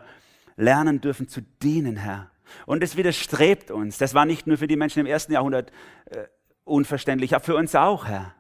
lernen 0.57 1.01
dürfen 1.01 1.29
zu 1.29 1.43
dienen, 1.63 1.97
Herr. 1.97 2.31
Und 2.67 2.83
es 2.83 2.97
widerstrebt 2.97 3.71
uns. 3.71 3.99
Das 3.99 4.15
war 4.15 4.25
nicht 4.25 4.47
nur 4.47 4.57
für 4.57 4.67
die 4.67 4.77
Menschen 4.77 5.01
im 5.01 5.07
ersten 5.07 5.33
Jahrhundert 5.33 5.73
äh, 6.07 6.25
unverständlich, 6.65 7.35
aber 7.35 7.45
für 7.45 7.57
uns 7.57 7.75
auch, 7.75 8.07
Herr. 8.07 8.35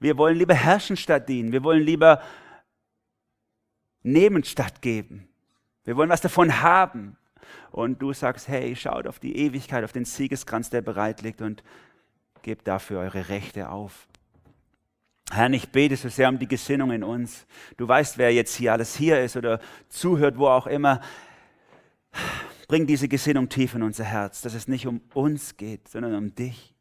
Wir 0.00 0.16
wollen 0.16 0.36
lieber 0.36 0.54
herrschen 0.54 0.96
statt 0.96 1.28
dienen. 1.28 1.52
Wir 1.52 1.62
wollen 1.62 1.82
lieber 1.82 2.22
nehmen 4.02 4.44
statt 4.44 4.82
geben. 4.82 5.28
Wir 5.84 5.96
wollen 5.96 6.10
was 6.10 6.20
davon 6.20 6.62
haben. 6.62 7.16
Und 7.70 8.02
du 8.02 8.12
sagst, 8.12 8.48
hey, 8.48 8.76
schaut 8.76 9.06
auf 9.06 9.18
die 9.18 9.36
Ewigkeit, 9.36 9.84
auf 9.84 9.92
den 9.92 10.04
Siegeskranz, 10.04 10.70
der 10.70 10.82
bereit 10.82 11.22
liegt 11.22 11.40
und 11.40 11.62
gebt 12.42 12.66
dafür 12.68 13.00
eure 13.00 13.28
Rechte 13.28 13.70
auf. 13.70 14.06
Herr, 15.30 15.50
ich 15.50 15.68
bete 15.68 15.96
so 15.96 16.08
sehr 16.08 16.28
um 16.28 16.38
die 16.38 16.48
Gesinnung 16.48 16.90
in 16.90 17.02
uns. 17.02 17.46
Du 17.76 17.86
weißt, 17.86 18.16
wer 18.16 18.32
jetzt 18.32 18.54
hier 18.54 18.72
alles 18.72 18.96
hier 18.96 19.20
ist 19.20 19.36
oder 19.36 19.60
zuhört, 19.88 20.38
wo 20.38 20.48
auch 20.48 20.66
immer. 20.66 21.00
Bring 22.66 22.86
diese 22.86 23.08
Gesinnung 23.08 23.48
tief 23.48 23.74
in 23.74 23.82
unser 23.82 24.04
Herz, 24.04 24.40
dass 24.40 24.54
es 24.54 24.68
nicht 24.68 24.86
um 24.86 25.00
uns 25.14 25.56
geht, 25.56 25.88
sondern 25.88 26.14
um 26.14 26.34
dich. 26.34 26.74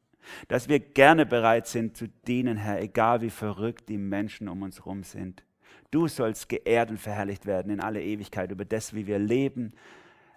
Dass 0.48 0.68
wir 0.68 0.80
gerne 0.80 1.26
bereit 1.26 1.68
sind 1.68 1.96
zu 1.96 2.08
dienen, 2.28 2.58
Herr, 2.58 2.82
egal 2.82 3.22
wie 3.22 3.30
verrückt 3.30 3.88
die 3.90 3.98
Menschen 3.98 4.50
um 4.50 4.62
uns 4.62 4.80
herum 4.80 5.04
sind. 5.04 5.44
Du 5.92 6.08
sollst 6.08 6.50
geehrt 6.50 6.90
und 6.90 7.00
verherrlicht 7.00 7.46
werden 7.46 7.72
in 7.72 7.80
alle 7.80 8.04
Ewigkeit 8.04 8.52
über 8.52 8.66
das, 8.66 8.94
wie 8.94 9.08
wir 9.08 9.20
leben, 9.20 9.74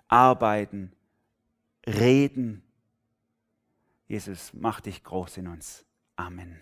arbeiten, 0.08 0.92
reden. 1.86 2.62
Jesus, 4.06 4.52
mach 4.54 4.80
dich 4.80 5.02
groß 5.02 5.38
in 5.38 5.48
uns. 5.48 5.84
Amen. 6.16 6.60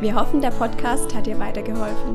Wir 0.00 0.14
hoffen, 0.14 0.42
der 0.42 0.50
Podcast 0.50 1.14
hat 1.14 1.26
dir 1.26 1.38
weitergeholfen. 1.38 2.14